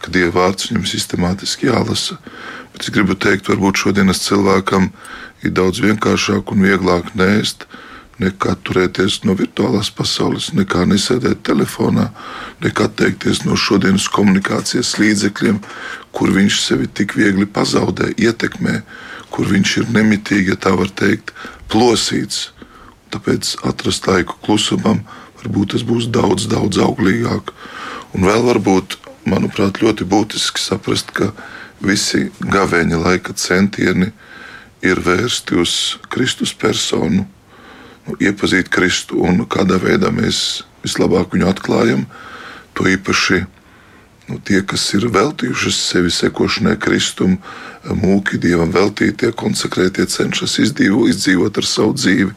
ka 0.01 0.13
Dieva 0.15 0.33
vārds 0.39 0.71
viņam 0.71 0.87
sistemātiski 0.89 1.69
jālasa. 1.69 2.17
Bet 2.73 2.87
es 2.87 2.93
gribu 2.95 3.13
teikt, 3.13 3.51
varbūt 3.51 3.83
šodienas 3.83 4.23
cilvēkam 4.25 4.89
ir 5.45 5.53
daudz 5.53 5.83
vienkāršāk 5.85 6.49
un 6.49 6.65
vieglāk 6.65 7.13
nēst 7.13 7.67
nekā 8.17 8.55
turēties 8.65 9.19
no 9.27 9.35
virtuālās 9.37 9.91
pasaules, 9.93 10.49
nekā 10.57 10.87
nesēdēt 10.89 11.43
telefonā, 11.45 12.07
nekā 12.63 12.87
atteikties 12.89 13.43
no 13.45 13.57
šodienas 13.59 14.07
komunikācijas 14.13 14.95
līdzekļiem, 14.97 15.59
kur 16.17 16.33
viņš 16.33 16.59
sevi 16.63 16.87
tik 16.89 17.13
viegli 17.13 17.45
pazaudē, 17.45 18.09
ietekmē, 18.17 18.81
kur 19.29 19.49
viņš 19.51 19.73
ir 19.83 19.89
nemitīgi, 19.93 20.55
ja 20.55 20.57
tā 20.57 20.73
var 20.77 20.89
teikt, 20.89 21.33
plosīts. 21.69 22.49
Tāpēc 23.13 23.53
atrast 23.67 24.07
laiku 24.09 24.35
klusumam, 24.43 25.03
varbūt 25.37 25.75
tas 25.75 25.85
būs 25.85 26.09
daudz, 26.11 26.47
daudz 26.49 26.79
auglīgāk. 26.81 27.53
Un 28.17 28.25
vēl 28.25 28.47
varbūt, 28.49 28.97
manuprāt, 29.29 29.77
ļoti 29.83 30.07
būtiski 30.09 30.63
saprast, 30.63 31.13
ka 31.13 31.29
visi 31.83 32.31
gavēņa 32.41 33.01
laika 33.03 33.35
centieni 33.37 34.09
ir 34.81 35.01
vērsti 35.05 35.59
uz 35.61 35.73
Kristus 36.09 36.53
personu, 36.57 37.27
nu, 38.07 38.17
iepazīt 38.17 38.71
Kristu 38.73 39.21
un 39.21 39.45
kādā 39.45 39.77
veidā 39.83 40.09
mēs 40.13 40.63
vislabāk 40.81 41.35
viņu 41.35 41.51
atklājam. 41.51 42.07
To 42.77 42.89
īpaši 42.89 43.43
nu, 44.27 44.39
tie, 44.43 44.61
kas 44.67 44.85
ir 44.97 45.07
veltījuši 45.13 45.73
sevi 45.73 46.11
sekošanai 46.13 46.75
Kristum, 46.81 47.37
mūki 47.87 48.39
dievam 48.41 48.71
veltītie, 48.75 49.31
konsekrētie, 49.31 50.07
cenšas 50.11 50.57
izdzīvot, 50.65 51.11
izdzīvot 51.13 51.59
ar 51.61 51.67
savu 51.67 51.95
dzīvi 51.97 52.31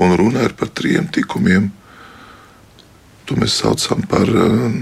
un 0.00 0.16
runā 0.16 0.48
par 0.56 0.70
trim 0.72 1.08
tikumiem. 1.12 1.68
To 3.28 3.36
mēs 3.38 3.60
saucam 3.60 4.02
par 4.08 4.28
um, 4.28 4.78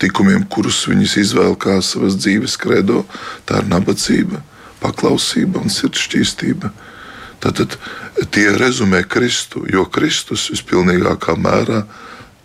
tikumiem, 0.00 0.46
kurus 0.48 0.84
viņas 0.88 1.16
izvēl 1.24 1.56
kā 1.60 1.80
savas 1.84 2.16
dzīves 2.20 2.56
kredo. 2.60 3.02
Tā 3.44 3.60
ir 3.60 3.68
nabadzība, 3.70 4.40
paklausība 4.80 5.60
un 5.60 5.72
sirdsšķīstība. 5.74 6.70
Tātad 7.40 7.76
tie 8.32 8.50
rezumē 8.56 9.02
Kristu, 9.08 9.64
jo 9.68 9.86
Kristus 9.88 10.48
vispilnīgākā 10.52 11.36
mērā 11.40 11.84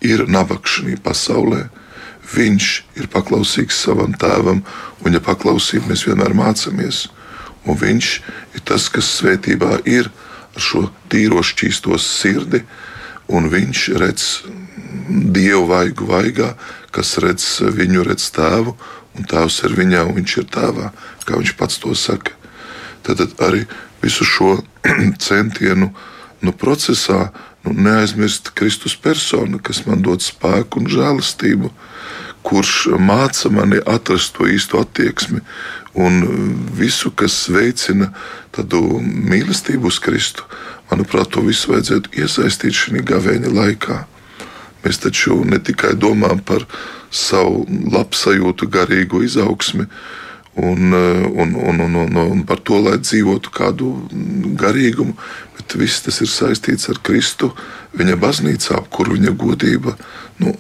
ir 0.06 0.26
nabaga 0.28 0.68
šajā 0.72 1.00
pasaulē. 1.04 1.66
Viņš 2.34 2.68
ir 3.00 3.10
paklausīgs 3.14 3.78
savam 3.86 4.16
tēvam, 4.18 4.64
un, 5.04 5.14
ja 5.14 5.22
paklausība, 5.22 5.92
mēs 5.92 6.06
vienmēr 6.08 6.34
mācāmies. 6.38 7.06
Un 7.66 7.78
viņš 7.82 8.10
ir 8.58 8.64
tas, 8.66 8.88
kas 8.94 9.10
svētībā 9.20 9.80
ir 9.90 10.10
ar 10.56 10.62
šo 10.62 10.86
tīro 11.12 11.42
šķīsto 11.46 11.98
sirdi, 12.02 12.64
un 13.28 13.50
viņš 13.52 13.88
redz 14.02 14.28
dievu 15.10 15.66
vaigu 15.70 16.08
vaigā, 16.10 16.54
kas 16.96 17.18
redz 17.22 17.46
viņu, 17.62 18.06
redz 18.08 18.30
tēvu, 18.36 18.76
un 19.16 19.28
tēvs 19.30 19.62
ir 19.68 19.76
viņā, 19.78 20.06
un 20.08 20.18
viņš 20.20 20.38
ir 20.42 20.50
tēvā, 20.54 20.92
kā 21.26 21.40
viņš 21.40 21.56
pats 21.60 21.82
to 21.82 21.94
saka. 21.98 22.36
Tad 23.06 23.22
arī 23.44 23.66
visu 24.02 24.26
šo 24.26 24.52
centienu 25.28 25.92
nu, 26.42 26.54
procesā 26.54 27.30
nu, 27.66 27.74
neaizmirst 27.74 28.54
Kristus 28.58 28.96
personu, 28.96 29.60
kas 29.60 29.84
man 29.86 30.04
dod 30.06 30.24
spēku 30.26 30.82
un 30.82 30.90
žēlastību, 30.92 31.72
kurš 32.46 32.74
māca 33.02 33.50
mani 33.54 33.82
atrast 33.90 34.36
to 34.38 34.48
īsto 34.50 34.82
attieksmi 34.84 35.42
un 35.96 36.20
visu, 36.76 37.12
kas 37.16 37.38
veicina 37.50 38.12
tādu 38.56 38.82
mīlestību 39.02 39.90
uz 39.90 40.00
Kristu. 40.04 40.46
Manuprāt, 40.92 41.32
to 41.34 41.42
visu 41.46 41.72
vajadzētu 41.72 42.14
iesaistīt 42.20 42.76
šajā 42.78 43.06
gavēņa 43.10 43.54
laikā. 43.56 44.04
Mēs 44.86 45.02
taču 45.02 45.40
ne 45.48 45.58
tikai 45.58 45.96
domājam 45.98 46.44
par 46.46 46.68
savu 47.10 47.64
labsajūtu, 47.94 48.68
garīgu 48.70 49.24
izaugsmi, 49.26 49.88
un, 50.56 50.94
un, 50.94 51.56
un, 51.56 51.82
un, 51.88 51.96
un, 52.04 52.20
un 52.22 52.44
par 52.48 52.62
to, 52.64 52.78
lai 52.84 53.00
dzīvotu 53.02 53.52
kādu 53.56 53.90
garīgumu, 54.60 55.16
bet 55.58 55.76
viss 55.80 56.06
tas 56.06 56.22
ir 56.22 56.32
saistīts 56.32 56.92
ar 56.92 57.02
Kristu, 57.04 57.50
viņa 57.98 58.20
baznīcā, 58.20 58.84
kur 58.92 59.10
viņa 59.16 59.34
godība 59.40 59.96
nu, 60.44 60.54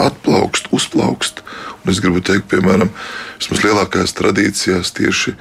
atplaukst, 0.00 0.70
uzplaukst. 0.74 1.42
Un 1.84 1.92
es 1.92 2.00
gribu 2.02 2.22
teikt, 2.24 2.48
piemēram, 2.52 2.90
vismaz 3.38 3.64
lielākajās 3.64 4.16
tradīcijās 4.18 4.94
tieši 4.96 5.34
e, 5.34 5.36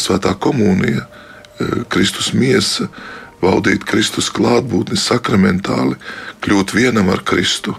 Svētā 0.00 0.34
komunija, 0.40 1.04
e, 1.04 1.68
Kristus 1.92 2.32
miesa, 2.34 2.88
baudīt 3.42 3.84
Kristus 3.86 4.32
klātbūtni 4.34 4.98
sakramentāli, 4.98 5.98
kļūt 6.44 6.74
vienam 6.74 7.12
ar 7.12 7.22
Kristu. 7.26 7.76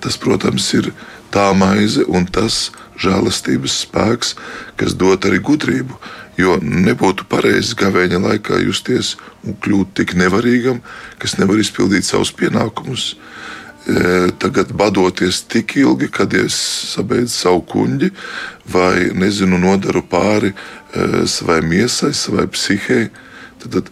Tas, 0.00 0.16
protams, 0.20 0.68
ir 0.76 0.92
tā 1.34 1.50
maize 1.56 2.04
un 2.08 2.26
tas 2.26 2.70
žēlastības 3.00 3.80
spēks, 3.86 4.34
kas 4.80 4.96
dod 4.98 5.26
arī 5.28 5.40
gudrību. 5.44 5.98
Jo 6.40 6.56
nebūtu 6.62 7.26
pareizi 7.28 7.76
gavēņa 7.76 8.20
laikā 8.22 8.62
justies 8.64 9.16
un 9.44 9.56
kļūt 9.60 9.92
tik 9.98 10.14
nevarīgam, 10.16 10.80
kas 11.20 11.36
nevar 11.40 11.60
izpildīt 11.60 12.06
savus 12.06 12.32
pienākumus. 12.32 13.14
Tagad 14.38 14.74
badoties 14.76 15.40
tik 15.48 15.76
ilgi, 15.80 16.10
kad 16.12 16.34
es 16.36 16.54
sabeidzu 16.92 17.32
savu 17.32 17.62
kuģi, 17.72 18.10
vai 18.70 19.08
nezinu, 19.16 19.58
nodaru 19.58 20.02
pāri 20.06 20.52
savai 21.26 21.60
miesai, 21.64 22.12
savai 22.14 22.46
psihei. 22.52 23.08
Tad, 23.60 23.74
tad 23.76 23.88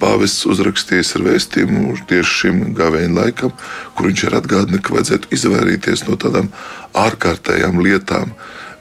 pāvests 0.00 0.46
uzrakstījis 0.48 1.14
ar 1.18 1.24
vēstījumu 1.26 1.96
tieši 2.08 2.36
šim 2.38 2.60
gavēņa 2.76 3.16
laikam, 3.18 3.52
kur 3.96 4.08
viņš 4.08 4.22
ir 4.28 4.36
atgādinājis, 4.38 4.84
ka 4.84 4.94
vajadzētu 4.96 5.32
izvairīties 5.36 6.06
no 6.08 6.16
tādām 6.20 6.48
ārkārtējām 6.96 7.82
lietām, 7.84 8.32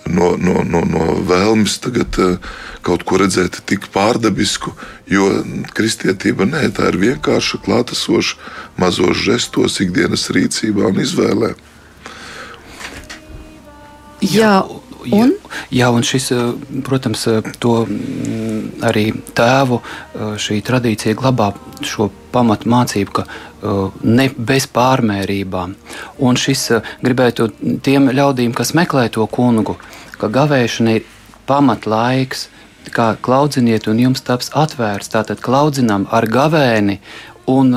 no, 0.08 0.34
no, 0.38 0.64
no, 0.68 0.84
no 0.88 1.18
vēlmes 1.28 1.78
tagad 1.84 2.18
uh, 2.22 2.38
kaut 2.84 3.06
ko 3.08 3.20
redzēt 3.22 3.62
tik 3.70 3.88
pārdabisku, 3.94 4.74
jo 5.12 5.30
kristietība 5.76 6.48
nē, 6.50 6.68
tā 6.76 6.92
ir 6.92 7.00
vienkārša, 7.02 7.62
klātesoša, 7.66 8.40
mazos 8.82 9.20
žestos, 9.24 9.80
ikdienas 9.84 10.28
rīcībā 10.34 10.90
un 10.92 11.04
izvēlē. 11.04 11.54
Jā, 14.24 14.62
Un? 15.12 15.34
Jā, 15.74 15.90
un 15.94 16.06
šis, 16.06 16.32
eh, 16.32 16.54
protams, 16.84 17.28
eh, 17.28 17.42
to 17.60 17.86
mm, 17.86 18.84
arī 18.88 19.06
tēvu 19.36 19.82
šī 20.16 20.62
tradīcija 20.64 21.16
glabā 21.20 21.54
šo 21.84 22.10
pamatu 22.32 22.70
mācību, 22.70 23.12
ka 23.12 23.26
ne 24.04 24.30
bez 24.38 24.68
pārmērībām. 24.68 25.76
Un 26.20 26.36
šis 26.36 26.66
gribētu 27.04 27.50
tiem 27.84 28.10
ļaudīm, 28.10 28.54
kas 28.56 28.74
meklē 28.74 29.10
to 29.12 29.28
kungu, 29.28 29.78
ka 30.18 30.28
gavēšana 30.28 30.96
ir 30.98 31.06
pamatlaiks, 31.48 32.48
kā 32.92 33.14
klaudziniet, 33.22 33.88
un 33.88 34.00
jums 34.00 34.24
taps 34.26 34.52
atvērts. 34.56 35.12
Tātad 35.14 35.42
klaudzinām 35.44 36.08
ar 36.12 36.28
gavēni 36.28 37.00
un, 37.48 37.74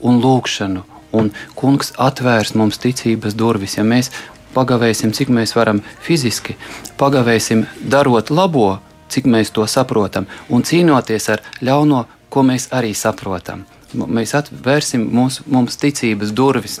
un 0.00 0.22
lūkšanu. 0.22 0.84
Un 1.12 1.28
kungs 1.58 1.92
atvērs 2.00 2.54
mums 2.56 2.80
ticības 2.80 3.36
durvis. 3.36 3.76
Ja 3.76 3.84
mēs 3.84 4.08
pagavēsim, 4.54 5.12
cik 5.16 5.32
mēs 5.32 5.54
varam 5.56 5.82
fiziski, 6.04 6.56
pagavēsim 7.00 7.66
darot 7.82 8.30
labo, 8.30 8.78
cik 9.12 9.28
mēs 9.28 9.52
to 9.52 9.66
saprotam, 9.68 10.26
un 10.48 10.64
cīnoties 10.64 11.28
ar 11.32 11.42
ļauno, 11.60 12.06
ko 12.32 12.44
mēs 12.48 12.70
arī 12.72 12.94
saprotam. 12.96 13.66
Mēs 13.92 14.32
atvērsim 14.38 15.04
mūsu, 15.12 15.44
mums 15.52 15.76
ticības 15.76 16.32
durvis 16.32 16.78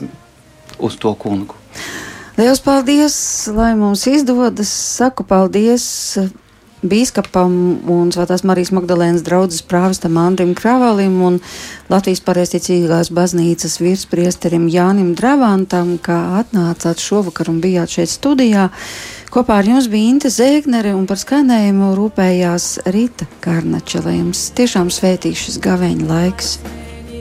uz 0.80 0.96
to 0.96 1.12
kungu. 1.14 1.58
Lielas 2.38 2.62
paldies, 2.64 3.16
lai 3.52 3.74
mums 3.76 4.06
izdodas. 4.08 4.70
Saku 4.72 5.26
paldies 5.28 5.84
bīskapam 6.82 7.54
un 7.90 8.10
Svētās 8.14 8.44
Marijas 8.46 8.72
Magdalēnas 8.74 9.24
draudzes 9.26 9.62
prāvestam 9.66 10.18
Andrim 10.20 10.52
Kravalim 10.58 11.20
un 11.24 11.38
Latvijas 11.92 12.22
pareizticīgās 12.26 13.12
baznīcas 13.14 13.78
virspriesterim 13.82 14.68
Jānim 14.72 15.14
Dravantam, 15.18 15.96
kā 16.02 16.18
atnācāt 16.42 17.02
šovakar 17.02 17.52
un 17.52 17.62
bijāt 17.62 17.94
šeit 17.96 18.12
studijā. 18.12 18.68
Kopā 19.32 19.62
ar 19.62 19.70
jums 19.70 19.88
bija 19.88 20.12
Inte 20.12 20.28
Zēgnere 20.32 20.92
un 20.98 21.06
par 21.08 21.20
skanējumu 21.22 21.94
rūpējās 21.96 22.82
Rīta 22.92 23.30
Kārnača, 23.44 24.04
lai 24.04 24.18
jums 24.18 24.50
tiešām 24.58 24.92
svētīšas 24.92 25.62
gaveņa 25.62 26.08
laiks. 26.10 26.56